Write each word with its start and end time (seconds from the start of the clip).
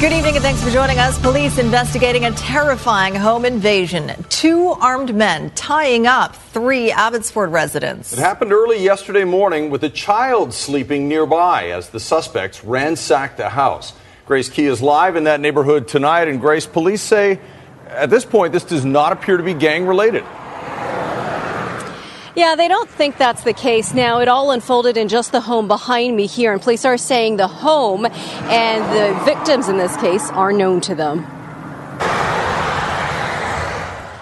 Good 0.00 0.12
evening 0.12 0.36
and 0.36 0.44
thanks 0.44 0.62
for 0.62 0.70
joining 0.70 1.00
us. 1.00 1.18
Police 1.18 1.58
investigating 1.58 2.24
a 2.24 2.30
terrifying 2.30 3.16
home 3.16 3.44
invasion. 3.44 4.12
Two 4.28 4.68
armed 4.68 5.12
men 5.12 5.50
tying 5.56 6.06
up 6.06 6.36
three 6.36 6.92
Abbotsford 6.92 7.50
residents. 7.50 8.12
It 8.12 8.20
happened 8.20 8.52
early 8.52 8.80
yesterday 8.80 9.24
morning 9.24 9.70
with 9.70 9.82
a 9.82 9.90
child 9.90 10.54
sleeping 10.54 11.08
nearby 11.08 11.70
as 11.70 11.88
the 11.88 11.98
suspects 11.98 12.62
ransacked 12.62 13.38
the 13.38 13.48
house. 13.48 13.92
Grace 14.24 14.48
Ke 14.48 14.60
is 14.60 14.80
live 14.80 15.16
in 15.16 15.24
that 15.24 15.40
neighborhood 15.40 15.88
tonight, 15.88 16.28
and 16.28 16.40
Grace, 16.40 16.64
police 16.64 17.02
say 17.02 17.40
at 17.88 18.08
this 18.08 18.24
point 18.24 18.52
this 18.52 18.62
does 18.62 18.84
not 18.84 19.10
appear 19.10 19.36
to 19.36 19.42
be 19.42 19.52
gang 19.52 19.84
related. 19.84 20.22
Yeah, 22.38 22.54
they 22.54 22.68
don't 22.68 22.88
think 22.88 23.18
that's 23.18 23.42
the 23.42 23.52
case 23.52 23.92
now. 23.92 24.20
It 24.20 24.28
all 24.28 24.52
unfolded 24.52 24.96
in 24.96 25.08
just 25.08 25.32
the 25.32 25.40
home 25.40 25.66
behind 25.66 26.14
me 26.14 26.26
here, 26.26 26.52
and 26.52 26.62
police 26.62 26.84
are 26.84 26.96
saying 26.96 27.36
the 27.36 27.48
home 27.48 28.06
and 28.06 28.84
the 28.96 29.24
victims 29.24 29.68
in 29.68 29.76
this 29.76 29.96
case 29.96 30.30
are 30.30 30.52
known 30.52 30.80
to 30.82 30.94
them. 30.94 31.26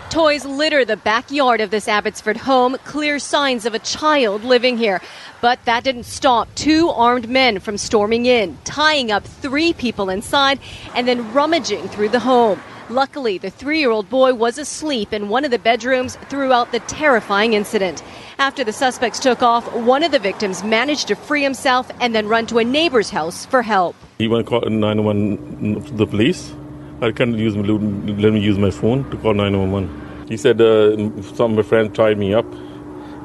Toys 0.09 0.47
litter 0.47 0.83
the 0.87 0.97
backyard 0.97 1.61
of 1.61 1.71
this 1.71 1.89
Abbotsford 1.89 2.39
home, 2.39 2.79
clear 2.85 3.19
signs 3.19 3.67
of 3.67 3.75
a 3.75 3.79
child 3.81 4.45
living 4.45 4.79
here. 4.79 5.03
But 5.43 5.63
that 5.67 5.85
didn't 5.85 6.05
stop 6.05 6.49
two 6.55 6.89
armed 6.89 7.29
men 7.29 7.61
from 7.61 7.77
storming 7.77 8.25
in, 8.25 8.57
tying 8.65 9.13
up 9.13 9.25
three 9.25 9.75
people 9.75 10.09
inside, 10.09 10.59
and 10.95 11.07
then 11.07 11.35
rummaging 11.35 11.87
through 11.89 12.09
the 12.09 12.21
home. 12.21 12.63
Luckily, 12.89 13.37
the 13.37 13.51
three 13.51 13.81
year 13.81 13.91
old 13.91 14.09
boy 14.09 14.35
was 14.35 14.59
asleep 14.59 15.13
in 15.13 15.29
one 15.29 15.45
of 15.45 15.51
the 15.51 15.59
bedrooms 15.59 16.15
throughout 16.29 16.71
the 16.71 16.79
terrifying 16.81 17.55
incident. 17.55 18.03
After 18.39 18.63
the 18.63 18.73
suspects 18.73 19.19
took 19.19 19.43
off, 19.43 19.65
one 19.75 20.05
of 20.05 20.13
the 20.13 20.21
victims 20.21 20.63
managed 20.63 21.09
to 21.09 21.17
free 21.17 21.43
himself 21.43 21.91
and 22.01 22.15
then 22.15 22.29
run 22.29 22.47
to 22.47 22.59
a 22.59 22.65
neighbor's 22.65 23.11
house 23.11 23.45
for 23.45 23.63
help. 23.63 23.97
He 24.19 24.29
went 24.29 24.47
to 24.47 24.51
call 24.51 24.61
911 24.61 25.97
the 25.97 26.07
police. 26.07 26.55
I 27.03 27.11
couldn't 27.11 27.39
use 27.39 27.57
let 27.57 28.33
me 28.33 28.41
use 28.41 28.57
my 28.57 28.71
phone 28.71 29.11
to 29.11 29.17
call 29.17 29.35
911. 29.35 30.29
He 30.29 30.37
said 30.37 30.61
uh, 30.61 30.97
some 31.35 31.53
of 31.53 31.57
my 31.57 31.63
friends 31.63 31.97
tied 31.97 32.19
me 32.19 32.35
up 32.35 32.47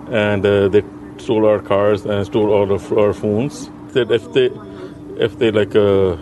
and 0.10 0.44
uh, 0.44 0.70
they 0.70 0.82
stole 1.18 1.46
our 1.46 1.60
cars 1.60 2.04
and 2.06 2.26
stole 2.26 2.52
all 2.52 2.72
of 2.72 2.92
our 2.94 3.14
phones. 3.14 3.70
Said 3.94 4.12
if 4.12 4.34
they 4.34 4.50
if 5.18 5.38
they 5.38 5.52
like 5.52 5.76
uh, 5.76 6.18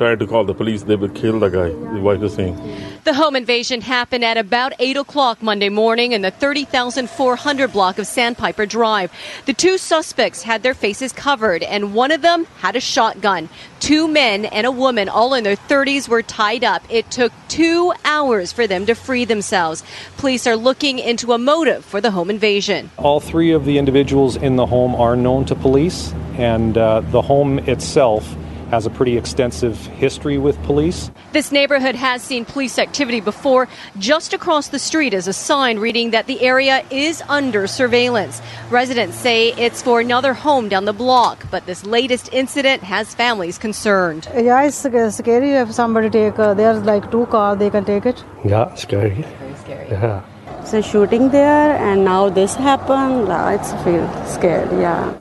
tried 0.00 0.18
to 0.18 0.26
call 0.26 0.44
the 0.44 0.54
police, 0.54 0.84
they 0.84 0.96
would 0.96 1.14
kill 1.14 1.38
the 1.38 1.50
guy. 1.50 1.68
The 1.68 2.00
wife 2.00 2.20
was 2.20 2.32
saying. 2.32 2.56
The 3.04 3.12
home 3.12 3.36
invasion 3.36 3.82
happened 3.82 4.24
at 4.24 4.38
about 4.38 4.72
8 4.78 4.96
o'clock 4.96 5.42
Monday 5.42 5.68
morning 5.68 6.12
in 6.12 6.22
the 6.22 6.30
30,400 6.30 7.70
block 7.70 7.98
of 7.98 8.06
Sandpiper 8.06 8.64
Drive. 8.64 9.12
The 9.44 9.52
two 9.52 9.76
suspects 9.76 10.42
had 10.42 10.62
their 10.62 10.72
faces 10.72 11.12
covered, 11.12 11.62
and 11.62 11.92
one 11.92 12.12
of 12.12 12.22
them 12.22 12.46
had 12.60 12.76
a 12.76 12.80
shotgun. 12.80 13.50
Two 13.78 14.08
men 14.08 14.46
and 14.46 14.66
a 14.66 14.70
woman, 14.70 15.10
all 15.10 15.34
in 15.34 15.44
their 15.44 15.56
30s, 15.56 16.08
were 16.08 16.22
tied 16.22 16.64
up. 16.64 16.82
It 16.88 17.10
took 17.10 17.30
two 17.48 17.92
hours 18.02 18.52
for 18.52 18.66
them 18.66 18.86
to 18.86 18.94
free 18.94 19.26
themselves. 19.26 19.84
Police 20.16 20.46
are 20.46 20.56
looking 20.56 20.98
into 20.98 21.34
a 21.34 21.38
motive 21.38 21.84
for 21.84 22.00
the 22.00 22.10
home 22.10 22.30
invasion. 22.30 22.90
All 22.96 23.20
three 23.20 23.52
of 23.52 23.66
the 23.66 23.76
individuals 23.76 24.36
in 24.36 24.56
the 24.56 24.64
home 24.64 24.94
are 24.94 25.14
known 25.14 25.44
to 25.44 25.54
police, 25.54 26.14
and 26.38 26.78
uh, 26.78 27.00
the 27.00 27.20
home 27.20 27.58
itself 27.58 28.34
has 28.70 28.86
a 28.86 28.90
pretty 28.90 29.16
extensive 29.16 29.76
history 29.86 30.38
with 30.38 30.60
police. 30.62 31.10
This 31.32 31.52
neighborhood 31.52 31.94
has 31.94 32.22
seen 32.22 32.44
police 32.44 32.78
activity 32.78 33.20
before. 33.20 33.68
Just 33.98 34.32
across 34.32 34.68
the 34.68 34.78
street 34.78 35.12
is 35.12 35.26
a 35.26 35.32
sign 35.32 35.78
reading 35.78 36.10
that 36.10 36.26
the 36.26 36.40
area 36.40 36.84
is 36.90 37.22
under 37.28 37.66
surveillance. 37.66 38.40
Residents 38.70 39.16
say 39.16 39.52
it's 39.54 39.82
for 39.82 40.00
another 40.00 40.34
home 40.34 40.68
down 40.68 40.84
the 40.84 40.92
block, 40.92 41.44
but 41.50 41.66
this 41.66 41.84
latest 41.84 42.32
incident 42.32 42.82
has 42.82 43.14
families 43.14 43.58
concerned. 43.58 44.28
Yeah, 44.34 44.62
it's 44.62 44.76
scary 44.76 45.50
if 45.54 45.72
somebody 45.72 46.08
take, 46.08 46.38
uh, 46.38 46.54
there's 46.54 46.82
like 46.84 47.10
two 47.10 47.26
cars, 47.26 47.58
they 47.58 47.70
can 47.70 47.84
take 47.84 48.06
it. 48.06 48.24
Yeah, 48.44 48.74
scary. 48.74 49.22
Very 49.22 49.54
scary. 49.56 49.90
Yeah. 49.90 50.64
So 50.64 50.80
shooting 50.80 51.30
there 51.30 51.76
and 51.76 52.04
now 52.04 52.28
this 52.28 52.54
happened, 52.54 53.28
uh, 53.28 53.58
it's 53.58 53.72
feel 53.82 54.06
scared, 54.26 54.70
yeah. 54.72 55.18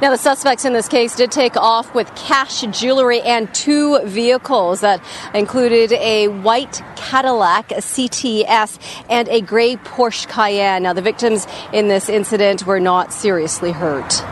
Now, 0.00 0.08
the 0.08 0.16
suspects 0.16 0.64
in 0.64 0.72
this 0.72 0.88
case 0.88 1.14
did 1.14 1.30
take 1.30 1.58
off 1.58 1.94
with 1.94 2.14
cash, 2.14 2.62
jewelry, 2.70 3.20
and 3.20 3.52
two 3.54 4.00
vehicles 4.06 4.80
that 4.80 5.04
included 5.34 5.92
a 5.92 6.28
white 6.28 6.82
Cadillac 6.96 7.70
a 7.70 7.82
CTS 7.82 8.78
and 9.10 9.28
a 9.28 9.42
gray 9.42 9.76
Porsche 9.76 10.26
Cayenne. 10.26 10.84
Now, 10.84 10.94
the 10.94 11.02
victims 11.02 11.46
in 11.74 11.88
this 11.88 12.08
incident 12.08 12.64
were 12.64 12.80
not 12.80 13.12
seriously 13.12 13.72
hurt. 13.72 14.24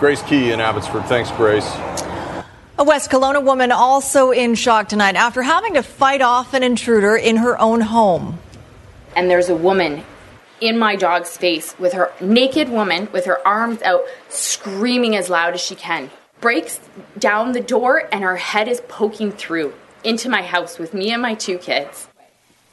Grace 0.00 0.22
Ke 0.22 0.50
in 0.50 0.60
Abbotsford. 0.60 1.04
Thanks, 1.04 1.30
Grace. 1.32 1.70
A 2.76 2.84
West 2.84 3.08
Kelowna 3.08 3.44
woman 3.44 3.70
also 3.70 4.32
in 4.32 4.56
shock 4.56 4.88
tonight 4.88 5.14
after 5.14 5.42
having 5.42 5.74
to 5.74 5.84
fight 5.84 6.22
off 6.22 6.54
an 6.54 6.64
intruder 6.64 7.14
in 7.14 7.36
her 7.36 7.56
own 7.60 7.80
home. 7.80 8.40
And 9.14 9.30
there's 9.30 9.48
a 9.48 9.54
woman 9.54 10.02
in 10.62 10.78
my 10.78 10.94
dog's 10.94 11.36
face 11.36 11.74
with 11.78 11.92
her 11.92 12.12
naked 12.20 12.68
woman 12.68 13.08
with 13.12 13.24
her 13.24 13.46
arms 13.46 13.82
out, 13.82 14.02
screaming 14.28 15.16
as 15.16 15.28
loud 15.28 15.54
as 15.54 15.60
she 15.60 15.74
can. 15.74 16.08
Breaks 16.40 16.80
down 17.18 17.52
the 17.52 17.60
door 17.60 18.08
and 18.12 18.22
her 18.22 18.36
head 18.36 18.68
is 18.68 18.80
poking 18.88 19.32
through 19.32 19.74
into 20.04 20.28
my 20.28 20.42
house 20.42 20.78
with 20.78 20.94
me 20.94 21.12
and 21.12 21.20
my 21.20 21.34
two 21.34 21.58
kids. 21.58 22.08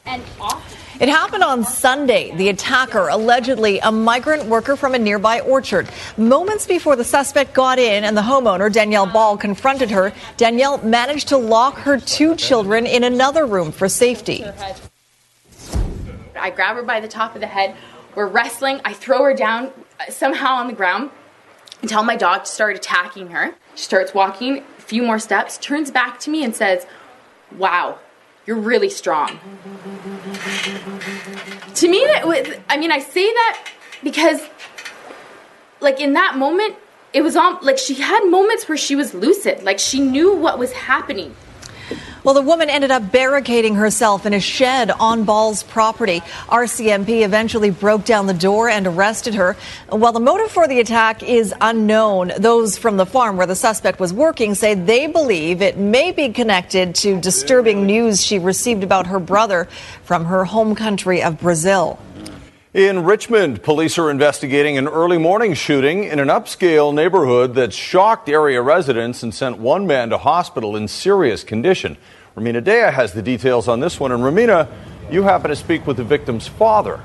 And 0.06 0.24
off. 0.40 0.76
It 1.02 1.10
happened 1.10 1.44
on 1.44 1.64
Sunday. 1.64 2.36
The 2.36 2.50
attacker, 2.50 3.08
allegedly 3.08 3.80
a 3.80 3.92
migrant 3.92 4.46
worker 4.46 4.76
from 4.76 4.94
a 4.96 5.00
nearby 5.00 5.40
orchard. 5.42 5.90
Moments 6.18 6.68
before 6.68 6.96
the 6.96 7.04
suspect 7.04 7.54
got 7.54 7.80
in 7.80 8.04
and 8.04 8.18
the 8.18 8.22
homeowner, 8.22 8.72
Danielle 8.72 9.06
Ball, 9.06 9.38
confronted 9.38 9.90
her, 9.92 10.14
Danielle 10.38 10.78
managed 10.80 11.30
to 11.30 11.38
lock 11.38 11.76
her 11.78 12.00
two 12.00 12.36
children 12.36 12.86
in 12.86 13.04
another 13.04 13.46
room 13.46 13.72
for 13.72 13.88
safety. 13.88 14.44
I 16.40 16.50
grab 16.50 16.76
her 16.76 16.84
by 16.84 17.00
the 17.00 17.08
top 17.08 17.36
of 17.36 17.42
the 17.42 17.48
head. 17.48 17.76
We're 18.16 18.28
wrestling. 18.28 18.82
I 18.84 18.94
throw 18.94 19.24
her 19.24 19.34
down 19.34 19.72
uh, 20.00 20.12
somehow 20.12 20.56
on 20.56 20.68
the 20.68 20.74
ground 20.74 21.12
and 21.82 21.90
tell 21.90 22.04
my 22.04 22.16
dog 22.16 22.46
to 22.46 22.52
start 22.52 22.76
attacking 22.76 23.30
her. 23.30 23.56
She 23.76 23.84
starts 23.86 24.14
walking 24.14 24.60
a 24.60 24.82
few 24.82 25.04
more 25.04 25.20
steps, 25.20 25.58
turns 25.58 25.92
back 25.92 26.20
to 26.22 26.30
me, 26.30 26.44
and 26.44 26.56
says, 26.56 26.86
Wow, 27.56 28.00
you're 28.46 28.58
really 28.58 28.90
strong. 28.90 29.40
to 31.76 31.88
me, 31.88 32.06
that 32.14 32.28
was, 32.28 32.58
I 32.70 32.78
mean, 32.78 32.92
I 32.92 33.00
say 33.00 33.26
that 33.32 33.70
because, 34.04 34.42
like, 35.80 36.00
in 36.00 36.14
that 36.14 36.38
moment, 36.38 36.76
it 37.14 37.22
was 37.22 37.36
on, 37.36 37.60
like, 37.62 37.78
she 37.78 37.96
had 37.96 38.24
moments 38.26 38.68
where 38.68 38.78
she 38.78 38.96
was 38.96 39.14
lucid, 39.14 39.64
like, 39.64 39.80
she 39.80 40.00
knew 40.00 40.36
what 40.36 40.60
was 40.60 40.72
happening. 40.74 41.36
Well, 42.22 42.34
the 42.34 42.42
woman 42.42 42.70
ended 42.70 42.92
up 42.92 43.14
barricading 43.14 43.76
herself 43.76 44.26
in 44.26 44.34
a 44.34 44.42
shed 44.42 44.92
on 44.92 45.24
Ball's 45.24 45.64
property. 45.64 46.22
RCMP 46.50 47.24
eventually 47.24 47.70
broke 47.70 48.04
down 48.04 48.28
the 48.28 48.34
door 48.34 48.68
and 48.68 48.86
arrested 48.86 49.36
her. 49.36 49.56
While 49.88 50.12
the 50.12 50.20
motive 50.20 50.52
for 50.52 50.68
the 50.68 50.82
attack 50.82 51.24
is 51.24 51.54
unknown, 51.62 52.34
those 52.38 52.78
from 52.78 52.98
the 52.98 53.06
farm 53.06 53.38
where 53.38 53.48
the 53.48 53.56
suspect 53.56 54.02
was 54.02 54.14
working 54.14 54.54
say 54.54 54.74
they 54.74 55.08
believe 55.08 55.62
it 55.62 55.78
may 55.78 56.12
be 56.12 56.28
connected 56.28 56.94
to 56.96 57.22
disturbing 57.22 57.86
news 57.86 58.22
she 58.22 58.38
received 58.38 58.84
about 58.84 59.08
her 59.08 59.20
brother 59.20 59.70
from 60.04 60.26
her 60.26 60.44
home 60.44 60.76
country 60.76 61.24
of 61.24 61.40
Brazil. 61.40 61.98
In 62.74 63.04
Richmond, 63.04 63.64
police 63.64 63.98
are 63.98 64.12
investigating 64.12 64.78
an 64.78 64.88
early 64.88 65.18
morning 65.18 65.56
shooting 65.56 66.04
in 66.04 66.20
an 66.20 66.28
upscale 66.28 66.94
neighborhood 66.94 67.56
that 67.56 67.74
shocked 67.74 68.30
area 68.30 68.62
residents 68.62 69.24
and 69.24 69.34
sent 69.34 69.58
one 69.58 69.88
man 69.88 70.12
to 70.12 70.20
hospital 70.20 70.76
in 70.76 70.88
serious 70.88 71.44
condition. 71.44 71.98
Rumina 72.38 72.62
Daya 72.62 72.94
has 72.94 73.14
the 73.14 73.24
details 73.24 73.68
on 73.68 73.80
this 73.80 74.00
one. 74.00 74.12
And 74.12 74.22
Rumina, 74.22 74.68
you 75.10 75.24
happen 75.24 75.50
to 75.50 75.56
speak 75.56 75.88
with 75.88 75.98
the 75.98 76.04
victim's 76.04 76.48
father. 76.48 77.00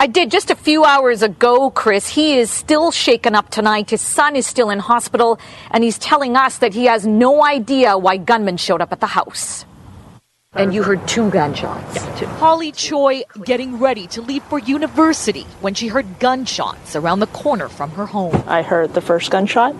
I 0.00 0.06
did 0.06 0.30
just 0.30 0.50
a 0.50 0.56
few 0.56 0.86
hours 0.86 1.20
ago, 1.20 1.68
Chris. 1.70 2.08
He 2.08 2.38
is 2.38 2.50
still 2.50 2.92
shaken 2.92 3.34
up 3.34 3.50
tonight. 3.50 3.90
His 3.90 4.00
son 4.00 4.36
is 4.36 4.46
still 4.46 4.70
in 4.70 4.78
hospital, 4.78 5.38
and 5.70 5.84
he's 5.84 5.98
telling 5.98 6.34
us 6.34 6.56
that 6.58 6.72
he 6.72 6.86
has 6.86 7.06
no 7.06 7.44
idea 7.44 7.98
why 7.98 8.16
gunmen 8.16 8.56
showed 8.56 8.80
up 8.80 8.90
at 8.90 9.00
the 9.00 9.06
house. 9.08 9.66
And 10.54 10.74
you 10.74 10.82
heard 10.82 11.08
two 11.08 11.30
gunshots. 11.30 11.96
Yeah, 11.96 12.14
two. 12.16 12.26
Holly 12.26 12.72
Choi 12.72 13.22
getting 13.42 13.78
ready 13.78 14.06
to 14.08 14.20
leave 14.20 14.42
for 14.44 14.58
university 14.58 15.46
when 15.62 15.72
she 15.72 15.88
heard 15.88 16.18
gunshots 16.18 16.94
around 16.94 17.20
the 17.20 17.26
corner 17.28 17.70
from 17.70 17.90
her 17.92 18.04
home. 18.04 18.44
I 18.46 18.60
heard 18.60 18.92
the 18.92 19.00
first 19.00 19.30
gunshot, 19.30 19.74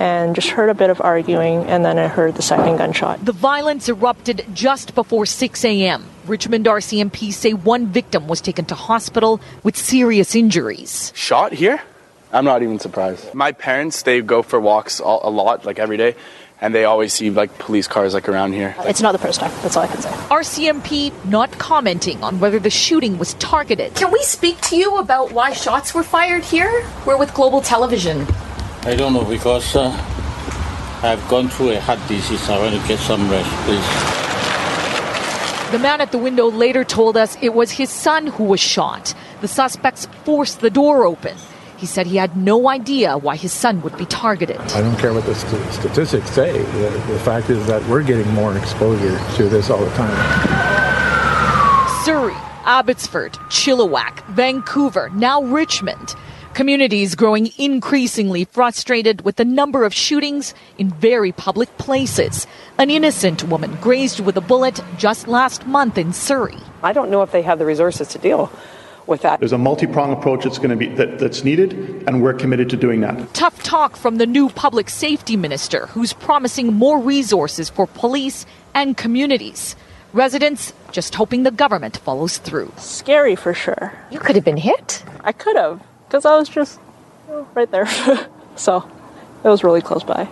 and 0.00 0.34
just 0.34 0.48
heard 0.48 0.70
a 0.70 0.74
bit 0.74 0.88
of 0.88 1.02
arguing, 1.02 1.64
and 1.64 1.84
then 1.84 1.98
I 1.98 2.08
heard 2.08 2.34
the 2.36 2.42
second 2.42 2.78
gunshot. 2.78 3.22
The 3.22 3.32
violence 3.32 3.90
erupted 3.90 4.46
just 4.54 4.94
before 4.94 5.26
6 5.26 5.64
a.m. 5.66 6.06
Richmond 6.26 6.64
RCMP 6.64 7.30
say 7.30 7.52
one 7.52 7.88
victim 7.88 8.26
was 8.26 8.40
taken 8.40 8.64
to 8.66 8.74
hospital 8.74 9.38
with 9.64 9.76
serious 9.76 10.34
injuries. 10.34 11.12
Shot 11.14 11.52
here? 11.52 11.82
I'm 12.32 12.44
not 12.44 12.62
even 12.62 12.78
surprised. 12.78 13.34
My 13.34 13.52
parents, 13.52 14.02
they 14.02 14.22
go 14.22 14.42
for 14.42 14.60
walks 14.60 14.98
a 14.98 15.04
lot, 15.04 15.66
like 15.66 15.78
every 15.78 15.98
day, 15.98 16.14
and 16.60 16.74
they 16.74 16.84
always 16.84 17.12
see 17.12 17.30
like 17.30 17.56
police 17.58 17.86
cars 17.86 18.14
like 18.14 18.28
around 18.28 18.52
here. 18.52 18.74
It's 18.80 19.00
not 19.00 19.12
the 19.12 19.18
first 19.18 19.40
time. 19.40 19.50
That's 19.62 19.76
all 19.76 19.84
I 19.84 19.86
can 19.86 20.00
say. 20.00 20.10
RCMP 20.10 21.12
not 21.24 21.52
commenting 21.52 22.22
on 22.22 22.40
whether 22.40 22.58
the 22.58 22.70
shooting 22.70 23.18
was 23.18 23.34
targeted. 23.34 23.94
Can 23.94 24.10
we 24.10 24.22
speak 24.22 24.60
to 24.62 24.76
you 24.76 24.96
about 24.98 25.32
why 25.32 25.52
shots 25.52 25.94
were 25.94 26.02
fired 26.02 26.44
here? 26.44 26.84
We're 27.06 27.16
with 27.16 27.32
Global 27.34 27.60
Television. 27.60 28.26
I 28.82 28.94
don't 28.96 29.12
know 29.12 29.24
because 29.24 29.76
uh, 29.76 29.90
I've 31.02 31.26
gone 31.28 31.48
through 31.48 31.70
a 31.70 31.80
heart 31.80 32.00
disease. 32.08 32.48
I 32.48 32.58
want 32.58 32.80
to 32.80 32.88
get 32.88 32.98
some 32.98 33.30
rest, 33.30 33.50
please. 33.64 34.18
The 35.70 35.78
man 35.78 36.00
at 36.00 36.12
the 36.12 36.18
window 36.18 36.50
later 36.50 36.82
told 36.82 37.16
us 37.16 37.36
it 37.42 37.52
was 37.52 37.70
his 37.70 37.90
son 37.90 38.26
who 38.26 38.44
was 38.44 38.58
shot. 38.58 39.14
The 39.42 39.48
suspects 39.48 40.08
forced 40.24 40.60
the 40.60 40.70
door 40.70 41.04
open. 41.04 41.36
He 41.78 41.86
said 41.86 42.08
he 42.08 42.16
had 42.16 42.36
no 42.36 42.68
idea 42.68 43.16
why 43.16 43.36
his 43.36 43.52
son 43.52 43.82
would 43.82 43.96
be 43.96 44.04
targeted. 44.06 44.58
I 44.58 44.80
don't 44.80 44.98
care 44.98 45.14
what 45.14 45.24
the 45.26 45.34
st- 45.36 45.72
statistics 45.72 46.28
say. 46.30 46.60
The, 46.60 46.90
the 47.06 47.18
fact 47.20 47.50
is 47.50 47.64
that 47.68 47.86
we're 47.88 48.02
getting 48.02 48.28
more 48.34 48.58
exposure 48.58 49.16
to 49.36 49.48
this 49.48 49.70
all 49.70 49.84
the 49.84 49.90
time. 49.94 50.08
Surrey, 52.04 52.34
Abbotsford, 52.64 53.34
Chilliwack, 53.48 54.26
Vancouver, 54.30 55.08
now 55.10 55.40
Richmond. 55.42 56.16
Communities 56.52 57.14
growing 57.14 57.50
increasingly 57.58 58.44
frustrated 58.46 59.20
with 59.20 59.36
the 59.36 59.44
number 59.44 59.84
of 59.84 59.94
shootings 59.94 60.54
in 60.78 60.90
very 60.90 61.30
public 61.30 61.68
places. 61.78 62.48
An 62.78 62.90
innocent 62.90 63.44
woman 63.44 63.78
grazed 63.80 64.18
with 64.18 64.36
a 64.36 64.40
bullet 64.40 64.80
just 64.96 65.28
last 65.28 65.64
month 65.64 65.96
in 65.96 66.12
Surrey. 66.12 66.58
I 66.82 66.92
don't 66.92 67.10
know 67.10 67.22
if 67.22 67.30
they 67.30 67.42
have 67.42 67.60
the 67.60 67.66
resources 67.66 68.08
to 68.08 68.18
deal 68.18 68.50
with 69.08 69.22
that. 69.22 69.40
There's 69.40 69.52
a 69.52 69.58
multi-pronged 69.58 70.12
approach 70.12 70.44
that's 70.44 70.58
going 70.58 70.70
to 70.70 70.76
be 70.76 70.86
that, 70.96 71.18
that's 71.18 71.44
needed, 71.44 71.72
and 72.06 72.22
we're 72.22 72.34
committed 72.34 72.70
to 72.70 72.76
doing 72.76 73.00
that. 73.00 73.34
Tough 73.34 73.62
talk 73.62 73.96
from 73.96 74.16
the 74.16 74.26
new 74.26 74.48
public 74.50 74.90
safety 74.90 75.36
minister, 75.36 75.86
who's 75.86 76.12
promising 76.12 76.74
more 76.74 76.98
resources 77.00 77.68
for 77.70 77.86
police 77.86 78.46
and 78.74 78.96
communities. 78.96 79.74
Residents 80.12 80.72
just 80.92 81.14
hoping 81.14 81.42
the 81.42 81.50
government 81.50 81.98
follows 81.98 82.38
through. 82.38 82.72
Scary 82.76 83.36
for 83.36 83.52
sure. 83.52 83.92
You 84.10 84.18
could 84.18 84.36
have 84.36 84.44
been 84.44 84.56
hit. 84.56 85.04
I 85.20 85.32
could 85.32 85.56
have, 85.56 85.82
because 86.06 86.24
I 86.24 86.36
was 86.36 86.48
just 86.48 86.78
you 87.26 87.34
know, 87.34 87.48
right 87.54 87.70
there. 87.70 87.86
so 88.56 88.88
it 89.44 89.48
was 89.48 89.64
really 89.64 89.82
close 89.82 90.04
by. 90.04 90.28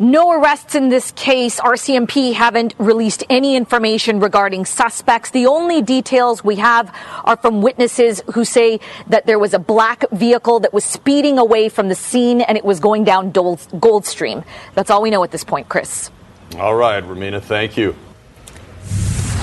No 0.00 0.30
arrests 0.30 0.76
in 0.76 0.90
this 0.90 1.10
case. 1.12 1.58
RCMP 1.58 2.32
haven't 2.32 2.74
released 2.78 3.24
any 3.28 3.56
information 3.56 4.20
regarding 4.20 4.64
suspects. 4.64 5.30
The 5.30 5.46
only 5.46 5.82
details 5.82 6.44
we 6.44 6.56
have 6.56 6.94
are 7.24 7.36
from 7.36 7.62
witnesses 7.62 8.22
who 8.32 8.44
say 8.44 8.78
that 9.08 9.26
there 9.26 9.40
was 9.40 9.54
a 9.54 9.58
black 9.58 10.04
vehicle 10.12 10.60
that 10.60 10.72
was 10.72 10.84
speeding 10.84 11.36
away 11.36 11.68
from 11.68 11.88
the 11.88 11.96
scene 11.96 12.40
and 12.40 12.56
it 12.56 12.64
was 12.64 12.78
going 12.78 13.02
down 13.02 13.32
Goldstream. 13.32 14.44
That's 14.74 14.88
all 14.88 15.02
we 15.02 15.10
know 15.10 15.24
at 15.24 15.32
this 15.32 15.42
point, 15.42 15.68
Chris. 15.68 16.12
All 16.58 16.76
right, 16.76 17.02
Rumina, 17.02 17.42
thank 17.42 17.76
you. 17.76 17.96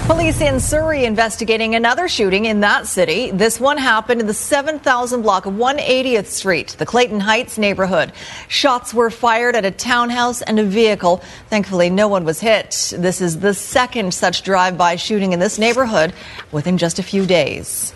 Police 0.06 0.40
in 0.40 0.60
Surrey 0.60 1.04
investigating 1.04 1.74
another 1.74 2.08
shooting 2.08 2.46
in 2.46 2.60
that 2.60 2.86
city. 2.86 3.32
This 3.32 3.60
one 3.60 3.80
happened 3.80 4.22
in 4.22 4.28
the 4.28 4.36
7000 4.36 5.24
block 5.24 5.48
of 5.48 5.56
180th 5.56 6.28
Street, 6.28 6.76
the 6.78 6.86
Clayton 6.86 7.20
Heights 7.20 7.58
neighborhood. 7.58 8.12
Shots 8.48 8.94
were 8.94 9.10
fired 9.10 9.56
at 9.56 9.66
a 9.66 9.72
townhouse 9.72 10.44
and 10.44 10.60
a 10.60 10.64
vehicle. 10.64 11.24
Thankfully, 11.50 11.90
no 11.90 12.08
one 12.08 12.24
was 12.24 12.40
hit. 12.40 12.94
This 12.96 13.20
is 13.20 13.40
the 13.40 13.56
second 13.56 14.14
such 14.14 14.44
drive-by 14.44 14.98
shooting 14.98 15.34
in 15.34 15.40
this 15.40 15.58
neighborhood 15.58 16.14
within 16.52 16.78
just 16.78 17.00
a 17.00 17.04
few 17.04 17.26
days. 17.26 17.92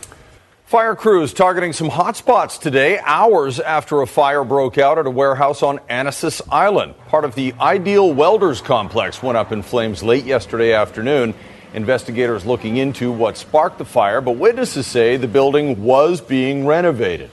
Fire 0.65 0.95
crews 0.95 1.31
targeting 1.31 1.73
some 1.73 1.89
hot 1.89 2.15
spots 2.15 2.57
today, 2.57 2.99
hours 2.99 3.59
after 3.59 4.01
a 4.01 4.07
fire 4.07 4.43
broke 4.43 4.79
out 4.79 4.97
at 4.97 5.05
a 5.05 5.11
warehouse 5.11 5.61
on 5.61 5.77
Annacis 5.89 6.41
Island. 6.51 6.95
Part 7.07 7.23
of 7.23 7.35
the 7.35 7.53
Ideal 7.59 8.11
Welders 8.11 8.61
complex 8.61 9.21
went 9.21 9.37
up 9.37 9.51
in 9.51 9.61
flames 9.61 10.01
late 10.01 10.25
yesterday 10.25 10.73
afternoon. 10.73 11.35
Investigators 11.73 12.45
looking 12.45 12.77
into 12.77 13.11
what 13.11 13.37
sparked 13.37 13.77
the 13.77 13.85
fire, 13.85 14.21
but 14.21 14.31
witnesses 14.31 14.87
say 14.87 15.17
the 15.17 15.27
building 15.27 15.83
was 15.83 16.19
being 16.19 16.65
renovated. 16.65 17.29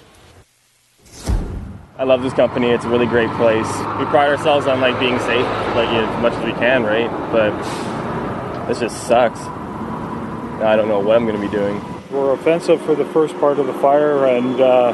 I 1.99 2.05
love 2.05 2.23
this 2.23 2.35
company. 2.35 2.69
It's 2.69 2.85
a 2.85 2.89
really 2.91 3.07
great 3.07 3.31
place. 3.31 3.67
We 3.99 4.05
pride 4.05 4.29
ourselves 4.29 4.67
on 4.67 4.83
like 4.83 5.01
being 5.01 5.19
safe, 5.21 5.47
like 5.75 5.89
as 5.89 6.23
much 6.23 6.35
as 6.35 6.45
we 6.45 6.53
can, 6.53 6.85
right? 6.85 7.11
But 7.33 7.57
this 8.69 8.81
just 8.81 9.07
sucks. 9.07 9.41
I 9.41 10.77
don't 10.77 10.89
know 10.89 11.01
what 11.01 11.17
I'm 11.17 11.27
going 11.27 11.41
to 11.41 11.47
be 11.47 11.51
doing. 11.51 11.83
We're 12.11 12.33
offensive 12.33 12.83
for 12.83 12.95
the 12.95 13.07
first 13.07 13.35
part 13.39 13.59
of 13.59 13.67
the 13.67 13.75
fire 13.75 14.27
and 14.27 14.61
uh, 14.61 14.93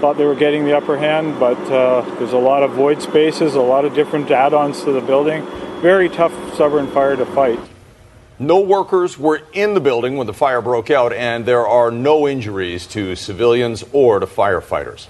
thought 0.00 0.16
they 0.16 0.24
were 0.24 0.34
getting 0.34 0.64
the 0.64 0.74
upper 0.74 0.96
hand, 0.96 1.38
but 1.38 1.58
uh, 1.70 2.00
there's 2.18 2.32
a 2.32 2.38
lot 2.38 2.62
of 2.62 2.70
void 2.70 3.02
spaces, 3.02 3.54
a 3.54 3.60
lot 3.60 3.84
of 3.84 3.92
different 3.92 4.30
add-ons 4.30 4.82
to 4.84 4.92
the 4.92 5.02
building. 5.02 5.44
Very 5.82 6.08
tough, 6.08 6.32
stubborn 6.54 6.86
fire 6.88 7.16
to 7.16 7.26
fight. 7.26 7.60
No 8.40 8.60
workers 8.60 9.18
were 9.18 9.40
in 9.52 9.74
the 9.74 9.80
building 9.80 10.16
when 10.16 10.28
the 10.28 10.32
fire 10.32 10.62
broke 10.62 10.90
out, 10.90 11.12
and 11.12 11.44
there 11.44 11.66
are 11.66 11.90
no 11.90 12.28
injuries 12.28 12.86
to 12.88 13.16
civilians 13.16 13.84
or 13.92 14.20
to 14.20 14.26
firefighters. 14.26 15.08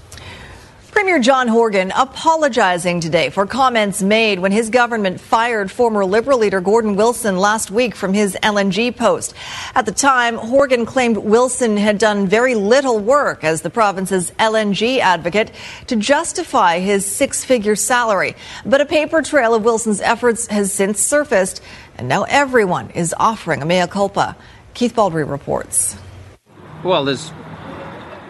Premier 0.98 1.20
John 1.20 1.46
Horgan 1.46 1.92
apologizing 1.94 2.98
today 2.98 3.30
for 3.30 3.46
comments 3.46 4.02
made 4.02 4.40
when 4.40 4.50
his 4.50 4.68
government 4.68 5.20
fired 5.20 5.70
former 5.70 6.04
Liberal 6.04 6.40
leader 6.40 6.60
Gordon 6.60 6.96
Wilson 6.96 7.36
last 7.36 7.70
week 7.70 7.94
from 7.94 8.14
his 8.14 8.36
LNG 8.42 8.96
post. 8.96 9.32
At 9.76 9.86
the 9.86 9.92
time, 9.92 10.34
Horgan 10.34 10.86
claimed 10.86 11.18
Wilson 11.18 11.76
had 11.76 11.98
done 11.98 12.26
very 12.26 12.56
little 12.56 12.98
work 12.98 13.44
as 13.44 13.62
the 13.62 13.70
province's 13.70 14.32
LNG 14.40 14.98
advocate 14.98 15.52
to 15.86 15.94
justify 15.94 16.80
his 16.80 17.06
six 17.06 17.44
figure 17.44 17.76
salary. 17.76 18.34
But 18.66 18.80
a 18.80 18.86
paper 18.86 19.22
trail 19.22 19.54
of 19.54 19.64
Wilson's 19.64 20.00
efforts 20.00 20.48
has 20.48 20.72
since 20.72 21.00
surfaced, 21.00 21.62
and 21.98 22.08
now 22.08 22.22
everyone 22.22 22.90
is 22.90 23.14
offering 23.18 23.60
a 23.60 23.66
mea 23.66 23.86
culpa. 23.86 24.36
Keith 24.74 24.94
Baldrey 24.94 25.28
reports. 25.28 25.96
Well, 26.84 27.04
there's 27.04 27.32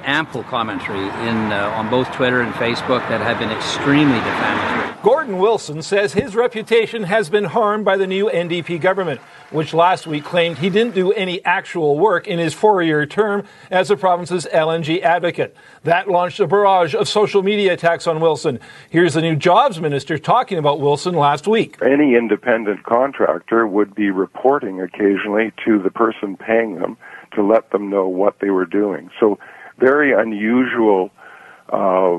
ample 0.08 0.42
commentary 0.44 1.04
in 1.28 1.52
uh, 1.52 1.70
on 1.76 1.90
both 1.90 2.10
Twitter 2.12 2.40
and 2.40 2.54
Facebook 2.54 3.06
that 3.10 3.20
have 3.20 3.38
been 3.38 3.50
extremely 3.50 4.18
defamatory. 4.18 4.96
Gordon 5.02 5.38
Wilson 5.38 5.82
says 5.82 6.14
his 6.14 6.34
reputation 6.34 7.04
has 7.04 7.28
been 7.28 7.44
harmed 7.44 7.84
by 7.84 7.98
the 7.98 8.06
new 8.06 8.30
NDP 8.30 8.80
government, 8.80 9.20
which 9.50 9.74
last 9.74 10.06
week 10.06 10.24
claimed 10.24 10.58
he 10.58 10.70
didn't 10.70 10.94
do 10.94 11.12
any 11.12 11.44
actual 11.44 11.98
work 11.98 12.26
in 12.26 12.38
his 12.38 12.54
four-year 12.54 13.04
term 13.04 13.44
as 13.70 13.88
the 13.88 13.96
province's 13.98 14.46
LNG 14.46 15.02
advocate. 15.02 15.54
That 15.84 16.08
launched 16.08 16.40
a 16.40 16.46
barrage 16.46 16.94
of 16.94 17.06
social 17.06 17.42
media 17.42 17.74
attacks 17.74 18.06
on 18.06 18.18
Wilson. 18.18 18.60
Here's 18.88 19.12
the 19.12 19.20
new 19.20 19.36
jobs 19.36 19.78
minister 19.78 20.18
talking 20.18 20.56
about 20.56 20.80
Wilson 20.80 21.14
last 21.14 21.46
week. 21.46 21.76
Any 21.82 22.16
independent 22.16 22.82
contractor 22.84 23.66
would 23.66 23.94
be 23.94 24.10
reporting 24.10 24.80
occasionally 24.80 25.52
to 25.66 25.78
the 25.78 25.90
person 25.90 26.36
paying 26.36 26.76
them 26.76 26.96
to 27.34 27.42
let 27.42 27.70
them 27.70 27.90
know 27.90 28.08
what 28.08 28.40
they 28.40 28.50
were 28.50 28.66
doing. 28.66 29.10
So 29.20 29.38
very 29.78 30.12
unusual 30.12 31.10
uh, 31.72 32.18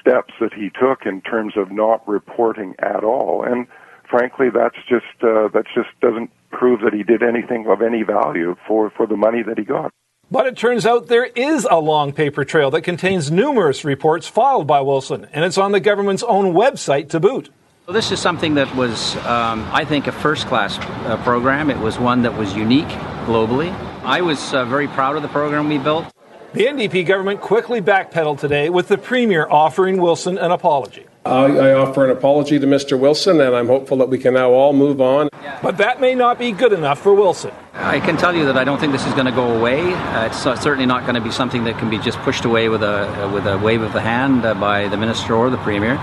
steps 0.00 0.34
that 0.40 0.52
he 0.52 0.70
took 0.70 1.06
in 1.06 1.20
terms 1.22 1.54
of 1.56 1.70
not 1.70 2.06
reporting 2.08 2.74
at 2.78 3.04
all. 3.04 3.42
And 3.42 3.66
frankly, 4.08 4.48
that's 4.50 4.76
just 4.88 5.06
uh, 5.22 5.48
that 5.54 5.64
just 5.74 5.88
doesn't 6.00 6.30
prove 6.50 6.80
that 6.80 6.92
he 6.92 7.02
did 7.02 7.22
anything 7.22 7.66
of 7.68 7.82
any 7.82 8.02
value 8.02 8.56
for, 8.66 8.90
for 8.90 9.06
the 9.06 9.16
money 9.16 9.42
that 9.42 9.58
he 9.58 9.64
got. 9.64 9.92
But 10.30 10.46
it 10.46 10.56
turns 10.58 10.84
out 10.84 11.06
there 11.06 11.24
is 11.24 11.66
a 11.70 11.78
long 11.78 12.12
paper 12.12 12.44
trail 12.44 12.70
that 12.72 12.82
contains 12.82 13.30
numerous 13.30 13.84
reports 13.84 14.28
filed 14.28 14.66
by 14.66 14.82
Wilson, 14.82 15.26
and 15.32 15.44
it's 15.44 15.56
on 15.56 15.72
the 15.72 15.80
government's 15.80 16.22
own 16.22 16.52
website 16.52 17.08
to 17.10 17.20
boot. 17.20 17.48
Well, 17.86 17.94
this 17.94 18.12
is 18.12 18.20
something 18.20 18.54
that 18.56 18.74
was, 18.76 19.16
um, 19.24 19.66
I 19.72 19.86
think, 19.86 20.06
a 20.06 20.12
first 20.12 20.46
class 20.46 20.78
uh, 20.78 21.16
program. 21.24 21.70
It 21.70 21.78
was 21.78 21.98
one 21.98 22.20
that 22.22 22.36
was 22.36 22.54
unique 22.54 22.88
globally. 23.24 23.72
I 24.04 24.20
was 24.20 24.52
uh, 24.52 24.66
very 24.66 24.88
proud 24.88 25.16
of 25.16 25.22
the 25.22 25.28
program 25.28 25.70
we 25.70 25.78
built. 25.78 26.04
The 26.58 26.66
NDP 26.66 27.06
government 27.06 27.40
quickly 27.40 27.80
backpedaled 27.80 28.40
today 28.40 28.68
with 28.68 28.88
the 28.88 28.98
Premier 28.98 29.46
offering 29.48 30.02
Wilson 30.02 30.38
an 30.38 30.50
apology. 30.50 31.06
I, 31.24 31.44
I, 31.56 31.72
offer 31.74 32.04
an 32.04 32.10
apology 32.10 32.58
to 32.58 32.66
Mr. 32.66 32.98
Wilson, 32.98 33.40
and 33.40 33.54
I'm 33.54 33.68
hopeful 33.68 33.98
that 33.98 34.08
we 34.08 34.18
can 34.18 34.34
now 34.34 34.50
all 34.50 34.72
move 34.72 35.00
on. 35.00 35.28
But 35.62 35.76
that 35.76 36.00
may 36.00 36.16
not 36.16 36.36
be 36.36 36.50
good 36.50 36.72
enough 36.72 37.00
for 37.00 37.14
Wilson. 37.14 37.52
I 37.74 38.00
can 38.00 38.16
tell 38.16 38.34
you 38.34 38.44
that 38.46 38.56
I 38.58 38.64
don't 38.64 38.80
think 38.80 38.90
this 38.90 39.06
is 39.06 39.14
going 39.14 39.26
to 39.26 39.30
go 39.30 39.56
away. 39.56 39.94
Uh, 39.94 40.26
it's 40.26 40.44
uh, 40.44 40.56
certainly 40.56 40.84
not 40.84 41.02
going 41.02 41.14
to 41.14 41.20
be 41.20 41.30
something 41.30 41.62
that 41.62 41.78
can 41.78 41.90
be 41.90 41.98
just 42.00 42.18
pushed 42.22 42.44
away 42.44 42.68
with 42.68 42.82
a 42.82 43.06
uh, 43.22 43.32
with 43.32 43.46
a 43.46 43.56
wave 43.58 43.82
of 43.82 43.92
the 43.92 44.00
hand 44.00 44.44
uh, 44.44 44.52
by 44.54 44.88
the 44.88 44.96
minister 44.96 45.36
or 45.36 45.50
the 45.50 45.58
premier. 45.58 45.96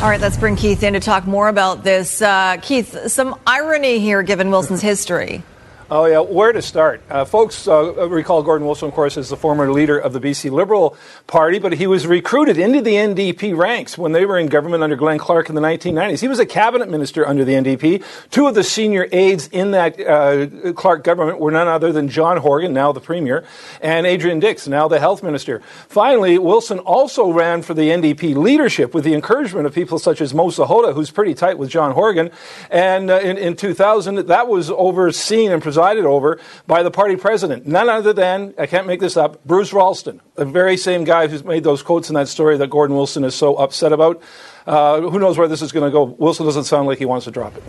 All 0.00 0.08
right, 0.08 0.22
let's 0.22 0.38
bring 0.38 0.56
Keith 0.56 0.82
in 0.82 0.94
to 0.94 1.00
talk 1.00 1.26
more 1.26 1.48
about 1.48 1.84
this. 1.84 2.22
Uh, 2.22 2.56
Keith, 2.62 3.10
some 3.10 3.38
irony 3.46 3.98
here 3.98 4.22
given 4.22 4.48
Wilson's 4.48 4.80
history. 4.80 5.42
Oh, 5.88 6.06
yeah. 6.06 6.18
Where 6.18 6.50
to 6.50 6.62
start? 6.62 7.00
Uh, 7.08 7.24
folks 7.24 7.68
uh, 7.68 8.08
recall 8.08 8.42
Gordon 8.42 8.66
Wilson, 8.66 8.88
of 8.88 8.94
course, 8.94 9.16
as 9.16 9.28
the 9.28 9.36
former 9.36 9.70
leader 9.70 9.96
of 9.96 10.12
the 10.12 10.18
BC 10.18 10.50
Liberal 10.50 10.96
Party, 11.28 11.60
but 11.60 11.74
he 11.74 11.86
was 11.86 12.08
recruited 12.08 12.58
into 12.58 12.80
the 12.80 12.94
NDP 12.94 13.56
ranks 13.56 13.96
when 13.96 14.10
they 14.10 14.26
were 14.26 14.36
in 14.36 14.48
government 14.48 14.82
under 14.82 14.96
Glenn 14.96 15.18
Clark 15.18 15.48
in 15.48 15.54
the 15.54 15.60
1990s. 15.60 16.20
He 16.20 16.26
was 16.26 16.40
a 16.40 16.46
cabinet 16.46 16.88
minister 16.88 17.24
under 17.24 17.44
the 17.44 17.52
NDP. 17.52 18.02
Two 18.30 18.48
of 18.48 18.56
the 18.56 18.64
senior 18.64 19.06
aides 19.12 19.46
in 19.52 19.70
that 19.70 20.00
uh, 20.00 20.72
Clark 20.72 21.04
government 21.04 21.38
were 21.38 21.52
none 21.52 21.68
other 21.68 21.92
than 21.92 22.08
John 22.08 22.38
Horgan, 22.38 22.72
now 22.72 22.90
the 22.90 23.00
premier, 23.00 23.44
and 23.80 24.08
Adrian 24.08 24.40
Dix, 24.40 24.66
now 24.66 24.88
the 24.88 24.98
health 24.98 25.22
minister. 25.22 25.60
Finally, 25.88 26.36
Wilson 26.38 26.80
also 26.80 27.30
ran 27.30 27.62
for 27.62 27.74
the 27.74 27.90
NDP 27.90 28.34
leadership 28.34 28.92
with 28.92 29.04
the 29.04 29.14
encouragement 29.14 29.68
of 29.68 29.72
people 29.72 30.00
such 30.00 30.20
as 30.20 30.34
Moe 30.34 30.48
Sihota, 30.48 30.94
who's 30.94 31.12
pretty 31.12 31.34
tight 31.34 31.58
with 31.58 31.70
John 31.70 31.92
Horgan. 31.92 32.32
And 32.72 33.08
uh, 33.08 33.20
in, 33.20 33.38
in 33.38 33.54
2000, 33.54 34.26
that 34.26 34.48
was 34.48 34.68
overseen 34.68 35.52
and 35.52 35.62
presided 35.76 36.06
over 36.06 36.40
by 36.66 36.82
the 36.82 36.90
party 36.90 37.16
president, 37.16 37.66
none 37.66 37.90
other 37.90 38.14
than, 38.14 38.54
I 38.58 38.64
can't 38.64 38.86
make 38.86 38.98
this 38.98 39.14
up, 39.14 39.44
Bruce 39.44 39.74
Ralston, 39.74 40.22
the 40.34 40.46
very 40.46 40.78
same 40.78 41.04
guy 41.04 41.26
who's 41.26 41.44
made 41.44 41.64
those 41.64 41.82
quotes 41.82 42.08
in 42.08 42.14
that 42.14 42.28
story 42.28 42.56
that 42.56 42.70
Gordon 42.70 42.96
Wilson 42.96 43.24
is 43.24 43.34
so 43.34 43.56
upset 43.56 43.92
about. 43.92 44.22
Uh, 44.66 45.02
who 45.02 45.18
knows 45.18 45.36
where 45.36 45.48
this 45.48 45.60
is 45.60 45.72
going 45.72 45.84
to 45.84 45.90
go? 45.90 46.04
Wilson 46.04 46.46
doesn't 46.46 46.64
sound 46.64 46.88
like 46.88 46.96
he 46.96 47.04
wants 47.04 47.26
to 47.26 47.30
drop 47.30 47.54
it. 47.58 47.62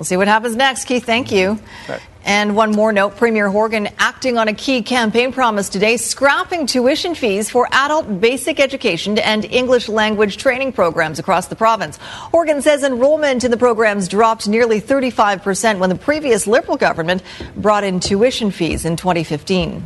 We'll 0.00 0.06
see 0.06 0.16
what 0.16 0.28
happens 0.28 0.56
next, 0.56 0.86
Keith. 0.86 1.04
Thank 1.04 1.30
you. 1.30 1.60
And 2.24 2.56
one 2.56 2.70
more 2.70 2.90
note 2.90 3.18
Premier 3.18 3.50
Horgan 3.50 3.86
acting 3.98 4.38
on 4.38 4.48
a 4.48 4.54
key 4.54 4.80
campaign 4.80 5.30
promise 5.30 5.68
today, 5.68 5.98
scrapping 5.98 6.64
tuition 6.66 7.14
fees 7.14 7.50
for 7.50 7.68
adult 7.70 8.18
basic 8.18 8.60
education 8.60 9.18
and 9.18 9.44
English 9.44 9.90
language 9.90 10.38
training 10.38 10.72
programs 10.72 11.18
across 11.18 11.48
the 11.48 11.54
province. 11.54 11.98
Horgan 11.98 12.62
says 12.62 12.82
enrollment 12.82 13.44
in 13.44 13.50
the 13.50 13.58
programs 13.58 14.08
dropped 14.08 14.48
nearly 14.48 14.80
35% 14.80 15.78
when 15.78 15.90
the 15.90 15.96
previous 15.96 16.46
Liberal 16.46 16.78
government 16.78 17.22
brought 17.56 17.84
in 17.84 18.00
tuition 18.00 18.50
fees 18.50 18.86
in 18.86 18.96
2015. 18.96 19.82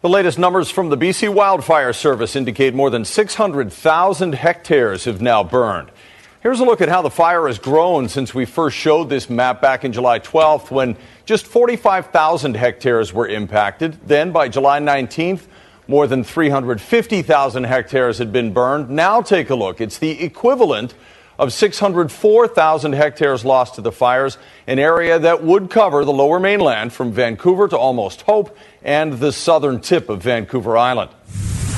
The 0.00 0.08
latest 0.08 0.40
numbers 0.40 0.70
from 0.70 0.88
the 0.88 0.98
BC 0.98 1.32
Wildfire 1.32 1.92
Service 1.92 2.34
indicate 2.34 2.74
more 2.74 2.90
than 2.90 3.04
600,000 3.04 4.34
hectares 4.34 5.04
have 5.04 5.22
now 5.22 5.44
burned. 5.44 5.92
Here's 6.42 6.58
a 6.58 6.64
look 6.64 6.80
at 6.80 6.88
how 6.88 7.02
the 7.02 7.10
fire 7.10 7.46
has 7.46 7.60
grown 7.60 8.08
since 8.08 8.34
we 8.34 8.46
first 8.46 8.76
showed 8.76 9.08
this 9.08 9.30
map 9.30 9.60
back 9.62 9.84
in 9.84 9.92
July 9.92 10.18
12th 10.18 10.72
when 10.72 10.96
just 11.24 11.46
45,000 11.46 12.56
hectares 12.56 13.12
were 13.12 13.28
impacted. 13.28 13.96
Then 14.04 14.32
by 14.32 14.48
July 14.48 14.80
19th, 14.80 15.42
more 15.86 16.08
than 16.08 16.24
350,000 16.24 17.62
hectares 17.62 18.18
had 18.18 18.32
been 18.32 18.52
burned. 18.52 18.90
Now 18.90 19.22
take 19.22 19.50
a 19.50 19.54
look. 19.54 19.80
It's 19.80 19.98
the 19.98 20.20
equivalent 20.20 20.94
of 21.38 21.52
604,000 21.52 22.92
hectares 22.92 23.44
lost 23.44 23.76
to 23.76 23.80
the 23.80 23.92
fires, 23.92 24.36
an 24.66 24.80
area 24.80 25.20
that 25.20 25.44
would 25.44 25.70
cover 25.70 26.04
the 26.04 26.12
lower 26.12 26.40
mainland 26.40 26.92
from 26.92 27.12
Vancouver 27.12 27.68
to 27.68 27.78
almost 27.78 28.22
Hope 28.22 28.56
and 28.82 29.12
the 29.12 29.30
southern 29.30 29.80
tip 29.80 30.08
of 30.08 30.24
Vancouver 30.24 30.76
Island. 30.76 31.12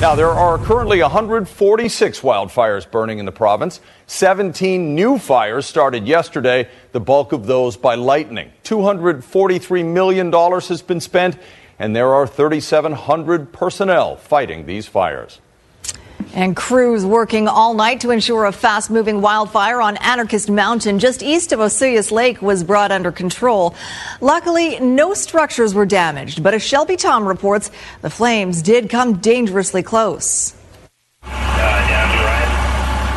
Now, 0.01 0.17
there 0.17 0.31
are 0.31 0.59
currently 0.59 1.01
146 1.01 2.21
wildfires 2.21 2.91
burning 2.91 3.21
in 3.21 3.27
the 3.27 3.33
province. 3.33 3.81
17 4.07 4.95
new 4.95 5.19
fires 5.19 5.67
started 5.67 6.07
yesterday, 6.07 6.69
the 6.93 7.01
bulk 7.01 7.33
of 7.33 7.47
those 7.47 7.77
by 7.77 7.95
lightning. 7.95 8.53
$243 8.65 9.85
million 9.87 10.33
has 10.33 10.83
been 10.83 11.01
spent, 11.01 11.39
and 11.79 11.95
there 11.95 12.13
are 12.13 12.27
3,700 12.27 13.53
personnel 13.53 14.17
fighting 14.17 14.67
these 14.67 14.87
fires. 14.87 15.41
And 16.35 16.57
crews 16.57 17.07
working 17.07 17.47
all 17.47 17.75
night 17.75 18.01
to 18.01 18.11
ensure 18.11 18.45
a 18.47 18.53
fast 18.53 18.91
moving 18.91 19.21
wildfire 19.21 19.81
on 19.81 19.97
Anarchist 19.99 20.51
Mountain 20.51 20.99
just 20.99 21.23
east 21.23 21.53
of 21.53 21.61
Osoyoos 21.61 22.11
Lake 22.11 22.43
was 22.43 22.65
brought 22.65 22.91
under 22.91 23.13
control. 23.13 23.75
Luckily, 24.21 24.81
no 24.81 25.15
structures 25.15 25.75
were 25.75 25.87
damaged, 25.87 26.43
but 26.43 26.53
as 26.53 26.63
Shelby 26.63 26.97
Thom 26.97 27.27
reports, 27.29 27.71
the 28.03 28.11
flames 28.11 28.63
did 28.63 28.91
come 28.91 29.19
dangerously 29.19 29.83
close. 29.83 30.55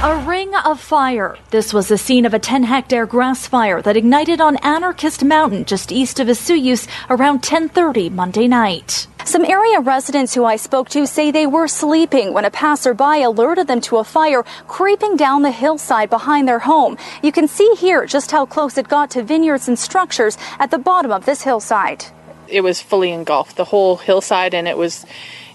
A 0.03 0.23
ring 0.27 0.53
of 0.53 0.79
fire. 0.79 1.37
This 1.49 1.73
was 1.73 1.87
the 1.87 1.97
scene 1.97 2.27
of 2.27 2.33
a 2.35 2.39
10 2.39 2.63
hectare 2.63 3.07
grass 3.07 3.47
fire 3.47 3.81
that 3.81 3.97
ignited 3.97 4.39
on 4.39 4.57
Anarchist 4.57 5.23
Mountain 5.23 5.65
just 5.65 5.91
east 5.91 6.19
of 6.19 6.27
Osoyoos 6.27 6.87
around 7.09 7.41
10:30 7.41 8.11
Monday 8.11 8.47
night. 8.47 9.07
Some 9.27 9.43
area 9.43 9.81
residents 9.81 10.33
who 10.33 10.45
I 10.45 10.55
spoke 10.55 10.87
to 10.91 11.05
say 11.05 11.31
they 11.31 11.45
were 11.45 11.67
sleeping 11.67 12.31
when 12.31 12.45
a 12.45 12.49
passerby 12.49 13.23
alerted 13.23 13.67
them 13.67 13.81
to 13.81 13.97
a 13.97 14.05
fire 14.05 14.43
creeping 14.67 15.17
down 15.17 15.41
the 15.41 15.51
hillside 15.51 16.09
behind 16.09 16.47
their 16.47 16.59
home. 16.59 16.97
You 17.21 17.33
can 17.33 17.49
see 17.49 17.69
here 17.77 18.05
just 18.05 18.31
how 18.31 18.45
close 18.45 18.77
it 18.77 18.87
got 18.87 19.11
to 19.11 19.23
vineyards 19.23 19.67
and 19.67 19.77
structures 19.77 20.37
at 20.59 20.71
the 20.71 20.77
bottom 20.77 21.11
of 21.11 21.25
this 21.25 21.41
hillside. 21.41 22.05
It 22.47 22.61
was 22.61 22.81
fully 22.81 23.11
engulfed, 23.11 23.57
the 23.57 23.65
whole 23.65 23.97
hillside, 23.97 24.53
and 24.53 24.65
it 24.65 24.77
was 24.77 25.05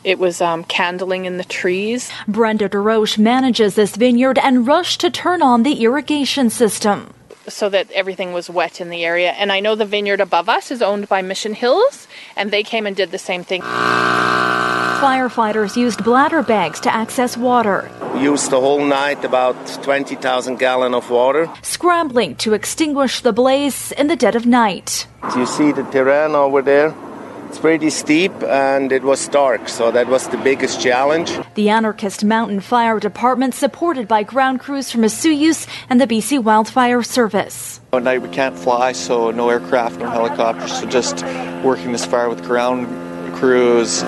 it 0.05 0.19
was 0.19 0.43
um, 0.43 0.65
candling 0.65 1.25
in 1.25 1.39
the 1.39 1.45
trees. 1.45 2.11
Brenda 2.29 2.69
DeRoche 2.69 3.17
manages 3.17 3.75
this 3.75 3.97
vineyard 3.97 4.39
and 4.39 4.67
rushed 4.67 5.01
to 5.01 5.09
turn 5.09 5.41
on 5.41 5.63
the 5.63 5.83
irrigation 5.83 6.51
system. 6.51 7.15
So 7.49 7.69
that 7.71 7.91
everything 7.91 8.33
was 8.33 8.49
wet 8.49 8.81
in 8.81 8.89
the 8.89 9.05
area. 9.05 9.33
And 9.33 9.51
I 9.51 9.61
know 9.61 9.75
the 9.75 9.85
vineyard 9.85 10.21
above 10.21 10.49
us 10.49 10.71
is 10.71 10.81
owned 10.81 11.09
by 11.09 11.23
Mission 11.23 11.55
Hills, 11.55 12.07
and 12.37 12.51
they 12.51 12.63
came 12.63 12.87
and 12.87 12.95
did 12.95 13.11
the 13.11 13.19
same 13.19 13.43
thing. 13.43 13.63
Firefighters 15.03 15.77
used 15.77 16.05
bladder 16.05 16.43
bags 16.43 16.79
to 16.81 16.95
access 16.95 17.37
water. 17.37 17.91
Used 18.17 18.51
the 18.51 18.61
whole 18.61 18.85
night 18.85 19.25
about 19.25 19.57
20,000 19.83 20.61
gallon 20.61 20.95
of 20.95 21.11
water. 21.11 21.51
Scrambling 21.63 22.37
to 22.37 22.55
extinguish 22.55 23.21
the 23.21 23.33
blaze 23.33 23.91
in 23.93 24.07
the 24.07 24.15
dead 24.15 24.37
of 24.37 24.47
night. 24.47 25.09
Do 25.33 25.41
you 25.41 25.47
see 25.47 25.73
the 25.73 25.83
terrain 25.83 26.37
over 26.37 26.63
there? 26.63 26.95
It's 27.53 27.61
pretty 27.61 27.91
steep 27.91 28.33
and 28.45 28.91
it 28.93 29.03
was 29.03 29.29
dark, 29.29 29.69
so 29.69 29.91
that 29.91 30.07
was 30.07 30.27
the 30.29 30.39
biggest 30.39 30.81
challenge. 30.81 31.39
The 31.55 31.69
Anarchist 31.69 32.25
Mountain 32.25 32.61
Fire 32.61 32.99
Department, 32.99 33.55
supported 33.55 34.09
by 34.09 34.23
ground 34.23 34.61
crews 34.61 34.91
from 34.91 35.03
Osoyoos 35.03 35.69
and 35.91 36.01
the 36.01 36.07
BC 36.07 36.43
Wildfire 36.43 37.03
Service. 37.03 37.83
At 37.93 38.05
night 38.05 38.23
we 38.23 38.31
can't 38.31 38.59
fly, 38.59 38.93
so 38.93 39.31
no 39.33 39.51
aircraft, 39.51 39.99
no 39.99 40.09
helicopters, 40.09 40.81
so 40.81 40.87
just 40.87 41.23
working 41.63 41.93
this 41.93 42.07
fire 42.07 42.31
with 42.31 42.43
ground 42.43 42.87
crews. 43.37 44.01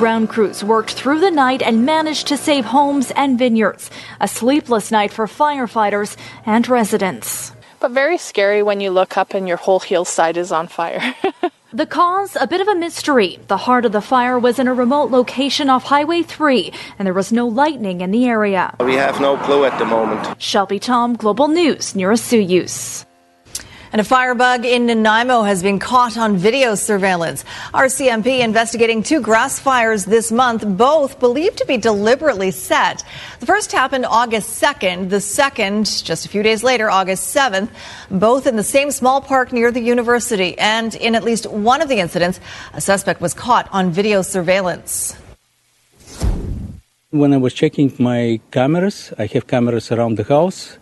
Ground 0.00 0.28
crews 0.28 0.64
worked 0.64 0.94
through 0.94 1.20
the 1.20 1.30
night 1.30 1.62
and 1.62 1.86
managed 1.86 2.26
to 2.26 2.36
save 2.36 2.64
homes 2.64 3.12
and 3.12 3.38
vineyards. 3.38 3.88
A 4.18 4.26
sleepless 4.26 4.90
night 4.90 5.12
for 5.12 5.28
firefighters 5.28 6.16
and 6.44 6.66
residents 6.66 7.52
but 7.86 7.92
very 7.92 8.18
scary 8.18 8.64
when 8.64 8.80
you 8.80 8.90
look 8.90 9.16
up 9.16 9.32
and 9.32 9.46
your 9.46 9.56
whole 9.56 9.78
hillside 9.78 10.36
is 10.36 10.50
on 10.50 10.66
fire. 10.66 11.14
the 11.72 11.86
cause, 11.86 12.36
a 12.40 12.44
bit 12.44 12.60
of 12.60 12.66
a 12.66 12.74
mystery. 12.74 13.38
The 13.46 13.58
heart 13.58 13.84
of 13.84 13.92
the 13.92 14.00
fire 14.00 14.40
was 14.40 14.58
in 14.58 14.66
a 14.66 14.74
remote 14.74 15.12
location 15.12 15.70
off 15.70 15.84
Highway 15.84 16.24
3, 16.24 16.72
and 16.98 17.06
there 17.06 17.14
was 17.14 17.30
no 17.30 17.46
lightning 17.46 18.00
in 18.00 18.10
the 18.10 18.26
area. 18.26 18.74
We 18.80 18.94
have 18.94 19.20
no 19.20 19.36
clue 19.36 19.64
at 19.64 19.78
the 19.78 19.84
moment. 19.84 20.42
Shelby 20.42 20.80
Thom, 20.80 21.14
Global 21.14 21.46
News, 21.46 21.94
near 21.94 22.10
Osoyoos. 22.10 23.05
And 23.96 24.02
a 24.02 24.04
firebug 24.04 24.66
in 24.66 24.84
Nanaimo 24.84 25.40
has 25.44 25.62
been 25.62 25.78
caught 25.78 26.18
on 26.18 26.36
video 26.36 26.74
surveillance. 26.74 27.46
RCMP 27.72 28.40
investigating 28.40 29.02
two 29.02 29.22
grass 29.22 29.58
fires 29.58 30.04
this 30.04 30.30
month, 30.30 30.68
both 30.76 31.18
believed 31.18 31.56
to 31.56 31.64
be 31.64 31.78
deliberately 31.78 32.50
set. 32.50 33.02
The 33.40 33.46
first 33.46 33.72
happened 33.72 34.04
August 34.04 34.62
2nd, 34.62 35.08
the 35.08 35.22
second 35.22 35.86
just 36.04 36.26
a 36.26 36.28
few 36.28 36.42
days 36.42 36.62
later, 36.62 36.90
August 36.90 37.34
7th, 37.34 37.70
both 38.10 38.46
in 38.46 38.56
the 38.56 38.62
same 38.62 38.90
small 38.90 39.22
park 39.22 39.50
near 39.50 39.72
the 39.72 39.80
university. 39.80 40.58
And 40.58 40.94
in 40.96 41.14
at 41.14 41.24
least 41.24 41.46
one 41.46 41.80
of 41.80 41.88
the 41.88 41.98
incidents, 41.98 42.38
a 42.74 42.82
suspect 42.82 43.22
was 43.22 43.32
caught 43.32 43.66
on 43.72 43.92
video 43.92 44.20
surveillance. 44.20 45.16
When 47.12 47.32
I 47.32 47.38
was 47.38 47.54
checking 47.54 47.94
my 47.98 48.40
cameras, 48.50 49.14
I 49.18 49.24
have 49.24 49.46
cameras 49.46 49.90
around 49.90 50.18
the 50.18 50.24
house, 50.24 50.76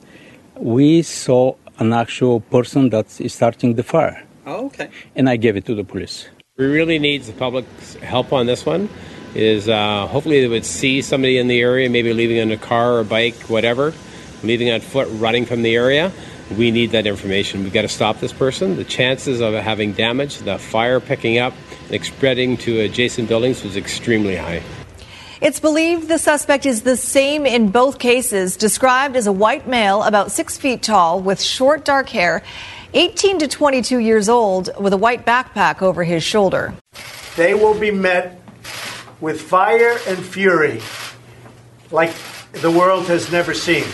we 0.57 1.03
saw 1.03 1.55
an 1.79 1.93
actual 1.93 2.41
person 2.41 2.91
that 2.91 3.21
is 3.21 3.35
starting 3.35 3.75
the 3.75 3.83
fire. 3.83 4.23
Oh, 4.47 4.67
okay. 4.67 4.91
And 5.17 5.29
I 5.29 5.37
gave 5.37 5.57
it 5.57 5.65
to 5.67 5.75
the 5.75 5.85
police. 5.85 6.29
We 6.57 6.67
really 6.67 6.99
need 6.99 7.23
the 7.23 7.33
public's 7.33 7.95
help 7.95 8.33
on 8.33 8.47
this 8.47 8.65
one. 8.65 8.89
Is 9.35 9.69
uh, 9.69 10.07
hopefully 10.07 10.41
they 10.43 10.49
would 10.49 10.65
see 10.65 11.03
somebody 11.03 11.39
in 11.39 11.49
the 11.49 11.61
area, 11.61 11.91
maybe 11.91 12.13
leaving 12.13 12.37
in 12.37 12.53
a 12.53 12.57
car 12.57 12.99
or 12.99 13.05
bike, 13.05 13.35
whatever, 13.49 13.93
leaving 14.45 14.71
on 14.71 14.81
foot, 14.81 15.09
running 15.13 15.45
from 15.45 15.63
the 15.63 15.75
area. 15.75 16.13
We 16.57 16.71
need 16.71 16.91
that 16.93 17.07
information. 17.07 17.65
We've 17.65 17.73
got 17.73 17.83
to 17.83 17.89
stop 17.89 18.21
this 18.21 18.33
person. 18.33 18.77
The 18.77 18.85
chances 18.85 19.41
of 19.41 19.55
having 19.55 19.93
damage, 19.93 20.39
the 20.39 20.59
fire 20.59 21.01
picking 21.01 21.39
up 21.39 21.55
and 21.91 22.05
spreading 22.05 22.57
to 22.59 22.81
adjacent 22.81 23.29
buildings 23.29 23.65
was 23.65 23.77
extremely 23.77 24.37
high. 24.37 24.63
It's 25.41 25.59
believed 25.59 26.09
the 26.09 26.19
suspect 26.19 26.65
is 26.65 26.83
the 26.83 26.97
same 26.97 27.45
in 27.45 27.71
both 27.71 27.99
cases, 27.99 28.57
described 28.57 29.17
as 29.17 29.27
a 29.27 29.33
white 29.33 29.67
male 29.67 30.03
about 30.05 30.31
six 30.31 30.57
feet 30.57 30.83
tall 30.83 31.21
with 31.21 31.41
short 31.41 31.85
dark 31.85 32.09
hair, 32.09 32.43
18 32.93 33.41
to 33.41 33.49
22 33.49 33.99
years 33.99 34.29
old, 34.29 34.71
with 34.79 34.93
a 34.93 34.97
white 34.97 35.27
backpack 35.27 35.83
over 35.83 36.05
his 36.05 36.23
shoulder. 36.23 36.73
They 37.37 37.53
will 37.55 37.79
be 37.79 37.91
met 37.91 38.41
with 39.21 39.41
fire 39.41 39.99
and 40.07 40.19
fury 40.25 40.81
like 41.91 42.15
the 42.53 42.71
world 42.71 43.07
has 43.07 43.33
never 43.33 43.55
seen. 43.55 43.87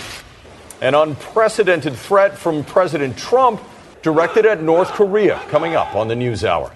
An 0.82 0.94
unprecedented 0.94 1.94
threat 1.94 2.36
from 2.36 2.64
President 2.64 3.16
Trump 3.16 3.62
directed 4.02 4.44
at 4.44 4.62
North 4.62 4.88
Korea, 4.88 5.38
coming 5.48 5.74
up 5.74 5.94
on 5.94 6.08
the 6.08 6.16
News 6.16 6.44
Hour. 6.44 6.70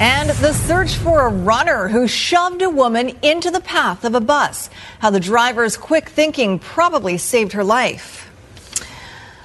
And 0.00 0.30
the 0.30 0.52
search 0.52 0.94
for 0.96 1.26
a 1.26 1.30
runner 1.30 1.88
who 1.88 2.08
shoved 2.08 2.62
a 2.62 2.70
woman 2.70 3.16
into 3.22 3.50
the 3.50 3.60
path 3.60 4.04
of 4.04 4.14
a 4.14 4.20
bus. 4.20 4.70
How 4.98 5.10
the 5.10 5.20
driver's 5.20 5.76
quick 5.76 6.08
thinking 6.08 6.58
probably 6.58 7.18
saved 7.18 7.52
her 7.52 7.62
life. 7.62 8.30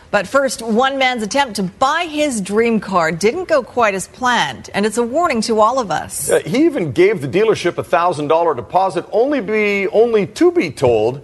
But 0.10 0.25
first, 0.25 0.62
one 0.62 0.98
man's 0.98 1.22
attempt 1.22 1.58
to 1.58 1.63
buy 1.63 2.06
his 2.06 2.39
dream 2.39 2.80
car 2.80 3.12
didn't 3.12 3.50
go 3.50 3.62
quite 3.62 3.94
as 3.94 4.08
planned, 4.08 4.70
and 4.74 4.86
it's 4.86 4.98
a 4.98 5.04
warning 5.04 5.42
to 5.42 5.60
all 5.60 5.80
of 5.80 5.92
us. 5.92 6.30
Uh, 6.30 6.39
he 6.39 6.63
even 6.66 6.94
gave 6.94 7.22
the 7.22 7.27
dealership 7.27 7.77
a 7.77 7.84
thousand 7.84 8.30
dollar 8.30 8.56
deposit, 8.56 9.06
only 9.12 9.42
be 9.42 9.88
only 9.89 10.25
to 10.25 10.51
be 10.51 10.72
told 10.72 11.22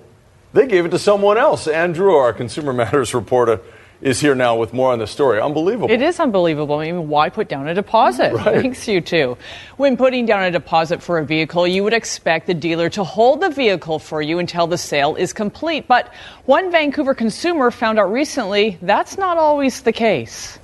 they 0.51 0.68
gave 0.68 0.86
it 0.86 0.89
to 0.89 1.00
someone 1.00 1.38
else. 1.38 1.68
Andrew, 1.68 2.13
our 2.13 2.32
Consumer 2.34 2.74
Matters 2.74 3.13
reporter, 3.13 3.60
is 4.03 4.19
here 4.19 4.36
now 4.36 4.55
with 4.55 4.74
more 4.74 4.91
on 4.91 5.00
the 5.00 5.07
story. 5.07 5.39
Unbelievable. 5.39 5.89
It 5.89 6.01
is 6.01 6.19
unbelievable. 6.19 6.79
I 6.79 6.91
mean, 6.91 7.07
why 7.07 7.29
put 7.29 7.48
down 7.48 7.67
a 7.67 7.74
deposit? 7.74 8.33
Right. 8.33 8.62
Thanks, 8.62 8.88
you 8.88 9.00
too. 9.00 9.38
When 9.77 9.95
putting 9.95 10.25
down 10.25 10.43
a 10.43 10.51
deposit 10.51 11.01
for 11.01 11.17
a 11.17 11.25
vehicle, 11.25 11.65
you 11.65 11.83
would 11.83 11.93
expect 11.93 12.48
the 12.48 12.53
dealer 12.53 12.89
to 12.91 13.03
hold 13.03 13.39
the 13.41 13.50
vehicle 13.50 14.00
for 14.00 14.22
you 14.22 14.39
until 14.39 14.67
the 14.67 14.77
sale 14.77 15.15
is 15.15 15.31
complete. 15.31 15.88
But 15.88 16.13
one 16.45 16.69
Vancouver 16.69 17.13
consumer 17.13 17.72
found 17.72 17.98
out 17.98 18.12
recently 18.12 18.77
that's 18.81 19.17
not 19.17 19.38
always 19.38 19.81
the 19.81 19.93
case. 19.93 20.60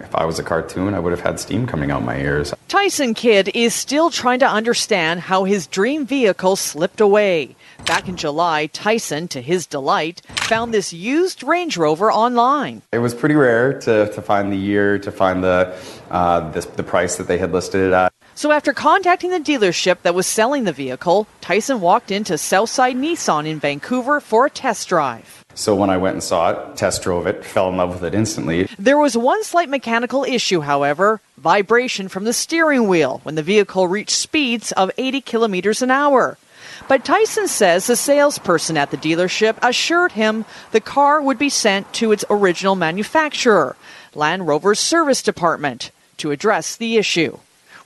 If 0.00 0.14
I 0.14 0.24
was 0.24 0.38
a 0.38 0.42
cartoon, 0.42 0.94
I 0.94 0.98
would 0.98 1.12
have 1.12 1.20
had 1.20 1.40
steam 1.40 1.66
coming 1.66 1.90
out 1.90 2.02
my 2.02 2.18
ears. 2.18 2.52
Tyson 2.68 3.14
Kidd 3.14 3.50
is 3.54 3.74
still 3.74 4.10
trying 4.10 4.40
to 4.40 4.48
understand 4.48 5.20
how 5.20 5.44
his 5.44 5.66
dream 5.66 6.04
vehicle 6.06 6.56
slipped 6.56 7.00
away. 7.00 7.56
Back 7.84 8.08
in 8.08 8.16
July, 8.16 8.66
Tyson, 8.66 9.28
to 9.28 9.40
his 9.40 9.66
delight, 9.66 10.22
found 10.48 10.72
this 10.72 10.92
used 10.92 11.42
Range 11.42 11.76
Rover 11.76 12.10
online. 12.10 12.82
It 12.92 12.98
was 12.98 13.14
pretty 13.14 13.34
rare 13.34 13.78
to, 13.80 14.12
to 14.12 14.22
find 14.22 14.50
the 14.50 14.56
year, 14.56 14.98
to 14.98 15.12
find 15.12 15.44
the, 15.44 15.76
uh, 16.10 16.50
the, 16.50 16.60
the 16.76 16.82
price 16.82 17.16
that 17.16 17.28
they 17.28 17.38
had 17.38 17.52
listed 17.52 17.82
it 17.82 17.92
at. 17.92 18.12
So 18.34 18.52
after 18.52 18.72
contacting 18.72 19.30
the 19.30 19.40
dealership 19.40 20.02
that 20.02 20.14
was 20.14 20.26
selling 20.26 20.64
the 20.64 20.72
vehicle, 20.72 21.26
Tyson 21.40 21.80
walked 21.80 22.10
into 22.10 22.36
Southside 22.36 22.96
Nissan 22.96 23.46
in 23.46 23.58
Vancouver 23.58 24.20
for 24.20 24.46
a 24.46 24.50
test 24.50 24.88
drive. 24.88 25.44
So 25.54 25.74
when 25.74 25.88
I 25.88 25.96
went 25.96 26.16
and 26.16 26.22
saw 26.22 26.50
it, 26.50 26.76
test 26.76 27.02
drove 27.02 27.26
it, 27.26 27.42
fell 27.42 27.70
in 27.70 27.78
love 27.78 27.94
with 27.94 28.04
it 28.04 28.14
instantly. 28.14 28.68
There 28.78 28.98
was 28.98 29.16
one 29.16 29.42
slight 29.42 29.70
mechanical 29.70 30.22
issue, 30.24 30.60
however 30.60 31.22
vibration 31.38 32.08
from 32.08 32.24
the 32.24 32.32
steering 32.34 32.88
wheel 32.88 33.20
when 33.22 33.36
the 33.36 33.42
vehicle 33.42 33.88
reached 33.88 34.10
speeds 34.10 34.72
of 34.72 34.90
80 34.98 35.22
kilometers 35.22 35.80
an 35.80 35.90
hour. 35.90 36.36
But 36.88 37.04
Tyson 37.04 37.48
says 37.48 37.86
the 37.86 37.96
salesperson 37.96 38.76
at 38.76 38.90
the 38.90 38.96
dealership 38.96 39.56
assured 39.62 40.12
him 40.12 40.44
the 40.72 40.80
car 40.80 41.20
would 41.20 41.38
be 41.38 41.48
sent 41.48 41.92
to 41.94 42.12
its 42.12 42.24
original 42.30 42.76
manufacturer, 42.76 43.76
Land 44.14 44.46
Rover's 44.46 44.80
service 44.80 45.22
department, 45.22 45.90
to 46.18 46.30
address 46.30 46.76
the 46.76 46.96
issue. 46.96 47.38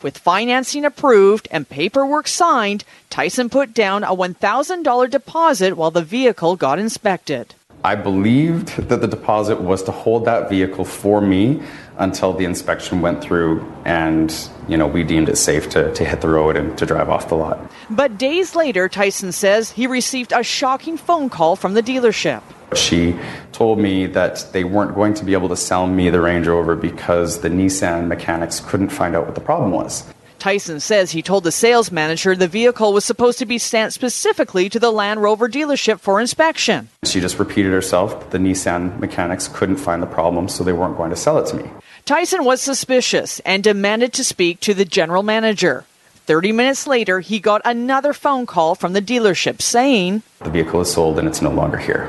With 0.03 0.19
financing 0.19 0.85
approved 0.85 1.47
and 1.51 1.69
paperwork 1.69 2.27
signed, 2.27 2.85
Tyson 3.11 3.51
put 3.51 3.75
down 3.75 4.03
a 4.03 4.15
$1,000 4.15 5.11
deposit 5.11 5.77
while 5.77 5.91
the 5.91 6.03
vehicle 6.03 6.57
got 6.57 6.79
inspected. 6.79 7.55
I 7.83 7.95
believed 7.95 8.77
that 8.89 9.01
the 9.01 9.09
deposit 9.09 9.61
was 9.61 9.83
to 9.85 9.91
hold 9.91 10.27
that 10.27 10.51
vehicle 10.51 10.85
for 10.85 11.21
me 11.21 11.63
until 11.97 12.33
the 12.33 12.45
inspection 12.45 13.01
went 13.01 13.23
through 13.23 13.65
and, 13.85 14.35
you 14.69 14.77
know, 14.77 14.87
we 14.87 15.03
deemed 15.03 15.29
it 15.29 15.37
safe 15.37 15.69
to, 15.71 15.93
to 15.95 16.05
hit 16.05 16.21
the 16.21 16.29
road 16.29 16.57
and 16.57 16.77
to 16.79 16.85
drive 16.85 17.09
off 17.09 17.29
the 17.29 17.35
lot. 17.35 17.71
But 17.89 18.19
days 18.19 18.55
later, 18.55 18.89
Tyson 18.89 19.33
says 19.33 19.71
he 19.71 19.87
received 19.87 20.33
a 20.33 20.43
shocking 20.43 20.99
phone 20.99 21.31
call 21.31 21.57
from 21.57 21.75
the 21.75 21.83
dealership. 21.83 22.43
She 22.75 23.19
told 23.53 23.79
me 23.79 24.07
that 24.07 24.47
they 24.53 24.65
weren't 24.65 24.95
going 24.95 25.15
to 25.15 25.25
be 25.25 25.33
able 25.33 25.49
to 25.49 25.57
sell 25.57 25.87
me 25.87 26.11
the 26.11 26.21
Range 26.21 26.47
Rover 26.47 26.77
because 26.77 27.41
the 27.41 27.49
Nissan 27.49 28.07
mechanics 28.07 28.61
couldn't 28.61 28.91
find 28.91 29.17
out 29.17 29.27
what 29.27 29.35
the 29.35 29.41
problem 29.41 29.73
was. 29.73 30.05
Tyson 30.41 30.81
says 30.81 31.11
he 31.11 31.23
told 31.23 31.45
the 31.45 31.53
sales 31.53 31.93
manager 31.93 32.35
the 32.35 32.49
vehicle 32.49 32.93
was 32.93 33.05
supposed 33.05 33.39
to 33.39 33.47
be 33.47 33.59
sent 33.59 33.93
specifically 33.93 34.69
to 34.71 34.81
the 34.81 34.91
Land 34.91 35.23
Rover 35.23 35.49
dealership 35.49 36.01
for 36.01 36.21
inspection. 36.21 36.89
She 37.05 37.21
just 37.21 37.39
repeated 37.39 37.73
herself. 37.73 38.31
The 38.31 38.39
Nissan 38.39 38.99
mechanics 38.99 39.49
couldn't 39.49 39.77
find 39.77 40.03
the 40.03 40.07
problem, 40.07 40.49
so 40.49 40.65
they 40.65 40.73
weren't 40.73 40.97
going 40.97 41.11
to 41.11 41.17
sell 41.17 41.39
it 41.39 41.47
to 41.49 41.57
me. 41.57 41.71
Tyson 42.07 42.45
was 42.45 42.61
suspicious 42.61 43.41
and 43.41 43.63
demanded 43.63 44.13
to 44.15 44.25
speak 44.25 44.61
to 44.61 44.75
the 44.75 44.85
general 44.85 45.23
manager. 45.23 45.85
30 46.27 46.53
minutes 46.53 46.87
later, 46.87 47.21
he 47.21 47.39
got 47.39 47.61
another 47.65 48.13
phone 48.13 48.47
call 48.47 48.75
from 48.75 48.93
the 48.95 49.03
dealership 49.03 49.61
saying, 49.61 50.23
The 50.41 50.51
vehicle 50.51 50.81
is 50.81 50.93
sold 50.93 51.19
and 51.19 51.29
it's 51.29 51.43
no 51.43 51.51
longer 51.51 51.77
here. 51.77 52.07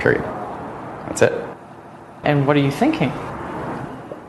Period. 0.00 0.22
That's 1.08 1.22
it. 1.22 1.32
And 2.24 2.46
what 2.46 2.56
are 2.56 2.60
you 2.60 2.70
thinking? 2.70 3.10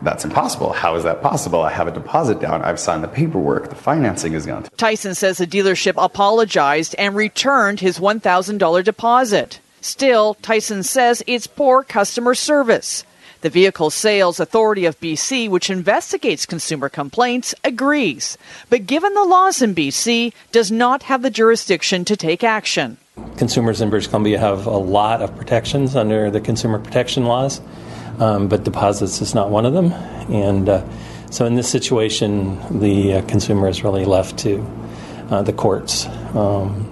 That's 0.03 0.25
impossible. 0.25 0.73
How 0.73 0.95
is 0.95 1.03
that 1.05 1.21
possible? 1.21 1.61
I 1.61 1.71
have 1.71 1.87
a 1.87 1.91
deposit 1.91 2.41
down. 2.41 2.61
I've 2.61 2.79
signed 2.79 3.03
the 3.03 3.07
paperwork. 3.07 3.69
The 3.69 3.75
financing 3.75 4.33
is 4.33 4.45
gone. 4.45 4.67
Tyson 4.75 5.15
says 5.15 5.37
the 5.37 5.47
dealership 5.47 5.93
apologized 5.97 6.93
and 6.97 7.15
returned 7.15 7.79
his 7.79 7.99
$1,000 7.99 8.83
deposit. 8.83 9.61
Still, 9.79 10.35
Tyson 10.35 10.83
says 10.83 11.23
it's 11.25 11.47
poor 11.47 11.83
customer 11.83 12.35
service. 12.35 13.05
The 13.41 13.49
Vehicle 13.49 13.89
Sales 13.89 14.39
Authority 14.39 14.85
of 14.85 14.99
BC, 14.99 15.49
which 15.49 15.69
investigates 15.69 16.45
consumer 16.45 16.87
complaints, 16.87 17.53
agrees. 17.63 18.37
But 18.69 18.87
given 18.87 19.13
the 19.13 19.25
laws 19.25 19.61
in 19.61 19.75
BC, 19.75 20.33
does 20.53 20.71
not 20.71 21.03
have 21.03 21.21
the 21.21 21.29
jurisdiction 21.29 22.05
to 22.05 22.15
take 22.15 22.43
action. 22.43 22.97
Consumers 23.37 23.81
in 23.81 23.89
British 23.89 24.07
Columbia 24.07 24.39
have 24.39 24.65
a 24.65 24.77
lot 24.77 25.21
of 25.21 25.35
protections 25.35 25.95
under 25.95 26.31
the 26.31 26.39
consumer 26.39 26.79
protection 26.79 27.25
laws, 27.25 27.59
um, 28.19 28.47
but 28.47 28.63
deposits 28.63 29.21
is 29.21 29.33
not 29.33 29.49
one 29.49 29.65
of 29.65 29.73
them. 29.73 29.91
And 30.31 30.69
uh, 30.69 30.85
so 31.31 31.45
in 31.45 31.55
this 31.55 31.69
situation, 31.69 32.79
the 32.79 33.15
uh, 33.15 33.21
consumer 33.23 33.67
is 33.67 33.83
really 33.83 34.05
left 34.05 34.37
to 34.39 34.65
uh, 35.29 35.41
the 35.41 35.53
courts 35.53 36.05
um, 36.35 36.89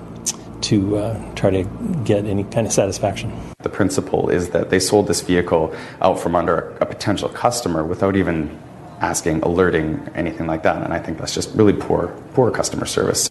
to 0.62 0.98
uh, 0.98 1.36
try 1.36 1.50
to 1.50 1.64
get 2.04 2.26
any 2.26 2.44
kind 2.44 2.66
of 2.66 2.74
satisfaction. 2.74 3.32
The 3.60 3.70
principle 3.70 4.30
is 4.30 4.50
that 4.50 4.70
they 4.70 4.80
sold 4.80 5.08
this 5.08 5.22
vehicle 5.22 5.76
out 6.02 6.20
from 6.20 6.36
under 6.36 6.76
a 6.82 6.86
potential 6.86 7.30
customer 7.30 7.84
without 7.84 8.16
even 8.16 8.58
asking, 9.00 9.42
alerting, 9.42 10.10
anything 10.16 10.48
like 10.48 10.64
that. 10.64 10.82
And 10.84 10.94
I 10.94 11.00
think 11.00 11.18
that's 11.18 11.34
just 11.34 11.54
really 11.56 11.74
poor, 11.74 12.08
poor 12.34 12.52
customer 12.52 12.86
service. 12.86 13.30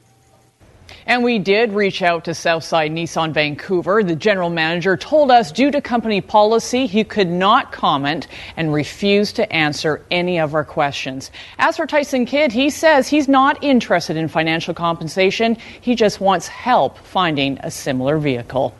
And 1.11 1.25
we 1.25 1.41
did 1.41 1.73
reach 1.73 2.03
out 2.03 2.27
to 2.27 2.35
Southside 2.35 2.93
Nissan 2.93 3.33
Vancouver. 3.33 4.05
The 4.05 4.15
general 4.15 4.49
manager 4.49 4.97
told 4.97 5.33
us 5.33 5.51
due 5.51 5.73
to 5.73 5.81
company 5.81 6.21
policy, 6.21 6.87
he 6.87 7.03
could 7.03 7.27
not 7.27 7.73
comment 7.73 8.29
and 8.57 8.73
refused 8.73 9.35
to 9.35 9.53
answer 9.53 10.07
any 10.13 10.39
of 10.39 10.55
our 10.55 10.65
questions. 10.65 11.33
As 11.59 11.79
for 11.79 11.87
Tyson 11.89 12.27
Kidd, 12.27 12.53
he 12.53 12.71
says 12.71 13.09
he's 13.09 13.27
not 13.27 13.61
interested 13.61 14.17
in 14.17 14.29
financial 14.29 14.73
compensation. 14.73 15.57
He 15.81 15.97
just 15.97 16.21
wants 16.21 16.47
help 16.47 16.97
finding 16.99 17.59
a 17.59 17.73
similar 17.73 18.17
vehicle. 18.17 18.73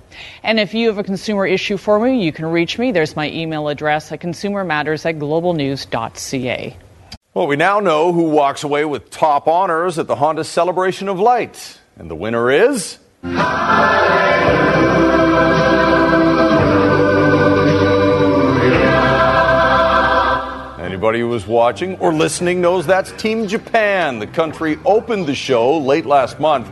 And 0.45 0.61
if 0.61 0.73
you 0.73 0.87
have 0.87 0.99
a 0.99 1.03
consumer 1.03 1.49
issue 1.49 1.79
for 1.79 1.99
me, 1.99 2.25
you 2.25 2.31
can 2.31 2.47
reach 2.47 2.79
me. 2.79 2.93
There's 2.93 3.17
my 3.17 3.29
email 3.29 3.67
address 3.67 4.13
at 4.13 4.21
consumermatters 4.21 5.05
at 5.05 5.19
globalnews.ca. 5.19 6.77
Well, 7.35 7.47
we 7.49 7.57
now 7.57 7.81
know 7.81 8.13
who 8.13 8.31
walks 8.31 8.63
away 8.63 8.85
with 8.85 9.11
top 9.11 9.49
honors 9.49 9.99
at 9.99 10.07
the 10.07 10.15
Honda 10.15 10.45
Celebration 10.45 11.09
of 11.09 11.19
Light. 11.19 11.80
And 11.99 12.11
the 12.11 12.17
winner 12.17 12.51
is. 12.51 12.99
Anybody 20.79 21.21
who 21.21 21.29
was 21.29 21.47
watching 21.47 21.97
or 21.99 22.13
listening 22.13 22.61
knows 22.61 22.87
that's 22.87 23.13
Team 23.13 23.47
Japan. 23.47 24.19
The 24.19 24.27
country 24.27 24.79
opened 24.85 25.27
the 25.27 25.35
show 25.35 25.79
late 25.79 26.07
last 26.07 26.41
month. 26.41 26.69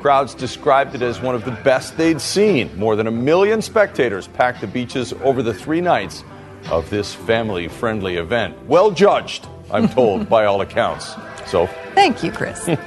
Crowds 0.00 0.34
described 0.34 0.94
it 0.94 1.02
as 1.02 1.20
one 1.20 1.34
of 1.34 1.44
the 1.44 1.52
best 1.52 1.96
they'd 1.96 2.20
seen. 2.20 2.76
More 2.78 2.96
than 2.96 3.06
a 3.06 3.10
million 3.10 3.62
spectators 3.62 4.26
packed 4.28 4.60
the 4.60 4.66
beaches 4.66 5.12
over 5.22 5.42
the 5.42 5.54
three 5.54 5.80
nights 5.80 6.24
of 6.70 6.90
this 6.90 7.14
family 7.14 7.68
friendly 7.68 8.16
event. 8.16 8.56
Well 8.66 8.90
judged, 8.90 9.46
I'm 9.70 9.88
told, 9.88 10.28
by 10.28 10.44
all 10.44 10.60
accounts. 10.60 11.14
So, 11.46 11.66
Thank 11.94 12.22
you, 12.22 12.32
Chris. 12.32 12.68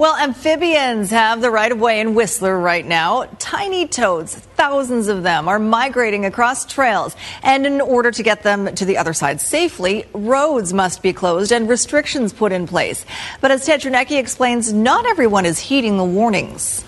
Well, 0.00 0.16
amphibians 0.16 1.10
have 1.10 1.42
the 1.42 1.50
right 1.50 1.70
of 1.70 1.78
way 1.78 2.00
in 2.00 2.14
Whistler 2.14 2.58
right 2.58 2.86
now. 2.86 3.26
Tiny 3.38 3.86
toads, 3.86 4.34
thousands 4.34 5.08
of 5.08 5.24
them, 5.24 5.46
are 5.46 5.58
migrating 5.58 6.24
across 6.24 6.64
trails. 6.64 7.14
And 7.42 7.66
in 7.66 7.82
order 7.82 8.10
to 8.10 8.22
get 8.22 8.42
them 8.42 8.74
to 8.76 8.86
the 8.86 8.96
other 8.96 9.12
side 9.12 9.42
safely, 9.42 10.06
roads 10.14 10.72
must 10.72 11.02
be 11.02 11.12
closed 11.12 11.52
and 11.52 11.68
restrictions 11.68 12.32
put 12.32 12.50
in 12.50 12.66
place. 12.66 13.04
But 13.42 13.50
as 13.50 13.66
Ted 13.66 13.82
Chernecki 13.82 14.18
explains, 14.18 14.72
not 14.72 15.04
everyone 15.04 15.44
is 15.44 15.58
heeding 15.58 15.98
the 15.98 16.04
warnings. 16.04 16.82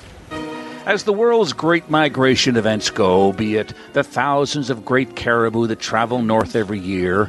As 0.87 1.05
the 1.05 1.13
world's 1.13 1.53
great 1.53 1.91
migration 1.91 2.57
events 2.57 2.89
go, 2.89 3.35
be 3.35 3.57
it 3.57 3.75
the 3.93 4.03
thousands 4.03 4.71
of 4.71 4.87
great 4.87 5.17
caribou 5.17 5.67
that 5.67 5.81
travel 5.81 6.23
north 6.23 6.57
every 6.57 6.79
year, 6.79 7.29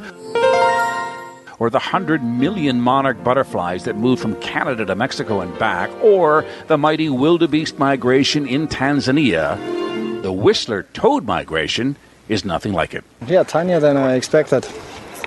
or 1.58 1.70
the 1.70 1.78
100 1.78 2.22
million 2.22 2.80
monarch 2.80 3.22
butterflies 3.22 3.84
that 3.84 3.96
move 3.96 4.20
from 4.20 4.34
Canada 4.40 4.84
to 4.84 4.94
Mexico 4.94 5.40
and 5.40 5.56
back, 5.58 5.90
or 6.02 6.44
the 6.66 6.78
mighty 6.78 7.08
wildebeest 7.08 7.78
migration 7.78 8.46
in 8.46 8.68
Tanzania, 8.68 10.22
the 10.22 10.32
Whistler 10.32 10.84
toad 10.94 11.24
migration 11.24 11.96
is 12.28 12.44
nothing 12.44 12.72
like 12.72 12.94
it. 12.94 13.04
Yeah, 13.26 13.44
tinier 13.44 13.80
than 13.80 13.96
I 13.96 14.14
expected. 14.14 14.64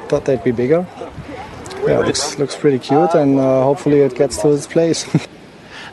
Thought 0.10 0.26
they'd 0.26 0.44
be 0.44 0.52
bigger. 0.52 0.86
Yeah, 1.86 2.00
looks 2.00 2.38
looks 2.40 2.56
pretty 2.56 2.80
cute, 2.80 3.14
and 3.14 3.40
uh, 3.40 3.64
hopefully 3.64 4.02
it 4.02 4.16
gets 4.16 4.42
to 4.42 4.52
its 4.52 4.68
place. 4.68 5.06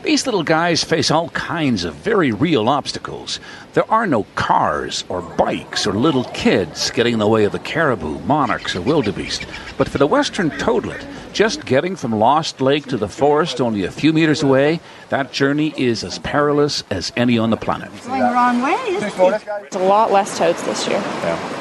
These 0.05 0.27
little 0.27 0.43
guys 0.43 0.83
face 0.83 1.09
all 1.09 1.29
kinds 1.29 1.83
of 1.83 1.95
very 1.95 2.31
real 2.31 2.69
obstacles. 2.69 3.39
There 3.73 3.91
are 3.91 4.05
no 4.05 4.27
cars 4.35 5.03
or 5.09 5.23
bikes 5.23 5.87
or 5.87 5.93
little 5.93 6.25
kids 6.25 6.91
getting 6.91 7.13
in 7.13 7.19
the 7.19 7.27
way 7.27 7.43
of 7.45 7.53
the 7.53 7.57
caribou, 7.59 8.19
monarchs, 8.19 8.75
or 8.75 8.81
wildebeest. 8.81 9.47
But 9.79 9.89
for 9.89 9.97
the 9.97 10.05
western 10.05 10.51
toadlet, 10.59 11.03
just 11.33 11.65
getting 11.65 11.95
from 11.95 12.11
Lost 12.11 12.61
Lake 12.61 12.85
to 12.89 12.97
the 12.97 13.07
forest 13.07 13.59
only 13.59 13.83
a 13.83 13.89
few 13.89 14.13
meters 14.13 14.43
away, 14.43 14.79
that 15.09 15.31
journey 15.31 15.73
is 15.75 16.03
as 16.03 16.19
perilous 16.19 16.83
as 16.91 17.11
any 17.17 17.39
on 17.39 17.49
the 17.49 17.57
planet. 17.57 17.89
Going 18.05 18.21
the 18.21 18.27
wrong 18.27 18.61
way, 18.61 18.75
isn't? 18.89 19.17
There's 19.17 19.75
a 19.75 19.79
lot 19.79 20.11
less 20.11 20.37
toads 20.37 20.61
this 20.65 20.87
year. 20.87 21.01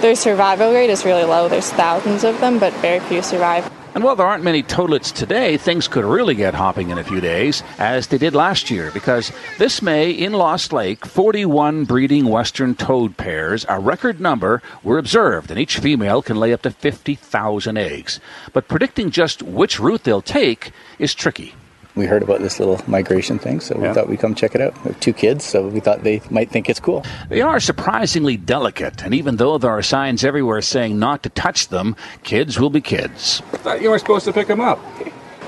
Their 0.03 0.15
survival 0.15 0.75
rate 0.75 0.91
is 0.91 1.07
really 1.07 1.25
low. 1.25 1.49
There's 1.49 1.71
thousands 1.71 2.25
of 2.25 2.39
them, 2.41 2.59
but 2.59 2.75
very 2.75 3.01
few 3.01 3.23
survive. 3.23 3.74
And 3.95 4.03
while 4.03 4.17
there 4.17 4.27
aren't 4.27 4.43
many 4.43 4.65
toadlets 4.65 5.13
today, 5.13 5.57
things 5.57 5.87
could 5.87 6.05
really 6.05 6.35
get 6.35 6.53
hopping 6.53 6.91
in 6.91 6.99
a 6.99 7.05
few 7.05 7.21
days, 7.21 7.63
as 7.79 8.09
they 8.09 8.19
did 8.19 8.35
last 8.35 8.69
year, 8.69 8.91
because 8.93 9.31
this 9.59 9.83
May 9.83 10.11
in 10.11 10.33
Lost 10.33 10.73
Lake, 10.73 11.07
41 11.07 11.85
breeding 11.85 12.25
western 12.25 12.75
toad 12.75 13.17
pairs, 13.17 13.65
a 13.69 13.79
record 13.79 14.21
number, 14.21 14.63
were 14.83 14.99
observed, 14.99 15.53
and 15.53 15.61
each 15.61 15.79
female 15.79 16.23
can 16.23 16.41
lay 16.41 16.53
up 16.53 16.63
to 16.63 16.73
50,000 16.73 17.79
eggs. 17.79 18.19
But 18.53 18.67
predicting 18.67 19.13
just 19.13 19.45
which 19.45 19.79
route 19.79 20.03
they'll 20.03 20.21
take 20.21 20.73
is 20.99 21.15
tricky. 21.15 21.55
We 21.97 22.07
heard 22.07 22.23
about 22.25 22.41
this 22.41 22.59
little 22.59 22.81
migration 22.89 23.39
thing, 23.39 23.61
so 23.61 23.77
we 23.77 23.85
Yeah. 23.85 23.93
thought 23.93 24.09
we'd 24.09 24.19
come 24.19 24.35
check 24.35 24.55
it 24.57 24.61
out. 24.61 24.75
We 24.85 24.91
have 24.91 25.01
two 25.01 25.13
kids, 25.13 25.45
so 25.45 25.69
we 25.69 25.79
thought 25.79 26.03
they 26.03 26.21
might 26.29 26.51
think 26.51 26.69
it's 26.69 26.81
cool. 26.81 27.05
They 27.29 27.41
are 27.41 27.61
surprisingly 27.61 28.37
delicate, 28.37 29.05
and 29.05 29.15
even 29.15 29.37
though 29.37 29.59
there 29.59 29.71
are 29.71 29.83
signs 29.83 30.25
everywhere 30.25 30.61
saying 30.61 30.99
not 30.99 31.23
to 31.23 31.29
touch 31.29 31.69
them, 31.69 31.95
kids 32.25 32.59
will 32.59 32.71
be 32.71 32.81
kids. 32.81 33.43
thought 33.63 33.81
you 33.81 33.91
were 33.91 33.99
supposed 33.99 34.25
to 34.25 34.33
pick 34.33 34.49
them 34.49 34.61
up. 34.61 34.81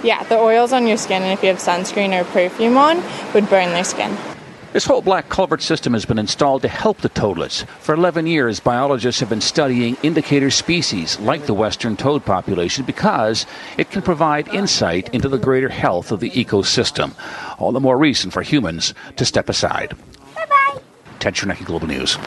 Yeah, 0.05 0.23
the 0.25 0.39
oils 0.39 0.73
on 0.73 0.87
your 0.87 0.99
skin, 0.99 1.23
and 1.23 1.33
if 1.33 1.43
you 1.43 1.49
have 1.49 1.59
sunscreen 1.59 2.19
or 2.19 2.23
perfume 2.25 2.77
on, 2.77 3.03
would 3.35 3.51
burn 3.51 3.71
their 3.71 3.83
skin. 3.85 4.17
This 4.77 4.85
whole 4.85 5.01
black 5.01 5.31
culvert 5.31 5.63
system 5.63 5.95
has 5.95 6.05
been 6.05 6.19
installed 6.19 6.61
to 6.61 6.69
help 6.69 6.99
the 6.99 7.09
toadlets. 7.09 7.63
For 7.81 7.95
11 7.95 8.27
years, 8.27 8.61
biologists 8.61 9.21
have 9.21 9.31
been 9.31 9.41
studying 9.41 9.97
indicator 10.03 10.51
species 10.51 11.19
like 11.19 11.47
the 11.47 11.55
western 11.55 11.97
toad 11.97 12.27
population 12.27 12.85
because 12.85 13.47
it 13.79 13.91
can 13.91 14.03
provide 14.03 14.49
insight 14.49 15.09
into 15.15 15.31
the 15.31 15.39
greater 15.39 15.71
health 15.71 16.13
of 16.13 16.21
the 16.21 16.29
ecosystem. 16.33 17.15
All 17.59 17.73
the 17.73 17.81
more 17.81 17.97
reason 17.97 18.31
for 18.31 18.43
humans 18.43 18.93
to 19.17 19.25
step 19.25 19.49
aside. 19.49 19.97
Bye-bye. 20.35 20.83
Ted 21.21 21.33
Chernecki, 21.33 21.65
Global 21.65 21.89
News. 21.89 22.19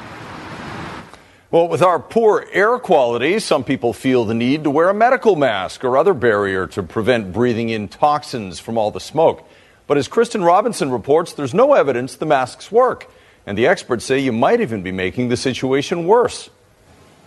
Well, 1.51 1.67
with 1.67 1.83
our 1.83 1.99
poor 1.99 2.47
air 2.51 2.79
quality, 2.79 3.37
some 3.37 3.63
people 3.63 3.93
feel 3.93 4.25
the 4.25 4.33
need 4.33 4.63
to 4.63 4.71
wear 4.71 4.89
a 4.89 4.93
medical 4.95 5.35
mask 5.35 5.83
or 5.83 5.95
other 5.95 6.15
barrier 6.15 6.65
to 6.65 6.81
prevent 6.81 7.31
breathing 7.31 7.69
in 7.69 7.87
toxins 7.87 8.59
from 8.59 8.75
all 8.75 8.89
the 8.89 8.99
smoke. 8.99 9.47
But 9.89 9.97
as 9.97 10.07
Kristen 10.07 10.43
Robinson 10.43 10.91
reports, 10.91 11.33
there's 11.33 11.55
no 11.55 11.73
evidence 11.73 12.15
the 12.15 12.27
masks 12.27 12.71
work. 12.71 13.09
And 13.47 13.57
the 13.57 13.65
experts 13.65 14.05
say 14.05 14.19
you 14.19 14.31
might 14.31 14.61
even 14.61 14.83
be 14.83 14.91
making 14.91 15.29
the 15.29 15.35
situation 15.35 16.05
worse. 16.05 16.51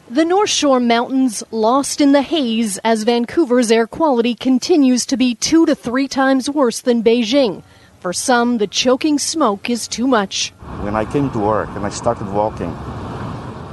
The 0.09 0.25
North 0.25 0.51
Shore 0.51 0.79
Mountains 0.79 1.43
lost 1.51 2.01
in 2.01 2.13
the 2.13 2.23
haze 2.23 2.79
as 2.85 3.03
Vancouver's 3.03 3.73
air 3.73 3.89
quality 3.89 4.37
continues 4.37 5.05
to 5.07 5.17
be 5.17 5.35
two 5.35 5.67
to 5.67 5.75
three 5.75 6.07
times 6.07 6.49
worse 6.49 6.81
than 6.81 7.03
Beijing. 7.03 7.65
For 7.99 8.13
some, 8.13 8.59
the 8.59 8.69
choking 8.69 9.19
smoke 9.19 9.69
is 9.69 9.89
too 9.89 10.07
much. 10.07 10.51
When 10.83 10.95
I 10.95 11.05
came 11.05 11.33
to 11.33 11.41
work 11.41 11.69
and 11.71 11.85
I 11.85 11.91
started 11.91 12.29
walking 12.29 12.71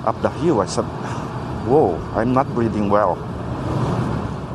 up 0.04 0.20
the 0.24 0.30
hill, 0.42 0.62
I 0.62 0.66
said, 0.66 0.86
Whoa, 1.70 1.96
I'm 2.16 2.34
not 2.34 2.48
breathing 2.56 2.90
well. 2.90 3.18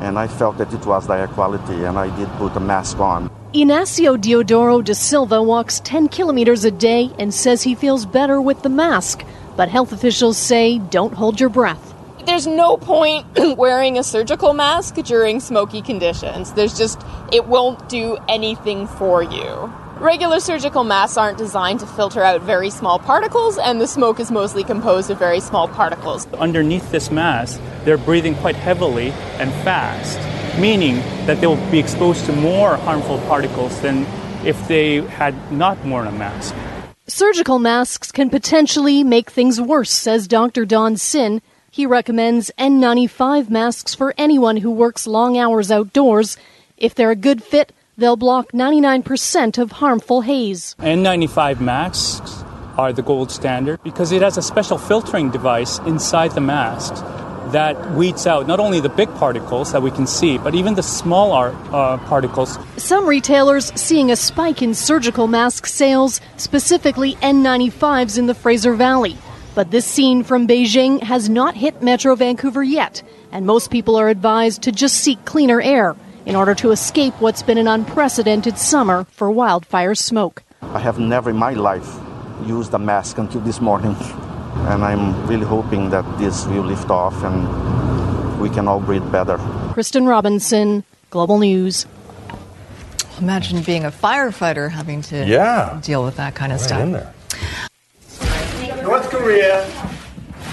And 0.00 0.18
I 0.18 0.26
felt 0.26 0.58
that 0.58 0.74
it 0.74 0.84
was 0.84 1.06
the 1.06 1.14
air 1.14 1.28
quality, 1.28 1.84
and 1.84 1.96
I 1.96 2.10
did 2.18 2.28
put 2.30 2.56
a 2.56 2.60
mask 2.60 2.98
on. 2.98 3.33
Inacio 3.54 4.16
Diodoro 4.16 4.82
da 4.82 4.94
Silva 4.94 5.40
walks 5.40 5.78
10 5.84 6.08
kilometers 6.08 6.64
a 6.64 6.72
day 6.72 7.08
and 7.20 7.32
says 7.32 7.62
he 7.62 7.76
feels 7.76 8.04
better 8.04 8.40
with 8.40 8.60
the 8.64 8.68
mask. 8.68 9.24
But 9.56 9.68
health 9.68 9.92
officials 9.92 10.36
say 10.36 10.80
don't 10.80 11.14
hold 11.14 11.38
your 11.38 11.50
breath. 11.50 11.94
There's 12.26 12.48
no 12.48 12.76
point 12.76 13.26
wearing 13.56 13.96
a 13.96 14.02
surgical 14.02 14.54
mask 14.54 14.96
during 14.96 15.38
smoky 15.38 15.82
conditions. 15.82 16.52
There's 16.54 16.76
just, 16.76 17.00
it 17.32 17.46
won't 17.46 17.88
do 17.88 18.18
anything 18.28 18.88
for 18.88 19.22
you. 19.22 19.72
Regular 20.00 20.40
surgical 20.40 20.82
masks 20.82 21.16
aren't 21.16 21.38
designed 21.38 21.78
to 21.78 21.86
filter 21.86 22.24
out 22.24 22.42
very 22.42 22.70
small 22.70 22.98
particles, 22.98 23.56
and 23.56 23.80
the 23.80 23.86
smoke 23.86 24.18
is 24.18 24.32
mostly 24.32 24.64
composed 24.64 25.10
of 25.10 25.18
very 25.20 25.38
small 25.38 25.68
particles. 25.68 26.26
Underneath 26.34 26.90
this 26.90 27.12
mask, 27.12 27.60
they're 27.84 27.98
breathing 27.98 28.34
quite 28.34 28.56
heavily 28.56 29.12
and 29.38 29.52
fast, 29.62 30.18
meaning 30.58 30.96
that 31.26 31.40
they 31.40 31.46
will 31.46 31.70
be 31.70 31.78
exposed 31.78 32.24
to 32.26 32.32
more 32.32 32.76
harmful 32.76 33.18
particles 33.20 33.80
than 33.80 34.06
if 34.46 34.68
they 34.68 35.00
had 35.02 35.34
not 35.52 35.82
worn 35.84 36.06
a 36.06 36.12
mask. 36.12 36.54
Surgical 37.06 37.58
masks 37.58 38.10
can 38.10 38.30
potentially 38.30 39.04
make 39.04 39.30
things 39.30 39.60
worse, 39.60 39.90
says 39.90 40.26
Dr. 40.26 40.64
Don 40.64 40.96
Sin. 40.96 41.42
He 41.70 41.86
recommends 41.86 42.50
N95 42.58 43.50
masks 43.50 43.94
for 43.94 44.14
anyone 44.16 44.58
who 44.58 44.70
works 44.70 45.06
long 45.06 45.36
hours 45.36 45.70
outdoors. 45.70 46.36
If 46.78 46.94
they're 46.94 47.10
a 47.10 47.16
good 47.16 47.42
fit, 47.42 47.72
they'll 47.98 48.16
block 48.16 48.52
99% 48.52 49.58
of 49.58 49.72
harmful 49.72 50.22
haze. 50.22 50.74
N95 50.78 51.60
masks 51.60 52.44
are 52.78 52.92
the 52.92 53.02
gold 53.02 53.30
standard 53.30 53.82
because 53.82 54.12
it 54.12 54.22
has 54.22 54.36
a 54.36 54.42
special 54.42 54.78
filtering 54.78 55.30
device 55.30 55.78
inside 55.80 56.32
the 56.32 56.40
mask 56.40 56.94
that 57.54 57.92
weeds 57.92 58.26
out 58.26 58.48
not 58.48 58.58
only 58.58 58.80
the 58.80 58.88
big 58.88 59.08
particles 59.14 59.70
that 59.70 59.80
we 59.80 59.90
can 59.92 60.08
see, 60.08 60.38
but 60.38 60.56
even 60.56 60.74
the 60.74 60.82
smaller 60.82 61.54
uh, 61.72 61.96
particles. 61.98 62.58
Some 62.76 63.06
retailers 63.06 63.72
seeing 63.80 64.10
a 64.10 64.16
spike 64.16 64.60
in 64.60 64.74
surgical 64.74 65.28
mask 65.28 65.66
sales, 65.66 66.20
specifically 66.36 67.14
N95s 67.16 68.18
in 68.18 68.26
the 68.26 68.34
Fraser 68.34 68.74
Valley. 68.74 69.16
But 69.54 69.70
this 69.70 69.86
scene 69.86 70.24
from 70.24 70.48
Beijing 70.48 71.00
has 71.04 71.28
not 71.28 71.54
hit 71.54 71.80
Metro 71.80 72.16
Vancouver 72.16 72.64
yet, 72.64 73.04
and 73.30 73.46
most 73.46 73.70
people 73.70 73.94
are 73.94 74.08
advised 74.08 74.62
to 74.62 74.72
just 74.72 74.96
seek 74.96 75.24
cleaner 75.24 75.62
air 75.62 75.94
in 76.26 76.34
order 76.34 76.56
to 76.56 76.72
escape 76.72 77.14
what's 77.20 77.44
been 77.44 77.58
an 77.58 77.68
unprecedented 77.68 78.58
summer 78.58 79.04
for 79.12 79.30
wildfire 79.30 79.94
smoke. 79.94 80.42
I 80.60 80.80
have 80.80 80.98
never 80.98 81.30
in 81.30 81.36
my 81.36 81.52
life 81.52 81.88
used 82.46 82.74
a 82.74 82.80
mask 82.80 83.18
until 83.18 83.42
this 83.42 83.60
morning. 83.60 83.94
And 84.66 84.84
I'm 84.84 85.26
really 85.26 85.44
hoping 85.46 85.90
that 85.90 86.04
this 86.18 86.46
will 86.46 86.62
lift 86.64 86.90
off 86.90 87.22
and 87.22 88.40
we 88.40 88.48
can 88.50 88.66
all 88.66 88.80
breathe 88.80 89.10
better. 89.12 89.38
Kristen 89.72 90.06
Robinson, 90.06 90.84
Global 91.10 91.38
News. 91.38 91.86
Imagine 93.20 93.62
being 93.62 93.84
a 93.84 93.90
firefighter 93.90 94.70
having 94.70 95.02
to 95.02 95.24
Yeah. 95.24 95.78
deal 95.82 96.02
with 96.04 96.16
that 96.16 96.34
kind 96.34 96.52
of 96.52 96.58
Right 96.60 96.66
stuff. 96.66 96.80
in 96.80 96.92
there. 96.92 97.12
North 98.82 99.08
Korea 99.10 99.64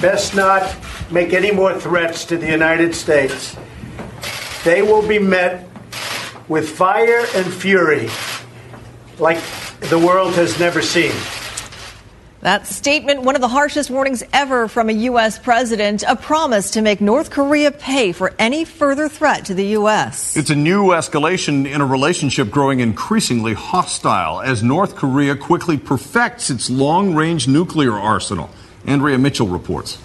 best 0.01 0.35
not 0.35 0.63
make 1.09 1.33
any 1.33 1.51
more 1.51 1.73
threats 1.79 2.23
to 2.25 2.37
the 2.37 2.47
United 2.47 2.93
States. 2.95 3.55
They 4.63 4.81
will 4.81 5.01
be 5.01 5.19
met 5.19 5.67
with 6.47 6.69
fire 6.69 7.25
and 7.35 7.45
fury 7.51 8.09
like 9.19 9.39
the 9.89 9.97
world 9.97 10.33
has 10.35 10.59
never 10.59 10.81
seen. 10.81 11.11
That 12.41 12.65
statement, 12.65 13.21
one 13.21 13.35
of 13.35 13.41
the 13.41 13.47
harshest 13.47 13.91
warnings 13.91 14.23
ever 14.33 14.67
from 14.67 14.89
a 14.89 14.93
U.S. 14.93 15.37
president, 15.37 16.03
a 16.07 16.15
promise 16.15 16.71
to 16.71 16.81
make 16.81 16.99
North 16.99 17.29
Korea 17.29 17.71
pay 17.71 18.13
for 18.13 18.33
any 18.39 18.65
further 18.65 19.07
threat 19.07 19.45
to 19.45 19.53
the 19.53 19.65
U.S. 19.77 20.35
It's 20.35 20.49
a 20.49 20.55
new 20.55 20.87
escalation 20.87 21.71
in 21.71 21.81
a 21.81 21.85
relationship 21.85 22.49
growing 22.49 22.79
increasingly 22.79 23.53
hostile 23.53 24.41
as 24.41 24.63
North 24.63 24.95
Korea 24.95 25.35
quickly 25.35 25.77
perfects 25.77 26.49
its 26.49 26.67
long 26.67 27.13
range 27.13 27.47
nuclear 27.47 27.93
arsenal. 27.93 28.49
Andrea 28.87 29.19
Mitchell 29.19 29.47
reports. 29.47 29.99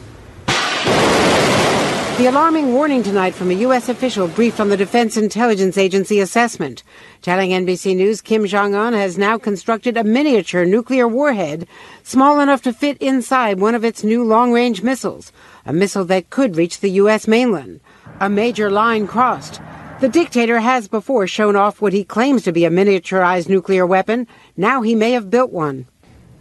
The 2.16 2.29
alarming 2.29 2.72
warning 2.72 3.02
tonight 3.02 3.35
from 3.35 3.50
a 3.50 3.61
U.S. 3.66 3.90
official 3.90 4.26
briefed 4.26 4.59
on 4.59 4.70
the 4.70 4.76
Defense 4.79 5.18
Intelligence 5.18 5.76
Agency 5.76 6.18
assessment. 6.20 6.83
Telling 7.20 7.50
NBC 7.50 7.94
News 7.94 8.22
Kim 8.22 8.46
Jong 8.46 8.74
un 8.74 8.94
has 8.94 9.18
now 9.18 9.37
constructed 9.37 9.98
a 9.98 10.02
miniature 10.02 10.64
nuclear 10.64 11.07
warhead 11.07 11.68
small 12.05 12.40
enough 12.40 12.62
to 12.62 12.72
fit 12.72 12.96
inside 13.02 13.61
one 13.61 13.74
of 13.74 13.85
its 13.85 14.02
new 14.02 14.24
long 14.24 14.50
range 14.50 14.83
missiles, 14.83 15.31
a 15.66 15.74
missile 15.74 16.07
that 16.07 16.31
could 16.31 16.57
reach 16.57 16.81
the 16.81 16.92
U.S. 16.92 17.29
mainland. 17.29 17.81
A 18.18 18.31
major 18.31 18.70
line 18.70 19.07
crossed. 19.07 19.61
The 20.00 20.09
dictator 20.09 20.61
has 20.61 20.88
before 20.88 21.26
shown 21.26 21.55
off 21.55 21.83
what 21.83 21.92
he 21.92 22.02
claims 22.02 22.44
to 22.44 22.52
be 22.52 22.64
a 22.64 22.70
miniaturized 22.70 23.50
nuclear 23.50 23.85
weapon. 23.85 24.26
Now 24.57 24.81
he 24.81 24.94
may 24.94 25.12
have 25.12 25.29
built 25.29 25.52
one. 25.52 25.87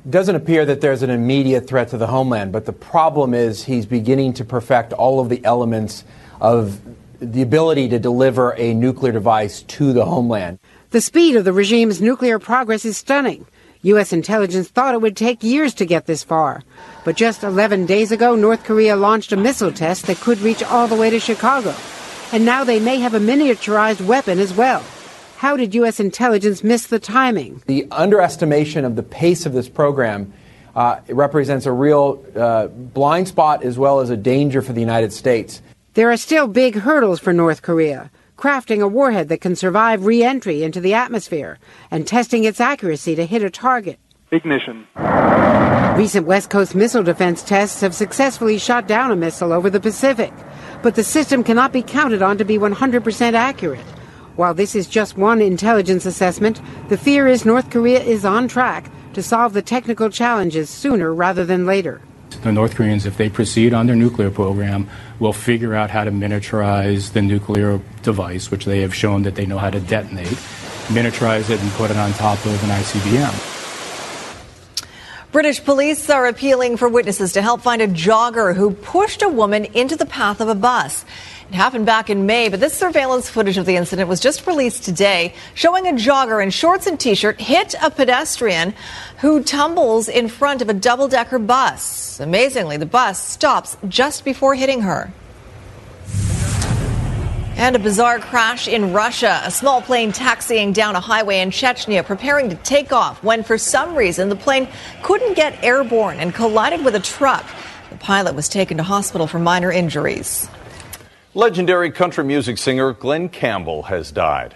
Doesn't 0.10 0.36
appear 0.36 0.66
that 0.66 0.82
there's 0.82 1.02
an 1.02 1.10
immediate 1.10 1.68
threat 1.68 1.90
to 1.90 1.98
the 1.98 2.08
homeland, 2.08 2.52
but 2.52 2.66
the 2.66 2.74
problem 2.74 3.34
is 3.34 3.64
he's 3.64 3.86
beginning 3.86 4.34
to 4.34 4.46
perfect 4.46 4.94
all 4.94 5.20
of 5.20 5.30
the 5.30 5.44
elements 5.44 6.04
of 6.40 6.80
the 7.20 7.42
ability 7.42 7.90
to 7.90 8.00
deliver 8.00 8.54
a 8.58 8.74
nuclear 8.74 9.12
device 9.12 9.64
to 9.64 9.94
the 9.94 10.06
homeland. 10.06 10.60
The 10.92 11.02
speed 11.02 11.36
of 11.36 11.46
the 11.46 11.54
regime's 11.54 12.02
nuclear 12.02 12.40
progress 12.40 12.86
is 12.86 12.98
stunning. 12.98 13.46
U.S. 13.82 14.14
intelligence 14.14 14.68
thought 14.68 14.96
it 14.96 15.02
would 15.02 15.16
take 15.16 15.44
years 15.44 15.74
to 15.76 15.86
get 15.86 16.08
this 16.08 16.24
far. 16.24 16.64
But 17.04 17.16
just 17.16 17.44
11 17.44 17.86
days 17.86 18.12
ago, 18.12 18.36
North 18.36 18.64
Korea 18.64 18.96
launched 18.96 19.32
a 19.32 19.38
missile 19.38 19.72
test 19.72 20.08
that 20.08 20.18
could 20.18 20.40
reach 20.40 20.64
all 20.64 20.88
the 20.88 20.96
way 20.96 21.10
to 21.10 21.20
Chicago. 21.20 21.74
And 22.32 22.46
now 22.46 22.64
they 22.64 22.80
may 22.80 22.98
have 22.98 23.14
a 23.14 23.20
miniaturized 23.20 24.06
weapon 24.06 24.40
as 24.40 24.54
well. 24.54 24.84
How 25.46 25.56
did 25.56 25.76
U.S. 25.76 26.00
intelligence 26.00 26.64
miss 26.64 26.88
the 26.88 26.98
timing? 26.98 27.62
The 27.68 27.86
underestimation 27.92 28.84
of 28.84 28.96
the 28.96 29.04
pace 29.04 29.46
of 29.46 29.54
this 29.54 29.70
program 29.70 30.34
uh, 30.76 31.02
represents 31.08 31.68
a 31.68 31.72
real 31.72 32.26
uh, 32.36 32.66
blind 32.66 33.28
spot 33.28 33.62
as 33.62 33.78
well 33.78 34.00
as 34.00 34.10
a 34.10 34.18
danger 34.18 34.64
for 34.64 34.74
the 34.74 34.80
United 34.80 35.14
States. 35.14 35.62
There 35.94 36.12
are 36.12 36.18
still 36.18 36.48
big 36.48 36.78
hurdles 36.78 37.20
for 37.20 37.32
North 37.32 37.62
Korea 37.62 38.10
crafting 38.36 38.82
a 38.82 38.88
warhead 38.88 39.30
that 39.30 39.40
can 39.40 39.56
survive 39.56 40.08
re 40.08 40.24
entry 40.24 40.64
into 40.64 40.82
the 40.82 40.96
atmosphere 40.96 41.60
and 41.92 42.08
testing 42.08 42.44
its 42.44 42.60
accuracy 42.60 43.14
to 43.14 43.24
hit 43.24 43.44
a 43.44 43.52
target. 43.52 44.00
Ignition. 44.32 44.88
Recent 45.96 46.26
West 46.26 46.50
Coast 46.50 46.74
missile 46.74 47.04
defense 47.04 47.44
tests 47.44 47.82
have 47.82 47.94
successfully 47.94 48.58
shot 48.58 48.88
down 48.88 49.12
a 49.12 49.16
missile 49.16 49.54
over 49.54 49.70
the 49.70 49.80
Pacific, 49.80 50.34
but 50.82 50.96
the 50.96 51.04
system 51.04 51.44
cannot 51.44 51.72
be 51.72 51.84
counted 51.84 52.24
on 52.24 52.40
to 52.40 52.44
be 52.44 52.58
100% 52.58 53.34
accurate. 53.34 53.86
While 54.36 54.54
this 54.54 54.76
is 54.76 54.88
just 54.88 55.18
one 55.18 55.42
intelligence 55.42 56.06
assessment, 56.06 56.60
the 56.90 56.98
fear 56.98 57.26
is 57.26 57.46
North 57.46 57.70
Korea 57.70 58.02
is 58.02 58.26
on 58.26 58.50
track 58.50 58.92
to 59.14 59.24
solve 59.24 59.54
the 59.54 59.62
technical 59.62 60.10
challenges 60.10 60.70
sooner 60.70 61.14
rather 61.14 61.46
than 61.46 61.66
later. 61.66 62.02
The 62.42 62.52
North 62.52 62.76
Koreans, 62.76 63.06
if 63.06 63.16
they 63.16 63.30
proceed 63.30 63.74
on 63.74 63.88
their 63.88 63.96
nuclear 63.96 64.30
program, 64.30 64.90
will 65.20 65.32
figure 65.32 65.74
out 65.74 65.90
how 65.90 66.04
to 66.04 66.12
miniaturize 66.12 67.14
the 67.14 67.22
nuclear 67.22 67.80
device, 68.04 68.52
which 68.52 68.66
they 68.66 68.82
have 68.82 68.94
shown 68.94 69.24
that 69.24 69.36
they 69.36 69.46
know 69.46 69.58
how 69.58 69.70
to 69.70 69.80
detonate, 69.80 70.38
miniaturize 70.88 71.50
it, 71.50 71.62
and 71.62 71.72
put 71.72 71.90
it 71.90 71.98
on 71.98 72.12
top 72.14 72.38
of 72.46 72.62
an 72.64 72.70
ICBM. 72.72 73.54
British 75.32 75.64
police 75.64 76.10
are 76.10 76.28
appealing 76.28 76.78
for 76.78 76.88
witnesses 76.88 77.34
to 77.34 77.42
help 77.42 77.62
find 77.62 77.82
a 77.82 77.88
jogger 77.88 78.56
who 78.56 78.72
pushed 78.72 79.22
a 79.22 79.28
woman 79.28 79.66
into 79.66 79.96
the 79.96 80.06
path 80.06 80.40
of 80.40 80.48
a 80.48 80.56
bus. 80.56 81.04
It 81.50 81.54
happened 81.54 81.86
back 81.86 82.10
in 82.10 82.26
May, 82.26 82.50
but 82.50 82.60
this 82.60 82.74
surveillance 82.74 83.30
footage 83.30 83.58
of 83.58 83.68
the 83.68 83.76
incident 83.76 84.10
was 84.10 84.20
just 84.20 84.48
released 84.48 84.84
today, 84.84 85.36
showing 85.54 85.88
a 85.88 85.92
jogger 85.92 86.42
in 86.42 86.50
shorts 86.50 86.88
and 86.88 87.00
t 87.00 87.14
shirt 87.14 87.40
hit 87.40 87.76
a 87.84 87.92
pedestrian 87.92 88.74
who 89.20 89.44
tumbles 89.44 90.10
in 90.10 90.28
front 90.28 90.64
of 90.64 90.70
a 90.70 90.74
double 90.74 91.08
decker 91.08 91.38
bus. 91.38 92.20
Amazingly, 92.20 92.78
the 92.78 92.88
bus 92.88 93.24
stops 93.24 93.78
just 93.88 94.26
before 94.26 94.56
hitting 94.56 94.82
her. 94.82 95.12
And 97.58 97.76
a 97.76 97.80
bizarre 97.80 98.20
crash 98.20 98.68
in 98.68 98.92
Russia. 98.92 99.42
A 99.46 99.52
small 99.52 99.82
plane 99.82 100.12
taxiing 100.12 100.74
down 100.74 100.96
a 100.96 101.00
highway 101.00 101.40
in 101.40 101.52
Chechnya, 101.52 102.04
preparing 102.04 102.50
to 102.50 102.56
take 102.58 102.92
off, 102.92 103.24
when 103.24 103.44
for 103.44 103.58
some 103.60 103.96
reason 103.96 104.30
the 104.30 104.36
plane 104.36 104.68
couldn't 105.04 105.36
get 105.36 105.64
airborne 105.64 106.20
and 106.20 106.34
collided 106.34 106.84
with 106.84 106.96
a 106.96 107.00
truck. 107.00 107.46
The 107.92 107.98
pilot 107.98 108.34
was 108.34 108.50
taken 108.50 108.78
to 108.78 108.84
hospital 108.84 109.28
for 109.28 109.38
minor 109.38 109.72
injuries. 109.72 110.50
Legendary 111.38 111.92
country 111.92 112.24
music 112.24 112.58
singer 112.58 112.94
Glen 112.94 113.28
Campbell 113.28 113.84
has 113.84 114.10
died. 114.10 114.56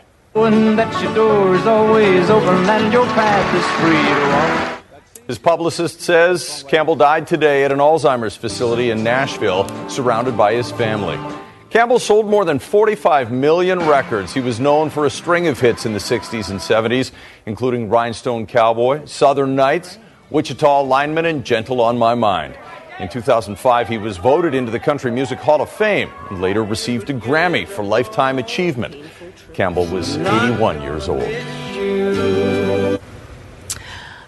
His 5.28 5.38
publicist 5.38 6.00
says 6.00 6.64
Campbell 6.70 6.96
died 6.96 7.28
today 7.28 7.66
at 7.66 7.74
an 7.74 7.80
Alzheimer's 7.80 8.38
facility 8.38 8.92
in 8.92 9.04
Nashville, 9.04 9.68
surrounded 9.90 10.38
by 10.38 10.54
his 10.54 10.72
family. 10.72 11.20
Campbell 11.70 12.00
sold 12.00 12.28
more 12.28 12.46
than 12.46 12.60
45 12.60 13.30
million 13.30 13.80
records. 13.80 14.34
He 14.34 14.40
was 14.40 14.62
known 14.62 14.90
for 14.90 15.06
a 15.06 15.10
string 15.10 15.48
of 15.48 15.60
hits 15.60 15.86
in 15.86 15.92
the 15.92 16.00
60s 16.00 16.50
and 16.50 16.62
70s, 16.62 17.12
including 17.46 17.90
Rhinestone 17.90 18.46
Cowboy, 18.46 19.04
Southern 19.04 19.54
Nights, 19.54 19.98
Wichita 20.30 20.84
Lineman, 20.84 21.26
and 21.26 21.44
Gentle 21.44 21.82
on 21.82 21.98
My 21.98 22.16
Mind. 22.16 22.58
In 23.00 23.08
2005, 23.08 23.88
he 23.88 23.98
was 23.98 24.18
voted 24.18 24.54
into 24.54 24.72
the 24.74 24.80
Country 24.80 25.10
Music 25.10 25.40
Hall 25.40 25.62
of 25.62 25.70
Fame 25.70 26.12
and 26.30 26.42
later 26.42 26.66
received 26.66 27.10
a 27.10 27.14
Grammy 27.14 27.66
for 27.66 27.82
Lifetime 27.82 28.40
Achievement. 28.40 28.94
Campbell 29.54 29.86
was 29.86 30.18
81 30.18 30.82
years 30.82 31.08
old. 31.08 31.24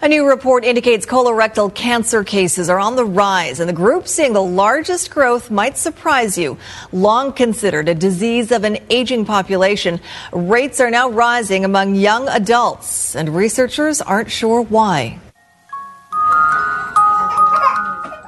A 0.03 0.07
new 0.07 0.25
report 0.25 0.63
indicates 0.63 1.05
colorectal 1.05 1.71
cancer 1.75 2.23
cases 2.23 2.69
are 2.69 2.79
on 2.79 2.95
the 2.95 3.03
rise, 3.03 3.59
and 3.59 3.67
the 3.67 3.73
group 3.73 4.07
seeing 4.07 4.31
the 4.31 4.41
largest 4.41 5.11
growth 5.11 5.51
might 5.51 5.77
surprise 5.77 6.37
you. 6.37 6.57
Long 6.93 7.33
considered 7.33 7.89
a 7.89 7.93
disease 7.93 8.51
of 8.51 8.63
an 8.63 8.77
aging 8.89 9.25
population, 9.25 9.99
rates 10.31 10.79
are 10.79 10.89
now 10.89 11.09
rising 11.09 11.65
among 11.65 11.95
young 11.95 12.29
adults, 12.29 13.17
and 13.17 13.35
researchers 13.35 14.01
aren't 14.01 14.31
sure 14.31 14.61
why. 14.61 15.19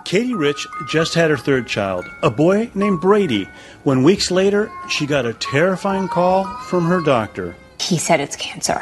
Katie 0.06 0.34
Rich 0.34 0.68
just 0.88 1.14
had 1.14 1.30
her 1.30 1.38
third 1.38 1.68
child, 1.68 2.06
a 2.22 2.30
boy 2.30 2.70
named 2.76 3.02
Brady, 3.02 3.48
when 3.84 4.04
weeks 4.04 4.32
later 4.32 4.72
she 4.90 5.06
got 5.06 5.26
a 5.26 5.34
terrifying 5.34 6.08
call 6.08 6.46
from 6.64 6.86
her 6.86 7.02
doctor. 7.02 7.56
He 7.80 7.98
said 7.98 8.20
it's 8.20 8.36
cancer 8.36 8.82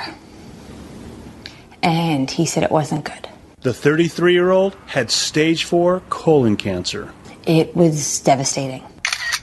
and 1.83 2.29
he 2.29 2.45
said 2.45 2.63
it 2.63 2.71
wasn't 2.71 3.05
good. 3.05 3.27
The 3.61 3.73
33 3.73 4.33
year 4.33 4.51
old 4.51 4.75
had 4.87 5.11
stage 5.11 5.65
4 5.65 6.01
colon 6.09 6.57
cancer. 6.57 7.13
It 7.45 7.75
was 7.75 8.19
devastating. 8.19 8.83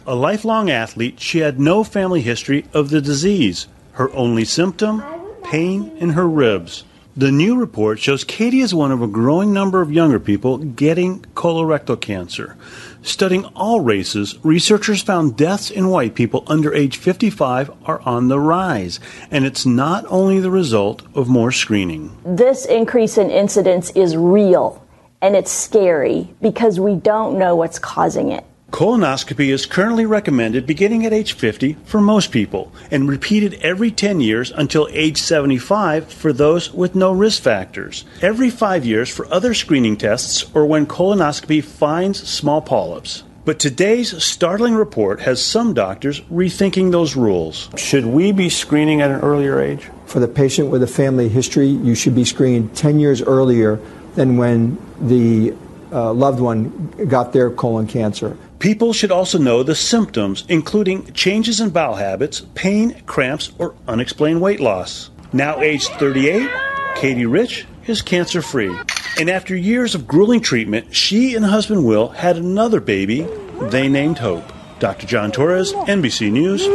A 0.07 0.15
lifelong 0.15 0.71
athlete, 0.71 1.21
she 1.21 1.39
had 1.39 1.61
no 1.61 1.85
family 1.85 2.23
history 2.23 2.65
of 2.73 2.91
the 2.91 3.01
disease. 3.01 3.69
Her 3.93 4.11
only 4.15 4.45
symptom? 4.45 5.03
Pain 5.45 5.97
in 5.99 6.11
her 6.11 6.29
ribs. 6.29 6.85
The 7.19 7.33
new 7.33 7.59
report 7.59 7.99
shows 7.99 8.23
Katie 8.23 8.61
is 8.61 8.73
one 8.73 8.93
of 8.93 9.03
a 9.03 9.09
growing 9.09 9.53
number 9.53 9.83
of 9.83 9.91
younger 9.93 10.21
people 10.21 10.59
getting 10.59 11.23
colorectal 11.35 12.01
cancer. 12.01 12.57
Studying 13.03 13.45
all 13.57 13.81
races, 13.81 14.39
researchers 14.45 15.03
found 15.03 15.37
deaths 15.37 15.69
in 15.69 15.89
white 15.89 16.15
people 16.15 16.45
under 16.47 16.73
age 16.73 16.97
55 16.97 17.73
are 17.87 18.01
on 18.03 18.29
the 18.29 18.39
rise, 18.39 19.01
and 19.33 19.45
it's 19.45 19.67
not 19.67 20.05
only 20.07 20.39
the 20.39 20.53
result 20.53 21.03
of 21.13 21.29
more 21.29 21.51
screening. 21.51 22.17
This 22.25 22.65
increase 22.67 23.19
in 23.19 23.31
incidence 23.31 23.91
is 23.97 24.17
real, 24.17 24.87
and 25.21 25.35
it's 25.35 25.51
scary 25.51 26.33
because 26.41 26.79
we 26.79 26.95
don't 26.95 27.37
know 27.37 27.57
what's 27.57 27.81
causing 27.81 28.31
it. 28.31 28.45
Colonoscopy 28.71 29.49
is 29.49 29.65
currently 29.65 30.05
recommended 30.05 30.67
beginning 30.67 31.07
at 31.07 31.13
age 31.13 31.33
50 31.33 31.73
for 31.85 32.03
most 32.03 32.31
people 32.31 32.71
and 32.91 33.09
repeated 33.09 33.55
every 33.63 33.91
10 33.91 34.21
years 34.21 34.51
until 34.51 34.87
age 34.93 35.17
75 35.17 36.13
for 36.13 36.35
those 36.35 36.71
with 36.73 36.95
no 36.95 37.11
risk 37.11 37.43
factors. 37.43 38.05
Every 38.21 38.51
5 38.51 38.85
years 38.85 39.09
for 39.09 39.27
other 39.33 39.55
screening 39.55 39.97
tests 39.97 40.45
or 40.55 40.67
when 40.67 40.87
colonoscopy 40.87 41.65
finds 41.65 42.29
small 42.29 42.61
polyps. 42.61 43.25
But 43.47 43.59
today's 43.59 44.23
startling 44.23 44.75
report 44.75 45.21
has 45.21 45.43
some 45.43 45.73
doctors 45.73 46.21
rethinking 46.31 46.93
those 46.93 47.17
rules. 47.17 47.71
Should 47.77 48.05
we 48.05 48.33
be 48.33 48.51
screening 48.51 49.01
at 49.01 49.11
an 49.11 49.21
earlier 49.21 49.59
age? 49.59 49.89
For 50.05 50.21
the 50.21 50.29
patient 50.29 50.69
with 50.69 50.83
a 50.83 50.87
family 50.87 51.31
history, 51.31 51.69
you 51.69 51.95
should 51.95 52.15
be 52.15 52.27
screened 52.27 52.77
10 52.77 53.01
years 53.01 53.23
earlier 53.23 53.81
than 54.15 54.37
when 54.37 54.77
the 55.01 55.55
uh, 55.91 56.13
loved 56.13 56.41
one 56.41 56.91
got 57.09 57.33
their 57.33 57.51
colon 57.51 57.87
cancer. 57.87 58.37
People 58.59 58.93
should 58.93 59.13
also 59.13 59.39
know 59.39 59.63
the 59.63 59.77
symptoms, 59.77 60.45
including 60.49 61.13
changes 61.13 61.61
in 61.61 61.71
bowel 61.71 61.95
habits, 61.95 62.41
pain, 62.55 63.01
cramps, 63.07 63.53
or 63.57 63.77
unexplained 63.87 64.41
weight 64.41 64.59
loss. 64.59 65.11
Now 65.33 65.61
aged 65.61 65.91
38, 65.91 66.51
Katie 66.97 67.27
Rich 67.27 67.67
is 67.87 68.03
cancer 68.03 68.43
free. 68.43 68.77
And 69.21 69.31
after 69.31 69.55
years 69.55 69.95
of 69.95 70.09
grueling 70.09 70.41
treatment, 70.41 70.93
she 70.95 71.37
and 71.37 71.45
husband 71.45 71.85
Will 71.85 72.09
had 72.09 72.37
another 72.37 72.81
baby 72.81 73.29
they 73.63 73.89
named 73.89 74.19
Hope. 74.19 74.45
Dr. 74.81 75.07
John 75.07 75.31
Torres, 75.31 75.73
NBC 75.73 76.33
News, 76.33 76.67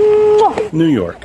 New 0.74 0.88
York. 0.88 1.22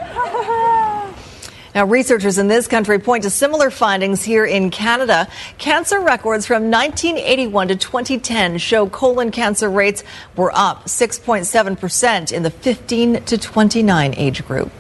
Now, 1.79 1.85
researchers 1.85 2.39
in 2.39 2.49
this 2.49 2.67
country 2.67 2.99
point 2.99 3.23
to 3.23 3.31
similar 3.31 3.71
findings 3.71 4.25
here 4.25 4.45
in 4.45 4.71
Canada. 4.71 5.29
Cancer 5.59 6.01
records 6.01 6.45
from 6.45 6.73
1981 6.73 7.69
to 7.69 7.77
2010 7.77 8.59
show 8.59 8.89
colon 8.89 9.31
cancer 9.31 9.71
rates 9.71 10.03
were 10.35 10.51
up 10.57 10.87
6.7% 10.87 12.33
in 12.33 12.43
the 12.43 12.51
15 12.51 13.23
to 13.23 13.39
29 13.39 14.15
age 14.17 14.45
group. 14.45 14.73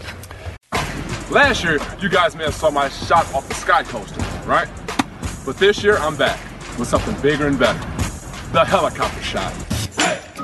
Last 1.30 1.62
year, 1.62 1.78
you 2.00 2.08
guys 2.08 2.34
may 2.34 2.42
have 2.42 2.54
saw 2.56 2.68
my 2.68 2.88
shot 2.88 3.32
off 3.32 3.46
the 3.46 3.54
sky 3.54 3.84
coaster, 3.84 4.20
right? 4.44 4.68
But 5.46 5.56
this 5.56 5.84
year, 5.84 5.98
I'm 5.98 6.16
back 6.16 6.40
with 6.80 6.88
something 6.88 7.14
bigger 7.22 7.46
and 7.46 7.56
better 7.56 7.78
the 8.50 8.64
helicopter 8.64 9.22
shot. 9.22 9.54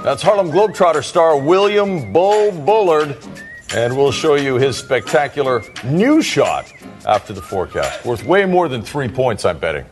That's 0.04 0.22
Harlem 0.22 0.52
Globetrotter 0.52 1.02
star 1.02 1.36
William 1.36 2.12
Bull 2.12 2.52
Bullard 2.52 3.16
and 3.74 3.96
we'll 3.96 4.12
show 4.12 4.36
you 4.36 4.54
his 4.54 4.76
spectacular 4.76 5.62
new 5.84 6.22
shot 6.22 6.72
after 7.06 7.32
the 7.32 7.42
forecast. 7.42 8.04
Worth 8.04 8.24
way 8.24 8.44
more 8.44 8.68
than 8.68 8.82
three 8.82 9.08
points, 9.08 9.44
I'm 9.44 9.58
betting. 9.58 9.86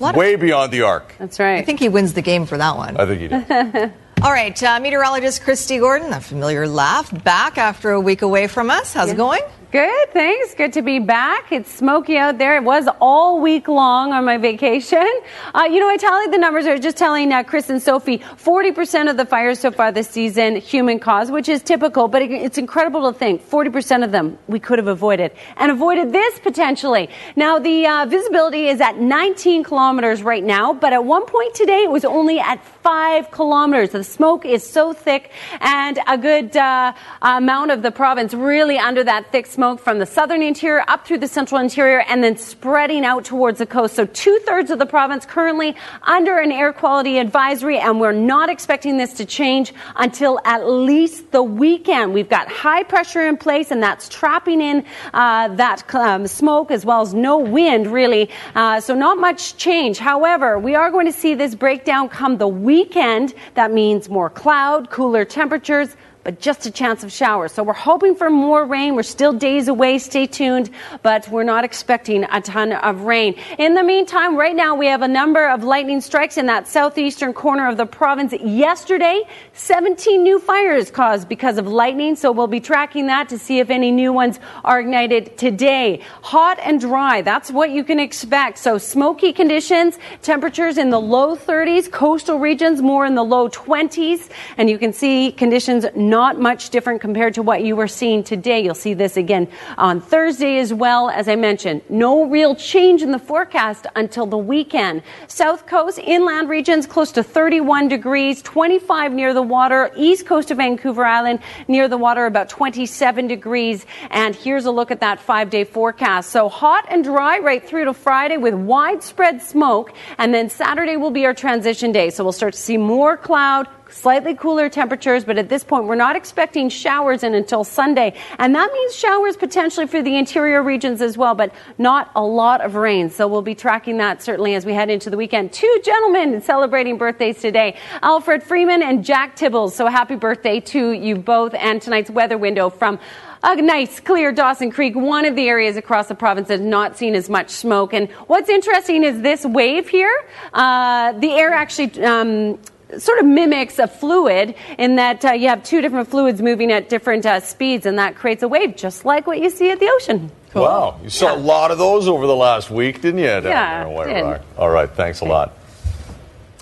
Way 0.00 0.36
beyond 0.36 0.72
the 0.72 0.82
arc. 0.82 1.14
That's 1.18 1.38
right. 1.38 1.58
I 1.58 1.62
think 1.62 1.78
he 1.78 1.88
wins 1.88 2.14
the 2.14 2.22
game 2.22 2.46
for 2.46 2.58
that 2.58 2.76
one. 2.76 2.96
I 2.96 3.06
think 3.06 3.20
he 3.20 3.28
does. 3.28 3.90
All 4.22 4.32
right, 4.32 4.60
uh, 4.62 4.80
meteorologist 4.80 5.42
Kristi 5.42 5.78
Gordon, 5.78 6.12
a 6.12 6.20
familiar 6.20 6.66
laugh, 6.66 7.12
back 7.24 7.58
after 7.58 7.90
a 7.90 8.00
week 8.00 8.22
away 8.22 8.46
from 8.46 8.70
us. 8.70 8.92
How's 8.92 9.08
yeah. 9.08 9.14
it 9.14 9.16
going? 9.16 9.42
Good, 9.74 10.12
thanks. 10.12 10.54
Good 10.54 10.72
to 10.74 10.82
be 10.82 11.00
back. 11.00 11.50
It's 11.50 11.68
smoky 11.68 12.16
out 12.16 12.38
there. 12.38 12.56
It 12.56 12.62
was 12.62 12.86
all 13.00 13.40
week 13.40 13.66
long 13.66 14.12
on 14.12 14.24
my 14.24 14.36
vacation. 14.36 15.04
Uh, 15.52 15.64
you 15.64 15.80
know, 15.80 15.88
I 15.88 15.96
tallied 15.96 16.32
the 16.32 16.38
numbers. 16.38 16.64
I 16.66 16.70
was 16.70 16.80
just 16.80 16.96
telling 16.96 17.32
uh, 17.32 17.42
Chris 17.42 17.68
and 17.70 17.82
Sophie 17.82 18.18
40% 18.18 19.10
of 19.10 19.16
the 19.16 19.26
fires 19.26 19.58
so 19.58 19.72
far 19.72 19.90
this 19.90 20.08
season, 20.08 20.54
human 20.54 21.00
cause, 21.00 21.28
which 21.28 21.48
is 21.48 21.60
typical, 21.60 22.06
but 22.06 22.22
it, 22.22 22.30
it's 22.30 22.56
incredible 22.56 23.12
to 23.12 23.18
think 23.18 23.42
40% 23.50 24.04
of 24.04 24.12
them 24.12 24.38
we 24.46 24.60
could 24.60 24.78
have 24.78 24.86
avoided 24.86 25.32
and 25.56 25.72
avoided 25.72 26.12
this 26.12 26.38
potentially. 26.38 27.10
Now, 27.34 27.58
the 27.58 27.84
uh, 27.84 28.06
visibility 28.06 28.68
is 28.68 28.80
at 28.80 29.00
19 29.00 29.64
kilometers 29.64 30.22
right 30.22 30.44
now, 30.44 30.72
but 30.72 30.92
at 30.92 31.04
one 31.04 31.26
point 31.26 31.52
today 31.52 31.82
it 31.82 31.90
was 31.90 32.04
only 32.04 32.38
at 32.38 32.64
five 32.64 33.32
kilometers. 33.32 33.90
The 33.90 34.04
smoke 34.04 34.46
is 34.46 34.64
so 34.64 34.92
thick, 34.92 35.32
and 35.60 35.98
a 36.06 36.16
good 36.16 36.56
uh, 36.56 36.92
amount 37.22 37.72
of 37.72 37.82
the 37.82 37.90
province 37.90 38.34
really 38.34 38.78
under 38.78 39.02
that 39.02 39.32
thick 39.32 39.46
smoke 39.46 39.63
from 39.76 39.98
the 39.98 40.04
southern 40.06 40.42
interior 40.42 40.84
up 40.88 41.06
through 41.06 41.18
the 41.18 41.26
central 41.26 41.58
interior 41.58 42.00
and 42.00 42.22
then 42.22 42.36
spreading 42.36 43.04
out 43.04 43.24
towards 43.24 43.58
the 43.58 43.66
coast. 43.66 43.94
So, 43.94 44.04
two 44.04 44.38
thirds 44.44 44.70
of 44.70 44.78
the 44.78 44.86
province 44.86 45.24
currently 45.24 45.74
under 46.02 46.38
an 46.38 46.52
air 46.52 46.72
quality 46.72 47.18
advisory, 47.18 47.78
and 47.78 47.98
we're 47.98 48.12
not 48.12 48.50
expecting 48.50 48.98
this 48.98 49.14
to 49.14 49.24
change 49.24 49.72
until 49.96 50.38
at 50.44 50.68
least 50.68 51.30
the 51.32 51.42
weekend. 51.42 52.12
We've 52.12 52.28
got 52.28 52.48
high 52.48 52.82
pressure 52.82 53.26
in 53.26 53.38
place, 53.38 53.70
and 53.70 53.82
that's 53.82 54.08
trapping 54.08 54.60
in 54.60 54.84
uh, 55.14 55.48
that 55.56 55.94
um, 55.94 56.26
smoke 56.26 56.70
as 56.70 56.84
well 56.84 57.00
as 57.00 57.14
no 57.14 57.38
wind, 57.38 57.86
really. 57.86 58.30
Uh, 58.54 58.80
so, 58.80 58.94
not 58.94 59.18
much 59.18 59.56
change. 59.56 59.98
However, 59.98 60.58
we 60.58 60.74
are 60.74 60.90
going 60.90 61.06
to 61.06 61.12
see 61.12 61.34
this 61.34 61.54
breakdown 61.54 62.10
come 62.10 62.36
the 62.36 62.48
weekend, 62.48 63.34
that 63.54 63.72
means 63.72 64.10
more 64.10 64.28
cloud, 64.28 64.90
cooler 64.90 65.24
temperatures, 65.24 65.96
but 66.24 66.40
just 66.40 66.66
a 66.66 66.70
chance 66.70 67.04
of 67.04 67.12
showers. 67.12 67.52
So 67.52 67.62
we're 67.62 67.74
hoping 67.74 68.14
for 68.14 68.30
more 68.30 68.64
rain. 68.64 68.96
We're 68.96 69.02
still 69.02 69.32
days 69.32 69.68
away. 69.68 69.98
Stay 69.98 70.26
tuned, 70.26 70.70
but 71.02 71.28
we're 71.28 71.44
not 71.44 71.64
expecting 71.64 72.24
a 72.24 72.40
ton 72.40 72.72
of 72.72 73.02
rain. 73.02 73.34
In 73.58 73.74
the 73.74 73.84
meantime, 73.84 74.36
right 74.36 74.56
now 74.56 74.74
we 74.74 74.86
have 74.86 75.02
a 75.02 75.08
number 75.08 75.48
of 75.48 75.62
lightning 75.62 76.00
strikes 76.00 76.38
in 76.38 76.46
that 76.46 76.66
southeastern 76.66 77.34
corner 77.34 77.68
of 77.68 77.76
the 77.76 77.86
province. 77.86 78.32
Yesterday, 78.32 79.22
17 79.52 80.22
new 80.22 80.38
fires 80.38 80.90
caused 80.90 81.28
because 81.28 81.58
of 81.58 81.68
lightning. 81.68 82.16
So 82.16 82.32
we'll 82.32 82.46
be 82.46 82.60
tracking 82.60 83.06
that 83.08 83.28
to 83.28 83.38
see 83.38 83.58
if 83.58 83.68
any 83.68 83.90
new 83.90 84.12
ones 84.12 84.40
are 84.64 84.80
ignited 84.80 85.36
today. 85.36 86.00
Hot 86.22 86.58
and 86.62 86.80
dry. 86.80 87.20
That's 87.20 87.50
what 87.50 87.70
you 87.70 87.84
can 87.84 88.00
expect. 88.00 88.58
So 88.58 88.78
smoky 88.78 89.32
conditions, 89.32 89.98
temperatures 90.22 90.78
in 90.78 90.88
the 90.88 91.00
low 91.00 91.36
30s, 91.36 91.92
coastal 91.92 92.38
regions 92.38 92.80
more 92.80 93.04
in 93.04 93.14
the 93.14 93.24
low 93.24 93.48
20s, 93.50 94.30
and 94.56 94.70
you 94.70 94.78
can 94.78 94.92
see 94.92 95.30
conditions 95.30 95.84
not 96.14 96.38
much 96.38 96.70
different 96.70 97.00
compared 97.00 97.34
to 97.34 97.42
what 97.42 97.64
you 97.64 97.74
were 97.74 97.88
seeing 97.88 98.22
today. 98.22 98.60
You'll 98.60 98.76
see 98.76 98.94
this 98.94 99.16
again 99.16 99.48
on 99.76 100.00
Thursday 100.00 100.58
as 100.58 100.72
well. 100.72 101.10
As 101.10 101.26
I 101.26 101.34
mentioned, 101.34 101.82
no 101.88 102.24
real 102.26 102.54
change 102.54 103.02
in 103.02 103.10
the 103.10 103.18
forecast 103.18 103.88
until 103.96 104.24
the 104.24 104.38
weekend. 104.38 105.02
South 105.26 105.66
coast, 105.66 105.98
inland 105.98 106.48
regions 106.48 106.86
close 106.86 107.10
to 107.10 107.24
31 107.24 107.88
degrees, 107.88 108.42
25 108.42 109.12
near 109.12 109.34
the 109.34 109.42
water. 109.42 109.90
East 109.96 110.24
coast 110.24 110.52
of 110.52 110.58
Vancouver 110.58 111.04
Island 111.04 111.40
near 111.66 111.88
the 111.88 111.98
water 111.98 112.26
about 112.26 112.48
27 112.48 113.26
degrees. 113.26 113.84
And 114.10 114.36
here's 114.36 114.66
a 114.66 114.70
look 114.70 114.92
at 114.92 115.00
that 115.00 115.18
five 115.18 115.50
day 115.50 115.64
forecast. 115.64 116.30
So 116.30 116.48
hot 116.48 116.86
and 116.90 117.02
dry 117.02 117.40
right 117.40 117.66
through 117.68 117.86
to 117.86 117.92
Friday 117.92 118.36
with 118.36 118.54
widespread 118.54 119.42
smoke. 119.42 119.92
And 120.18 120.32
then 120.32 120.48
Saturday 120.48 120.96
will 120.96 121.10
be 121.10 121.26
our 121.26 121.34
transition 121.34 121.90
day. 121.90 122.10
So 122.10 122.22
we'll 122.22 122.32
start 122.32 122.54
to 122.54 122.60
see 122.60 122.76
more 122.76 123.16
cloud, 123.16 123.66
slightly 123.90 124.34
cooler 124.34 124.68
temperatures, 124.68 125.24
but 125.24 125.38
at 125.38 125.48
this 125.48 125.64
point, 125.64 125.84
we're 125.84 125.94
not 125.94 126.16
expecting 126.16 126.68
showers 126.68 127.22
in 127.22 127.34
until 127.34 127.64
Sunday. 127.64 128.14
And 128.38 128.54
that 128.54 128.72
means 128.72 128.94
showers 128.94 129.36
potentially 129.36 129.86
for 129.86 130.02
the 130.02 130.16
interior 130.16 130.62
regions 130.62 131.00
as 131.00 131.16
well, 131.16 131.34
but 131.34 131.54
not 131.78 132.10
a 132.14 132.22
lot 132.22 132.60
of 132.60 132.74
rain. 132.74 133.10
So 133.10 133.28
we'll 133.28 133.42
be 133.42 133.54
tracking 133.54 133.98
that 133.98 134.22
certainly 134.22 134.54
as 134.54 134.66
we 134.66 134.72
head 134.72 134.90
into 134.90 135.10
the 135.10 135.16
weekend. 135.16 135.52
Two 135.52 135.80
gentlemen 135.84 136.40
celebrating 136.42 136.98
birthdays 136.98 137.40
today 137.40 137.76
Alfred 138.02 138.42
Freeman 138.42 138.82
and 138.82 139.04
Jack 139.04 139.36
Tibbles. 139.36 139.74
So 139.74 139.86
happy 139.86 140.16
birthday 140.16 140.60
to 140.60 140.92
you 140.92 141.16
both. 141.16 141.54
And 141.54 141.80
tonight's 141.80 142.10
weather 142.10 142.38
window 142.38 142.70
from 142.70 142.98
a 143.44 143.56
nice, 143.56 144.00
clear 144.00 144.32
Dawson 144.32 144.70
Creek, 144.70 144.94
one 144.94 145.26
of 145.26 145.36
the 145.36 145.48
areas 145.48 145.76
across 145.76 146.08
the 146.08 146.14
province 146.14 146.48
that 146.48 146.60
has 146.60 146.66
not 146.66 146.96
seen 146.96 147.14
as 147.14 147.28
much 147.28 147.50
smoke. 147.50 147.92
And 147.92 148.10
what's 148.26 148.48
interesting 148.48 149.04
is 149.04 149.20
this 149.20 149.44
wave 149.44 149.86
here. 149.86 150.24
Uh, 150.54 151.12
the 151.12 151.30
air 151.32 151.52
actually 151.52 152.02
um, 152.02 152.58
sort 152.98 153.18
of 153.18 153.26
mimics 153.26 153.78
a 153.78 153.86
fluid 153.86 154.54
in 154.78 154.96
that 154.96 155.24
uh, 155.24 155.32
you 155.32 155.48
have 155.48 155.62
two 155.62 155.80
different 155.80 156.08
fluids 156.08 156.40
moving 156.40 156.70
at 156.70 156.88
different 156.88 157.26
uh, 157.26 157.40
speeds, 157.40 157.86
and 157.86 157.98
that 157.98 158.14
creates 158.14 158.42
a 158.42 158.48
wave, 158.48 158.76
just 158.76 159.04
like 159.04 159.26
what 159.26 159.40
you 159.40 159.50
see 159.50 159.70
at 159.70 159.80
the 159.80 159.88
ocean. 159.88 160.30
Cool. 160.50 160.62
Wow, 160.62 161.00
you 161.02 161.10
saw 161.10 161.34
yeah. 161.34 161.40
a 161.40 161.42
lot 161.42 161.70
of 161.70 161.78
those 161.78 162.06
over 162.06 162.26
the 162.26 162.36
last 162.36 162.70
week, 162.70 163.00
didn't 163.00 163.18
you? 163.18 163.24
yeah, 163.26 163.84
did. 164.06 164.40
All 164.56 164.70
right, 164.70 164.88
thanks 164.88 165.20
a 165.20 165.24
lot. 165.24 165.52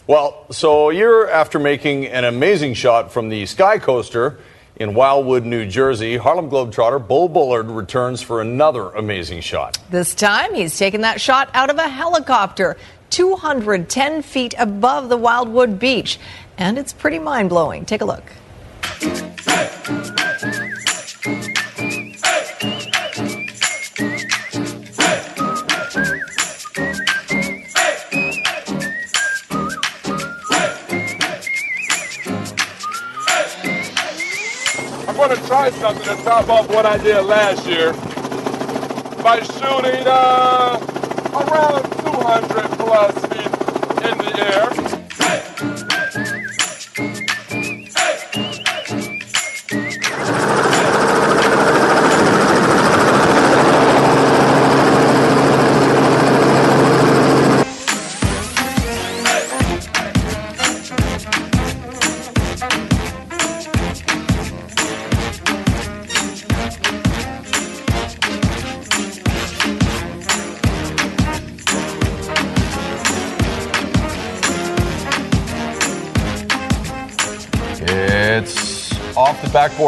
Well, 0.07 0.47
so 0.51 0.91
a 0.91 0.95
year 0.95 1.29
after 1.29 1.59
making 1.59 2.07
an 2.07 2.25
amazing 2.25 2.75
shot 2.75 3.13
from 3.13 3.29
the 3.29 3.47
Sky 3.47 3.79
Coaster 3.79 4.39
in 4.77 4.95
Wildwood, 4.95 5.45
New 5.45 5.67
Jersey, 5.67 6.17
Harlem 6.17 6.51
Globetrotter 6.51 7.07
Bo 7.07 7.29
Bullard 7.29 7.69
returns 7.69 8.21
for 8.21 8.41
another 8.41 8.91
amazing 8.91 9.43
shot. 9.43 9.79
This 9.91 10.15
time, 10.15 10.55
he's 10.55 10.77
taken 10.77 11.03
that 11.03 11.21
shot 11.21 11.51
out 11.55 11.71
of 11.71 11.79
a 11.79 11.89
helicopter. 11.89 12.77
210 13.13 14.23
feet 14.23 14.55
above 14.59 15.11
the 15.11 15.19
Wildwood 15.19 15.79
Beach. 15.79 16.19
And 16.57 16.79
it's 16.79 16.95
pretty 16.95 17.19
mind 17.19 17.51
blowing. 17.51 17.85
Take 17.85 18.01
a 18.01 18.07
look. 18.07 18.25
I'm 35.07 35.17
going 35.17 35.37
to 35.37 35.47
try 35.47 35.69
something 35.69 36.17
to 36.17 36.25
top 36.25 36.49
off 36.49 36.67
what 36.71 36.87
I 36.87 36.97
did 36.97 37.21
last 37.25 37.67
year 37.67 37.93
by 39.23 39.41
shooting 39.43 40.07
uh, 40.07 40.81
around 41.35 42.02
200 42.23 42.71
plus 42.79 43.15
feet 43.27 44.09
in 44.09 44.19
the 44.19 44.33
air. 44.39 45.02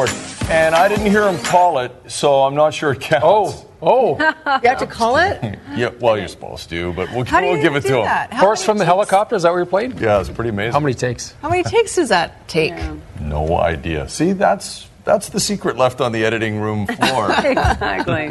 Off. 0.02 0.50
And 0.50 0.74
I 0.74 0.88
didn't 0.88 1.10
hear 1.10 1.26
him 1.28 1.38
call 1.44 1.78
it, 1.78 1.92
so 2.08 2.42
I'm 2.42 2.54
not 2.54 2.74
sure 2.74 2.92
it 2.92 3.00
counts. 3.00 3.24
Oh, 3.24 3.66
oh. 3.80 4.18
you 4.62 4.68
have 4.68 4.78
to 4.78 4.86
call 4.86 5.16
it? 5.16 5.58
yeah, 5.74 5.90
well, 6.00 6.18
you're 6.18 6.28
supposed 6.28 6.68
to, 6.70 6.92
but 6.92 7.10
we'll, 7.12 7.24
How 7.24 7.40
we'll 7.40 7.60
give 7.62 7.76
it 7.76 7.82
to 7.82 7.88
that? 7.92 8.30
him. 8.32 8.38
Horse 8.40 8.62
from 8.64 8.76
the 8.78 8.84
helicopter, 8.84 9.36
is 9.36 9.44
that 9.44 9.50
what 9.50 9.56
you're 9.56 9.66
playing? 9.66 9.96
Yeah, 9.98 10.20
it's 10.20 10.28
pretty 10.28 10.50
amazing. 10.50 10.72
How 10.72 10.80
many 10.80 10.94
takes? 10.94 11.32
How 11.40 11.48
many 11.48 11.62
takes 11.62 11.94
does 11.96 12.10
that 12.10 12.46
take? 12.48 12.70
Yeah. 12.72 12.96
No 13.20 13.56
idea. 13.58 14.08
See, 14.08 14.32
that's 14.32 14.88
that's 15.04 15.28
the 15.30 15.40
secret 15.40 15.76
left 15.76 16.00
on 16.00 16.12
the 16.12 16.24
editing 16.24 16.58
room 16.60 16.86
floor. 16.98 17.30
exactly. 17.30 18.30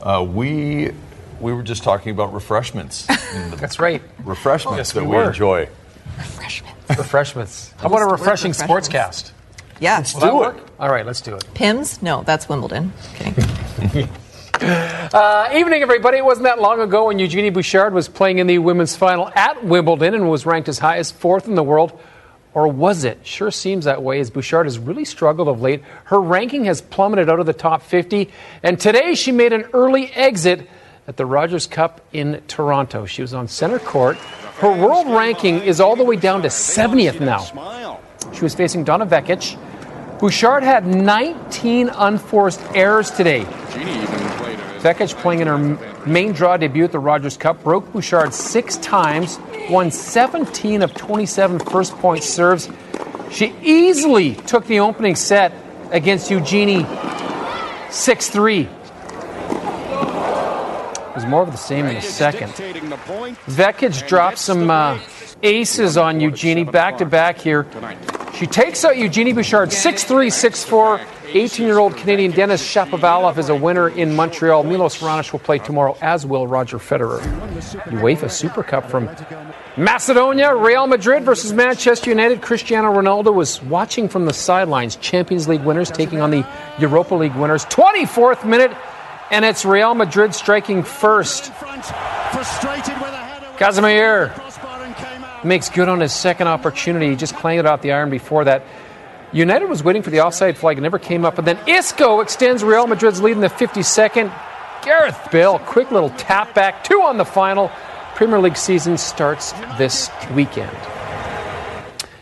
Uh, 0.00 0.22
we 0.22 0.92
we 1.40 1.52
were 1.52 1.62
just 1.62 1.82
talking 1.82 2.12
about 2.12 2.32
refreshments. 2.32 3.06
That's 3.56 3.80
right. 3.80 4.02
Refreshments 4.24 4.76
Yes, 4.78 4.92
that 4.92 5.02
we 5.02 5.10
we, 5.10 5.16
were. 5.16 5.28
enjoy. 5.28 5.68
Refreshments. 6.18 6.98
Refreshments. 6.98 7.74
How 7.78 7.86
about 7.88 8.02
a 8.02 8.06
refreshing 8.06 8.52
sports 8.52 8.88
cast? 8.88 9.32
Yeah. 9.80 9.96
Let's 9.98 10.14
Will 10.14 10.20
that 10.20 10.30
do 10.30 10.36
work? 10.36 10.56
it. 10.58 10.62
All 10.78 10.90
right, 10.90 11.04
let's 11.04 11.20
do 11.20 11.34
it. 11.34 11.44
Pimm's? 11.54 12.00
No, 12.02 12.22
that's 12.22 12.48
Wimbledon. 12.48 12.92
Kidding. 13.14 14.08
Uh, 14.62 15.48
evening, 15.54 15.80
everybody. 15.80 16.18
It 16.18 16.24
wasn't 16.24 16.44
that 16.44 16.60
long 16.60 16.80
ago 16.80 17.06
when 17.06 17.18
Eugenie 17.18 17.48
Bouchard 17.48 17.94
was 17.94 18.08
playing 18.08 18.40
in 18.40 18.46
the 18.46 18.58
women's 18.58 18.94
final 18.94 19.30
at 19.34 19.64
Wimbledon 19.64 20.12
and 20.12 20.28
was 20.28 20.44
ranked 20.44 20.68
as 20.68 20.78
high 20.78 20.98
as 20.98 21.10
fourth 21.10 21.48
in 21.48 21.54
the 21.54 21.62
world. 21.62 21.98
Or 22.52 22.68
was 22.68 23.04
it? 23.04 23.20
Sure 23.26 23.50
seems 23.50 23.86
that 23.86 24.02
way 24.02 24.20
as 24.20 24.28
Bouchard 24.28 24.66
has 24.66 24.78
really 24.78 25.06
struggled 25.06 25.48
of 25.48 25.62
late. 25.62 25.82
Her 26.04 26.20
ranking 26.20 26.64
has 26.66 26.82
plummeted 26.82 27.30
out 27.30 27.40
of 27.40 27.46
the 27.46 27.54
top 27.54 27.82
50, 27.82 28.28
and 28.62 28.78
today 28.78 29.14
she 29.14 29.32
made 29.32 29.54
an 29.54 29.64
early 29.72 30.12
exit 30.12 30.68
at 31.08 31.16
the 31.16 31.24
Rogers 31.24 31.66
Cup 31.66 32.02
in 32.12 32.42
Toronto. 32.46 33.06
She 33.06 33.22
was 33.22 33.32
on 33.32 33.48
center 33.48 33.78
court. 33.78 34.18
Her 34.58 34.70
world 34.70 35.06
ranking 35.06 35.60
is 35.62 35.80
all 35.80 35.96
the 35.96 36.04
way 36.04 36.16
down 36.16 36.42
to 36.42 36.48
70th 36.48 37.18
now. 37.20 37.98
She 38.34 38.42
was 38.42 38.54
facing 38.54 38.84
Donna 38.84 39.06
Vekic. 39.06 39.56
Bouchard 40.20 40.62
had 40.62 40.86
19 40.86 41.88
unforced 41.88 42.60
errors 42.74 43.10
today. 43.10 43.44
Vekic 44.80 45.14
playing 45.16 45.40
in 45.40 45.46
her 45.46 45.58
main 46.06 46.32
draw 46.32 46.58
debut 46.58 46.84
at 46.84 46.92
the 46.92 46.98
Rogers 46.98 47.38
Cup 47.38 47.64
broke 47.64 47.90
Bouchard 47.90 48.34
six 48.34 48.76
times, 48.78 49.38
won 49.70 49.90
17 49.90 50.82
of 50.82 50.92
27 50.92 51.58
first 51.60 51.94
point 51.96 52.22
serves. 52.22 52.68
She 53.30 53.54
easily 53.62 54.34
took 54.34 54.66
the 54.66 54.80
opening 54.80 55.16
set 55.16 55.54
against 55.90 56.30
Eugenie 56.30 56.84
6 57.90 58.28
3. 58.28 58.60
It 58.60 58.68
was 61.14 61.24
more 61.24 61.42
of 61.42 61.50
the 61.50 61.56
same 61.56 61.86
in 61.86 61.94
the 61.94 62.02
second. 62.02 62.52
Vekic 62.52 64.06
dropped 64.06 64.38
some 64.38 64.70
uh, 64.70 64.98
aces 65.42 65.96
on 65.96 66.20
Eugenie 66.20 66.64
back 66.64 66.98
to 66.98 67.06
back 67.06 67.38
here. 67.38 67.66
She 68.40 68.46
takes 68.46 68.86
out 68.86 68.96
Eugenie 68.96 69.34
Bouchard 69.34 69.70
6 69.70 70.04
3, 70.04 70.30
6 70.30 70.64
4. 70.64 71.00
18 71.32 71.66
year 71.66 71.78
old 71.78 71.94
Canadian 71.94 72.30
Denis 72.32 72.66
Shapovalov 72.66 73.36
is 73.36 73.50
a 73.50 73.54
winner 73.54 73.90
in 73.90 74.16
Montreal. 74.16 74.64
Milos 74.64 74.96
Raonic 75.00 75.30
will 75.30 75.40
play 75.40 75.58
tomorrow, 75.58 75.94
as 76.00 76.24
will 76.24 76.46
Roger 76.46 76.78
Federer. 76.78 77.20
UEFA 77.88 78.30
Super 78.30 78.62
Cup 78.62 78.88
from 78.88 79.10
Macedonia, 79.76 80.54
Real 80.56 80.86
Madrid 80.86 81.22
versus 81.22 81.52
Manchester 81.52 82.08
United. 82.08 82.40
Cristiano 82.40 82.90
Ronaldo 82.90 83.34
was 83.34 83.62
watching 83.64 84.08
from 84.08 84.24
the 84.24 84.32
sidelines. 84.32 84.96
Champions 84.96 85.46
League 85.46 85.62
winners 85.62 85.90
taking 85.90 86.22
on 86.22 86.30
the 86.30 86.46
Europa 86.78 87.14
League 87.14 87.34
winners. 87.34 87.66
24th 87.66 88.48
minute, 88.48 88.74
and 89.30 89.44
it's 89.44 89.66
Real 89.66 89.94
Madrid 89.94 90.34
striking 90.34 90.82
first. 90.82 91.52
Casemiro 93.58 94.32
makes 95.44 95.68
good 95.68 95.88
on 95.88 96.00
his 96.00 96.12
second 96.12 96.48
opportunity. 96.48 97.10
He 97.10 97.16
just 97.16 97.34
clanged 97.36 97.60
it 97.60 97.66
off 97.66 97.82
the 97.82 97.92
iron 97.92 98.10
before 98.10 98.44
that. 98.44 98.64
United 99.32 99.66
was 99.66 99.84
waiting 99.84 100.02
for 100.02 100.10
the 100.10 100.20
offside 100.20 100.56
flag, 100.56 100.78
it 100.78 100.80
never 100.80 100.98
came 100.98 101.24
up. 101.24 101.38
And 101.38 101.46
then 101.46 101.58
Isco 101.68 102.20
extends 102.20 102.64
Real 102.64 102.86
Madrid's 102.86 103.22
lead 103.22 103.32
in 103.32 103.40
the 103.40 103.48
52nd. 103.48 104.32
Gareth 104.82 105.28
Bale, 105.30 105.58
quick 105.60 105.90
little 105.90 106.10
tap 106.10 106.54
back, 106.54 106.84
two 106.84 107.02
on 107.02 107.16
the 107.16 107.24
final. 107.24 107.70
Premier 108.14 108.40
League 108.40 108.56
season 108.56 108.98
starts 108.98 109.52
this 109.78 110.10
weekend. 110.34 110.76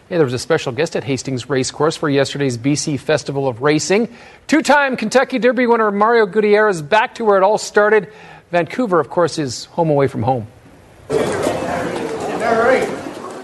Hey, 0.09 0.16
there 0.16 0.25
was 0.25 0.33
a 0.33 0.39
special 0.39 0.73
guest 0.73 0.97
at 0.97 1.05
Hastings 1.05 1.51
Racecourse 1.51 1.97
for 1.97 2.09
yesterday's 2.09 2.57
BC 2.57 2.99
Festival 2.99 3.47
of 3.47 3.61
Racing. 3.61 4.09
Two 4.47 4.62
time 4.62 4.97
Kentucky 4.97 5.39
Derby 5.39 5.66
winner 5.66 5.91
Mario 5.91 6.25
Gutierrez 6.25 6.81
back 6.83 7.16
to 7.16 7.25
where 7.25 7.37
it 7.37 7.43
all 7.43 7.59
started. 7.59 8.12
Vancouver, 8.51 9.01
of 9.01 9.11
course, 9.11 9.39
is 9.39 9.66
home 9.66 9.91
away 9.91 10.07
from 10.09 10.23
home. 10.23 10.47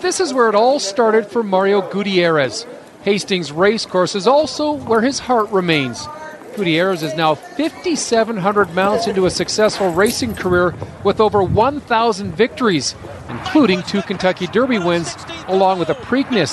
This 0.04 0.20
is 0.20 0.34
where 0.34 0.50
it 0.50 0.54
all 0.54 0.78
started 0.80 1.28
for 1.28 1.42
Mario 1.42 1.80
Gutierrez. 1.80 2.66
Hastings 3.04 3.50
Racecourse 3.50 4.14
is 4.14 4.26
also 4.26 4.72
where 4.72 5.00
his 5.00 5.18
heart 5.18 5.50
remains. 5.50 6.06
Gutierrez 6.54 7.02
is 7.02 7.14
now 7.14 7.34
5,700 7.34 8.74
mounts 8.74 9.06
into 9.06 9.24
a 9.24 9.30
successful 9.30 9.94
racing 9.94 10.34
career 10.34 10.74
with 11.04 11.20
over 11.20 11.42
1,000 11.42 12.34
victories, 12.34 12.94
including 13.30 13.82
two 13.84 14.02
Kentucky 14.02 14.46
Derby 14.46 14.78
wins, 14.78 15.16
along 15.48 15.78
with 15.78 15.88
a 15.88 15.94
Preakness. 15.94 16.52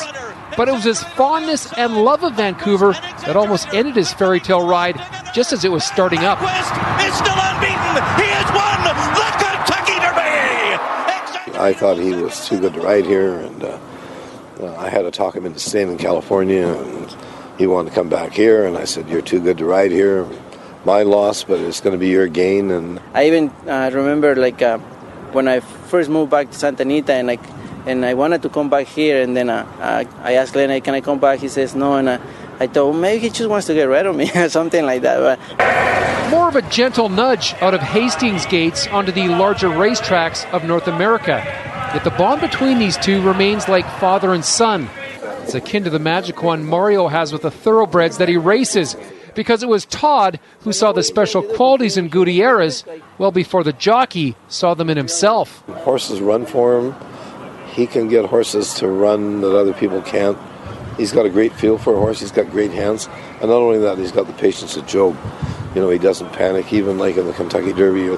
But 0.55 0.69
it 0.69 0.71
was 0.71 0.85
his 0.85 1.03
fondness 1.03 1.73
and 1.73 2.05
love 2.05 2.23
of 2.23 2.35
Vancouver 2.35 2.93
that 2.93 3.35
almost 3.35 3.67
ended 3.73 3.97
his 3.97 4.13
fairy 4.13 4.39
tale 4.39 4.65
ride 4.65 4.95
just 5.35 5.51
as 5.51 5.65
it 5.65 5.71
was 5.73 5.83
starting 5.83 6.19
up. 6.19 6.39
Is 6.41 7.15
still 7.15 7.35
unbeaten. 7.35 7.99
He 8.15 8.31
has 8.31 8.47
won 8.55 8.79
the 8.87 8.95
Kentucky 9.43 9.99
Derby. 9.99 10.31
I 11.61 11.73
thought 11.73 11.97
he 11.97 12.11
was 12.11 12.47
too 12.47 12.59
good 12.59 12.73
to 12.73 12.81
ride 12.81 13.05
here, 13.05 13.35
and 13.35 13.63
uh, 13.63 13.77
uh, 14.59 14.75
I 14.77 14.89
had 14.89 15.03
to 15.03 15.11
talk 15.11 15.35
him 15.35 15.45
into 15.45 15.59
staying 15.59 15.91
in 15.91 15.99
California, 15.99 16.65
and 16.65 17.15
he 17.59 17.67
wanted 17.67 17.89
to 17.89 17.95
come 17.95 18.09
back 18.09 18.33
here. 18.33 18.65
And 18.65 18.75
I 18.75 18.85
said, 18.85 19.07
"You're 19.07 19.21
too 19.21 19.39
good 19.39 19.59
to 19.59 19.65
ride 19.65 19.91
here. 19.91 20.25
My 20.85 21.03
loss, 21.03 21.43
but 21.43 21.59
it's 21.59 21.79
going 21.79 21.93
to 21.93 21.99
be 21.99 22.09
your 22.09 22.27
gain." 22.27 22.71
And 22.71 22.99
I 23.13 23.27
even 23.27 23.49
uh, 23.69 23.91
remember 23.93 24.35
like 24.35 24.63
uh, 24.63 24.79
when 25.37 25.47
I 25.47 25.59
first 25.59 26.09
moved 26.09 26.31
back 26.31 26.49
to 26.49 26.57
Santa 26.57 26.81
Anita, 26.81 27.13
and 27.13 27.27
like, 27.27 27.45
and 27.85 28.05
I 28.05 28.13
wanted 28.13 28.41
to 28.43 28.49
come 28.49 28.69
back 28.69 28.87
here, 28.87 29.21
and 29.21 29.35
then 29.35 29.49
uh, 29.49 29.65
I 30.21 30.33
asked 30.33 30.53
Glenn, 30.53 30.79
"Can 30.81 30.93
I 30.93 31.01
come 31.01 31.19
back?" 31.19 31.39
He 31.39 31.47
says, 31.47 31.75
"No," 31.75 31.95
and. 31.95 32.19
I 32.61 32.67
thought 32.67 32.91
well, 32.91 32.93
maybe 32.93 33.21
he 33.21 33.29
just 33.31 33.49
wants 33.49 33.65
to 33.67 33.73
get 33.73 33.85
rid 33.85 34.05
of 34.05 34.15
me 34.15 34.29
or 34.35 34.47
something 34.47 34.85
like 34.85 35.01
that. 35.01 35.17
But. 35.19 36.29
More 36.29 36.47
of 36.47 36.55
a 36.55 36.61
gentle 36.69 37.09
nudge 37.09 37.55
out 37.55 37.73
of 37.73 37.81
Hastings 37.81 38.45
gates 38.45 38.85
onto 38.87 39.11
the 39.11 39.29
larger 39.29 39.67
racetracks 39.67 40.47
of 40.53 40.63
North 40.63 40.87
America. 40.87 41.41
Yet 41.93 42.03
the 42.03 42.11
bond 42.11 42.39
between 42.39 42.77
these 42.77 42.97
two 42.97 43.19
remains 43.23 43.67
like 43.67 43.89
father 43.99 44.31
and 44.31 44.45
son. 44.45 44.89
It's 45.41 45.55
akin 45.55 45.83
to 45.85 45.89
the 45.89 45.97
magic 45.97 46.43
one 46.43 46.63
Mario 46.63 47.07
has 47.07 47.33
with 47.33 47.41
the 47.41 47.49
thoroughbreds 47.49 48.19
that 48.19 48.29
he 48.29 48.37
races, 48.37 48.95
because 49.33 49.63
it 49.63 49.67
was 49.67 49.85
Todd 49.85 50.39
who 50.59 50.71
saw 50.71 50.91
the 50.91 51.01
special 51.01 51.41
qualities 51.41 51.97
in 51.97 52.09
Gutierrez 52.09 52.85
well 53.17 53.31
before 53.31 53.63
the 53.63 53.73
jockey 53.73 54.35
saw 54.49 54.75
them 54.75 54.89
in 54.91 54.97
himself. 54.97 55.63
Horses 55.67 56.21
run 56.21 56.45
for 56.45 56.79
him. 56.79 56.95
He 57.71 57.87
can 57.87 58.09
get 58.09 58.25
horses 58.25 58.73
to 58.75 58.87
run 58.87 59.41
that 59.41 59.55
other 59.57 59.73
people 59.73 60.01
can't. 60.01 60.37
He's 60.97 61.11
got 61.13 61.25
a 61.25 61.29
great 61.29 61.53
feel 61.53 61.77
for 61.77 61.93
a 61.95 61.97
horse. 61.97 62.19
He's 62.19 62.31
got 62.31 62.51
great 62.51 62.71
hands, 62.71 63.07
and 63.39 63.49
not 63.49 63.61
only 63.61 63.79
that, 63.79 63.97
he's 63.97 64.11
got 64.11 64.27
the 64.27 64.33
patience 64.33 64.75
of 64.75 64.85
Job. 64.85 65.17
You 65.73 65.79
know, 65.79 65.89
he 65.89 65.97
doesn't 65.97 66.33
panic. 66.33 66.73
Even 66.73 66.97
like 66.97 67.15
in 67.15 67.25
the 67.25 67.33
Kentucky 67.33 67.71
Derby, 67.71 68.17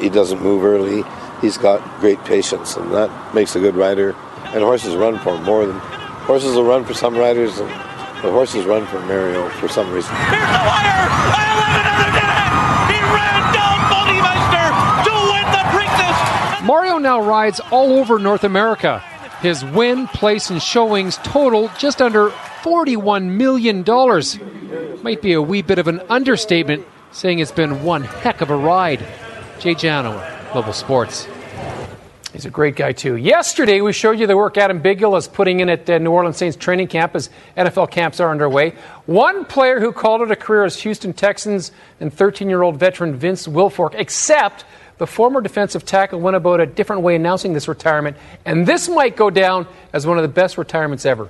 he 0.00 0.08
doesn't 0.08 0.40
move 0.42 0.64
early. 0.64 1.04
He's 1.42 1.58
got 1.58 1.82
great 2.00 2.18
patience, 2.24 2.76
and 2.76 2.90
that 2.92 3.34
makes 3.34 3.54
a 3.56 3.60
good 3.60 3.74
rider. 3.74 4.16
And 4.54 4.62
horses 4.62 4.96
run 4.96 5.18
for 5.18 5.36
him 5.36 5.44
more 5.44 5.66
than 5.66 5.78
horses 6.24 6.56
will 6.56 6.64
run 6.64 6.84
for 6.84 6.94
some 6.94 7.14
riders, 7.14 7.58
and 7.58 7.68
the 7.68 8.30
horses 8.30 8.64
run 8.64 8.86
for 8.86 9.00
Mario 9.00 9.50
for 9.50 9.68
some 9.68 9.92
reason. 9.92 10.14
Mario 16.74 16.98
now 16.98 17.20
rides 17.20 17.60
all 17.70 17.92
over 17.92 18.18
North 18.18 18.42
America. 18.42 18.98
His 19.40 19.64
win, 19.64 20.08
place, 20.08 20.50
and 20.50 20.60
showings 20.60 21.18
total 21.18 21.70
just 21.78 22.02
under 22.02 22.30
$41 22.30 23.30
million. 23.30 23.84
Might 25.04 25.22
be 25.22 25.34
a 25.34 25.40
wee 25.40 25.62
bit 25.62 25.78
of 25.78 25.86
an 25.86 26.00
understatement 26.08 26.84
saying 27.12 27.38
it's 27.38 27.52
been 27.52 27.84
one 27.84 28.02
heck 28.02 28.40
of 28.40 28.50
a 28.50 28.56
ride. 28.56 29.06
Jay 29.60 29.76
Jano, 29.76 30.20
Global 30.52 30.72
Sports. 30.72 31.28
He's 32.32 32.44
a 32.44 32.50
great 32.50 32.74
guy, 32.74 32.90
too. 32.90 33.14
Yesterday, 33.14 33.80
we 33.80 33.92
showed 33.92 34.18
you 34.18 34.26
the 34.26 34.36
work 34.36 34.58
Adam 34.58 34.82
Bighill 34.82 35.16
is 35.16 35.28
putting 35.28 35.60
in 35.60 35.68
at 35.68 35.88
uh, 35.88 35.98
New 35.98 36.10
Orleans 36.10 36.36
Saints 36.36 36.56
training 36.56 36.88
camp 36.88 37.14
as 37.14 37.30
NFL 37.56 37.92
camps 37.92 38.18
are 38.18 38.32
underway. 38.32 38.70
One 39.06 39.44
player 39.44 39.78
who 39.78 39.92
called 39.92 40.22
it 40.22 40.32
a 40.32 40.36
career 40.36 40.64
is 40.64 40.80
Houston 40.82 41.12
Texans 41.12 41.70
and 42.00 42.12
13 42.12 42.48
year 42.48 42.62
old 42.62 42.80
veteran 42.80 43.14
Vince 43.14 43.46
Wilfork, 43.46 43.94
except 43.94 44.64
the 44.98 45.06
former 45.06 45.40
defensive 45.40 45.84
tackle 45.84 46.20
went 46.20 46.36
about 46.36 46.60
a 46.60 46.66
different 46.66 47.02
way 47.02 47.16
announcing 47.16 47.52
this 47.52 47.68
retirement, 47.68 48.16
and 48.44 48.66
this 48.66 48.88
might 48.88 49.16
go 49.16 49.30
down 49.30 49.66
as 49.92 50.06
one 50.06 50.18
of 50.18 50.22
the 50.22 50.28
best 50.28 50.56
retirements 50.58 51.04
ever. 51.04 51.28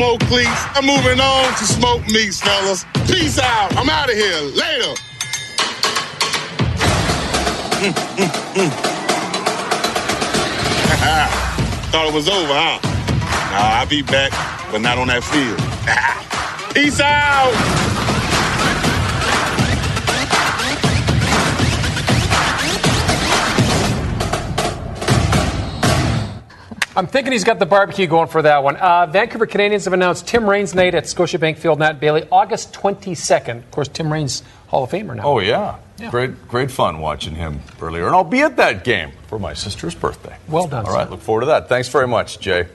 No 0.00 0.12
more 0.12 0.18
cleats. 0.20 0.64
I'm 0.74 0.86
moving 0.86 1.20
on 1.20 1.52
to 1.58 1.64
smoke 1.66 2.00
meats, 2.06 2.40
fellas. 2.40 2.86
Peace 3.06 3.38
out. 3.38 3.76
I'm 3.76 3.90
out 3.90 4.08
of 4.08 4.16
here. 4.16 4.40
Later. 4.40 4.94
Thought 11.90 12.08
it 12.08 12.14
was 12.14 12.30
over, 12.30 12.48
huh? 12.48 12.80
Nah, 13.52 13.80
I'll 13.80 13.86
be 13.86 14.00
back, 14.00 14.32
but 14.72 14.80
not 14.80 14.96
on 14.96 15.08
that 15.08 15.22
field. 15.22 15.60
Peace 16.74 17.00
out. 17.00 17.89
I'm 27.00 27.06
thinking 27.06 27.32
he's 27.32 27.44
got 27.44 27.58
the 27.58 27.64
barbecue 27.64 28.06
going 28.06 28.28
for 28.28 28.42
that 28.42 28.62
one. 28.62 28.76
Uh, 28.76 29.06
Vancouver 29.06 29.46
Canadians 29.46 29.84
have 29.86 29.94
announced 29.94 30.28
Tim 30.28 30.46
Raines 30.46 30.74
night 30.74 30.94
at 30.94 31.04
Scotiabank 31.04 31.56
Field, 31.56 31.78
Nat 31.78 31.98
Bailey, 31.98 32.28
August 32.30 32.74
22nd. 32.74 33.56
Of 33.56 33.70
course, 33.70 33.88
Tim 33.88 34.12
Raines, 34.12 34.42
Hall 34.66 34.84
of 34.84 34.90
Famer 34.90 35.16
now. 35.16 35.22
Oh, 35.22 35.38
yeah. 35.38 35.78
Great, 36.10 36.46
great 36.46 36.70
fun 36.70 37.00
watching 37.00 37.36
him 37.36 37.60
earlier. 37.80 38.04
And 38.04 38.14
I'll 38.14 38.22
be 38.22 38.42
at 38.42 38.58
that 38.58 38.84
game 38.84 39.12
for 39.28 39.38
my 39.38 39.54
sister's 39.54 39.94
birthday. 39.94 40.36
Well 40.46 40.66
done. 40.66 40.84
All 40.84 40.92
right, 40.92 41.08
look 41.08 41.22
forward 41.22 41.40
to 41.40 41.46
that. 41.46 41.70
Thanks 41.70 41.88
very 41.88 42.06
much, 42.06 42.38
Jay. 42.38 42.68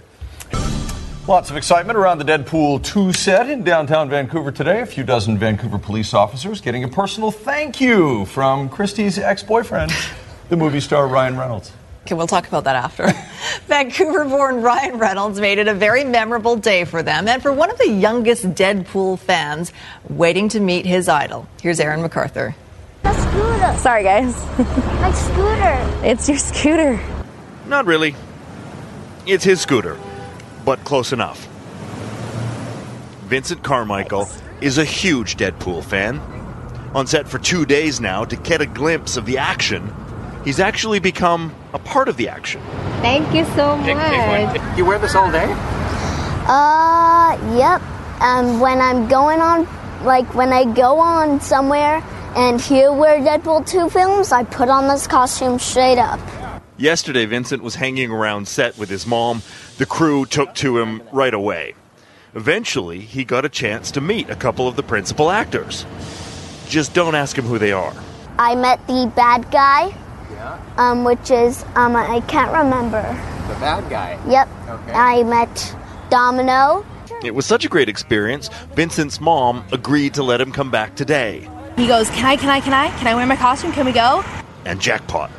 Lots 1.27 1.51
of 1.51 1.55
excitement 1.55 1.95
around 1.95 2.17
the 2.17 2.25
Deadpool 2.25 2.83
2 2.83 3.13
set 3.13 3.47
in 3.47 3.63
downtown 3.63 4.09
Vancouver 4.09 4.51
today. 4.51 4.81
A 4.81 4.87
few 4.87 5.03
dozen 5.03 5.37
Vancouver 5.37 5.77
police 5.77 6.15
officers 6.15 6.61
getting 6.61 6.83
a 6.83 6.87
personal 6.87 7.29
thank 7.29 7.79
you 7.79 8.25
from 8.25 8.69
Christie's 8.69 9.19
ex 9.19 9.43
boyfriend, 9.43 9.91
the 10.49 10.57
movie 10.57 10.79
star 10.79 11.07
Ryan 11.07 11.37
Reynolds. 11.37 11.71
Okay, 12.05 12.13
we'll 12.13 12.27
talk 12.27 12.47
about 12.47 12.65
that 12.65 12.75
after. 12.75 13.11
Vancouver 13.67 14.25
born 14.25 14.61
Ryan 14.61 14.99
Reynolds 14.99 15.39
made 15.39 15.57
it 15.57 15.67
a 15.67 15.73
very 15.73 16.03
memorable 16.03 16.55
day 16.55 16.85
for 16.85 17.01
them 17.01 17.27
and 17.27 17.41
for 17.41 17.51
one 17.51 17.71
of 17.71 17.79
the 17.79 17.89
youngest 17.89 18.43
Deadpool 18.45 19.17
fans 19.17 19.73
waiting 20.07 20.47
to 20.49 20.59
meet 20.59 20.85
his 20.85 21.09
idol. 21.09 21.47
Here's 21.63 21.79
Aaron 21.79 22.07
McArthur. 22.07 22.53
scooter. 23.01 23.77
Sorry, 23.79 24.03
guys. 24.03 24.35
My 24.59 25.11
scooter. 25.11 25.91
It's 26.05 26.29
your 26.29 26.37
scooter. 26.37 26.99
Not 27.65 27.87
really. 27.87 28.15
It's 29.25 29.43
his 29.43 29.59
scooter, 29.59 29.97
but 30.63 30.83
close 30.83 31.11
enough. 31.11 31.47
Vincent 33.23 33.63
Carmichael 33.63 34.29
is 34.61 34.77
a 34.77 34.85
huge 34.85 35.37
Deadpool 35.37 35.83
fan. 35.83 36.19
On 36.93 37.07
set 37.07 37.27
for 37.27 37.39
two 37.39 37.65
days 37.65 37.99
now 37.99 38.25
to 38.25 38.35
get 38.35 38.61
a 38.61 38.67
glimpse 38.67 39.17
of 39.17 39.25
the 39.25 39.39
action, 39.39 39.91
he's 40.45 40.61
actually 40.61 40.99
become 40.99 41.53
a 41.73 41.79
part 41.79 42.07
of 42.07 42.15
the 42.15 42.29
action. 42.29 42.61
Thank 43.01 43.33
you 43.33 43.43
so 43.55 43.75
much. 43.75 44.77
You 44.77 44.85
wear 44.85 44.99
this 44.99 45.15
all 45.15 45.29
day? 45.31 45.47
Uh, 46.47 47.37
yep. 47.57 47.81
Um, 48.21 48.61
when 48.61 48.79
I'm 48.79 49.09
going 49.09 49.41
on, 49.41 49.67
like 50.05 50.33
when 50.33 50.53
I 50.53 50.63
go 50.73 50.99
on 50.99 51.41
somewhere 51.41 52.01
and 52.35 52.61
hear 52.61 52.93
where 52.93 53.19
Deadpool 53.19 53.67
2 53.67 53.89
films, 53.89 54.31
I 54.31 54.43
put 54.43 54.69
on 54.69 54.87
this 54.87 55.07
costume 55.07 55.59
straight 55.59 55.97
up. 55.97 56.19
Yesterday, 56.77 57.25
Vincent 57.25 57.63
was 57.63 57.75
hanging 57.75 58.11
around 58.11 58.47
set 58.47 58.77
with 58.77 58.89
his 58.89 59.07
mom. 59.07 59.41
The 59.77 59.85
crew 59.85 60.25
took 60.25 60.53
to 60.55 60.77
him 60.77 61.01
right 61.11 61.33
away. 61.33 61.73
Eventually, 62.35 62.99
he 62.99 63.23
got 63.23 63.45
a 63.45 63.49
chance 63.49 63.91
to 63.91 64.01
meet 64.01 64.29
a 64.29 64.35
couple 64.35 64.67
of 64.67 64.75
the 64.75 64.83
principal 64.83 65.31
actors. 65.31 65.85
Just 66.67 66.93
don't 66.93 67.15
ask 67.15 67.37
him 67.37 67.45
who 67.45 67.57
they 67.57 67.71
are. 67.71 67.93
I 68.37 68.55
met 68.55 68.85
the 68.87 69.09
bad 69.15 69.49
guy, 69.51 69.95
um, 70.77 71.03
which 71.03 71.31
is, 71.31 71.63
um, 71.75 71.95
I 71.95 72.21
can't 72.21 72.51
remember. 72.51 73.01
The 73.47 73.59
bad 73.59 73.89
guy. 73.89 74.19
Yep. 74.27 74.49
Okay. 74.69 74.91
I 74.91 75.23
met 75.23 75.75
Domino. 76.09 76.85
It 77.23 77.33
was 77.33 77.45
such 77.45 77.65
a 77.65 77.69
great 77.69 77.89
experience, 77.89 78.49
Vincent's 78.75 79.19
mom 79.19 79.63
agreed 79.71 80.13
to 80.15 80.23
let 80.23 80.41
him 80.41 80.51
come 80.51 80.69
back 80.69 80.95
today. 80.95 81.49
He 81.75 81.87
goes, 81.87 82.09
Can 82.09 82.25
I, 82.25 82.35
can 82.37 82.49
I, 82.49 82.59
can 82.59 82.73
I? 82.73 82.89
Can 82.97 83.07
I 83.07 83.15
wear 83.15 83.25
my 83.25 83.35
costume? 83.35 83.71
Can 83.71 83.85
we 83.85 83.91
go? 83.91 84.23
And 84.65 84.79
jackpot. 84.79 85.31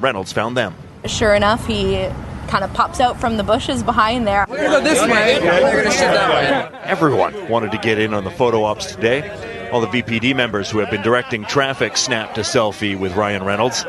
Reynolds 0.00 0.32
found 0.32 0.56
them. 0.56 0.74
Sure 1.06 1.34
enough, 1.34 1.66
he 1.66 2.08
kind 2.48 2.64
of 2.64 2.72
pops 2.72 2.98
out 3.00 3.20
from 3.20 3.36
the 3.36 3.44
bushes 3.44 3.82
behind 3.82 4.26
there. 4.26 4.46
We're 4.48 4.56
gonna 4.56 4.78
go 4.78 4.80
this 4.80 5.00
way. 5.02 5.38
We're 5.40 5.82
gonna 5.82 5.90
sit 5.90 6.10
that 6.12 6.72
way. 6.72 6.78
Everyone 6.84 7.48
wanted 7.48 7.72
to 7.72 7.78
get 7.78 7.98
in 7.98 8.14
on 8.14 8.24
the 8.24 8.30
photo 8.30 8.64
ops 8.64 8.86
today. 8.94 9.68
All 9.70 9.80
the 9.80 9.86
VPD 9.88 10.34
members 10.34 10.70
who 10.70 10.78
have 10.78 10.90
been 10.90 11.02
directing 11.02 11.44
traffic 11.44 11.96
snapped 11.96 12.38
a 12.38 12.40
selfie 12.40 12.98
with 12.98 13.14
Ryan 13.16 13.44
Reynolds. 13.44 13.84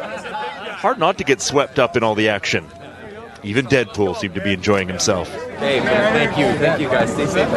Hard 0.80 0.98
not 0.98 1.18
to 1.18 1.26
get 1.26 1.42
swept 1.42 1.78
up 1.78 1.98
in 1.98 2.04
all 2.04 2.16
the 2.16 2.30
action. 2.30 2.66
Even 3.44 3.66
Deadpool 3.66 4.16
seemed 4.16 4.34
to 4.36 4.42
be 4.42 4.54
enjoying 4.54 4.88
himself. 4.88 5.30
Hey, 5.58 5.82
man, 5.82 6.14
thank 6.14 6.38
you. 6.38 6.46
Thank 6.58 6.80
you, 6.80 6.88
guys. 6.88 7.12
Stay 7.12 7.26
safe. 7.26 7.50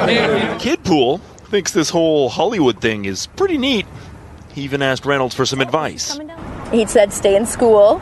Kidpool 0.61 1.21
thinks 1.49 1.71
this 1.71 1.89
whole 1.89 2.29
Hollywood 2.29 2.81
thing 2.81 3.05
is 3.05 3.29
pretty 3.29 3.59
neat. 3.59 3.87
He 4.53 4.63
even 4.63 4.83
asked 4.83 5.07
Reynolds 5.07 5.37
for 5.37 5.47
some 5.47 5.61
advice. 5.61 6.19
He 6.73 6.85
said, 6.87 7.13
Stay 7.13 7.37
in 7.37 7.47
school. 7.47 8.01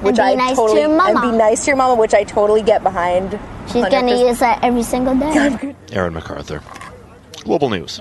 Which 0.00 0.16
be 0.16 0.22
I 0.22 0.34
nice 0.34 0.50
to 0.50 0.56
totally 0.56 0.80
your 0.80 0.96
mama. 0.96 1.20
and 1.20 1.32
be 1.32 1.36
nice 1.36 1.64
to 1.66 1.72
your 1.72 1.76
mama, 1.76 2.00
which 2.00 2.14
I 2.14 2.24
totally 2.24 2.62
get 2.62 2.82
behind. 2.82 3.38
She's 3.70 3.84
gonna 3.84 4.16
use 4.16 4.38
that 4.38 4.64
every 4.64 4.82
single 4.82 5.14
day. 5.14 5.74
Aaron 5.92 6.14
McArthur. 6.14 6.62
Global 7.44 7.68
News. 7.68 8.00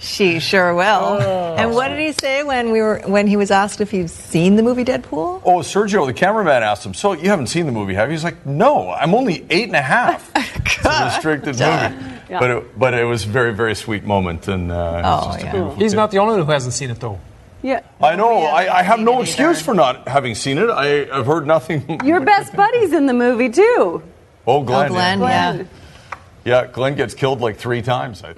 She 0.00 0.40
sure 0.40 0.74
will. 0.74 1.18
and 1.58 1.72
what 1.74 1.88
did 1.88 1.98
he 2.00 2.12
say 2.12 2.42
when 2.42 2.70
we 2.70 2.80
were 2.80 3.00
when 3.04 3.26
he 3.26 3.36
was 3.36 3.50
asked 3.50 3.82
if 3.82 3.90
he'd 3.90 4.08
seen 4.08 4.56
the 4.56 4.62
movie 4.62 4.82
Deadpool? 4.84 5.42
Oh, 5.44 5.58
Sergio, 5.58 6.06
the 6.06 6.14
cameraman 6.14 6.62
asked 6.62 6.86
him, 6.86 6.94
So 6.94 7.12
you 7.12 7.28
haven't 7.28 7.48
seen 7.48 7.66
the 7.66 7.72
movie, 7.72 7.92
have 7.94 8.08
you? 8.08 8.12
He's 8.12 8.24
like, 8.24 8.46
No, 8.46 8.88
I'm 8.90 9.14
only 9.14 9.44
eight 9.50 9.64
and 9.64 9.76
a 9.76 9.82
half. 9.82 10.30
it's 10.36 10.84
a 10.86 11.04
restricted 11.04 11.58
movie. 11.58 11.60
Yeah. 12.30 12.38
But, 12.40 12.50
it, 12.50 12.78
but 12.78 12.94
it 12.94 13.04
was 13.04 13.24
a 13.24 13.28
very, 13.28 13.52
very 13.52 13.74
sweet 13.74 14.04
moment. 14.04 14.48
And 14.48 14.72
uh, 14.72 15.02
Oh, 15.04 15.32
just 15.32 15.44
yeah. 15.44 15.52
beautiful 15.52 15.76
He's 15.76 15.92
kid. 15.92 15.96
not 15.96 16.10
the 16.12 16.18
only 16.18 16.36
one 16.36 16.46
who 16.46 16.52
hasn't 16.52 16.72
seen 16.74 16.90
it, 16.90 16.98
though. 17.00 17.20
Yeah. 17.60 17.82
I 18.00 18.16
know. 18.16 18.38
I, 18.44 18.78
I 18.78 18.82
have 18.82 19.00
no 19.00 19.20
excuse 19.20 19.60
for 19.60 19.74
not 19.74 20.08
having 20.08 20.34
seen 20.34 20.56
it. 20.56 20.70
I, 20.70 21.10
I've 21.10 21.26
heard 21.26 21.46
nothing. 21.46 22.00
Your 22.04 22.20
best 22.20 22.54
buddy's 22.56 22.92
in 22.94 23.04
the 23.04 23.12
movie 23.12 23.50
too. 23.50 24.02
Oh, 24.46 24.62
Glenn. 24.62 24.88
Glenn, 24.92 25.20
yeah. 25.20 25.54
yeah. 25.56 25.64
Yeah, 26.42 26.66
Glenn 26.66 26.94
gets 26.94 27.12
killed 27.12 27.40
like 27.42 27.58
three 27.58 27.82
times. 27.82 28.24
I 28.24 28.28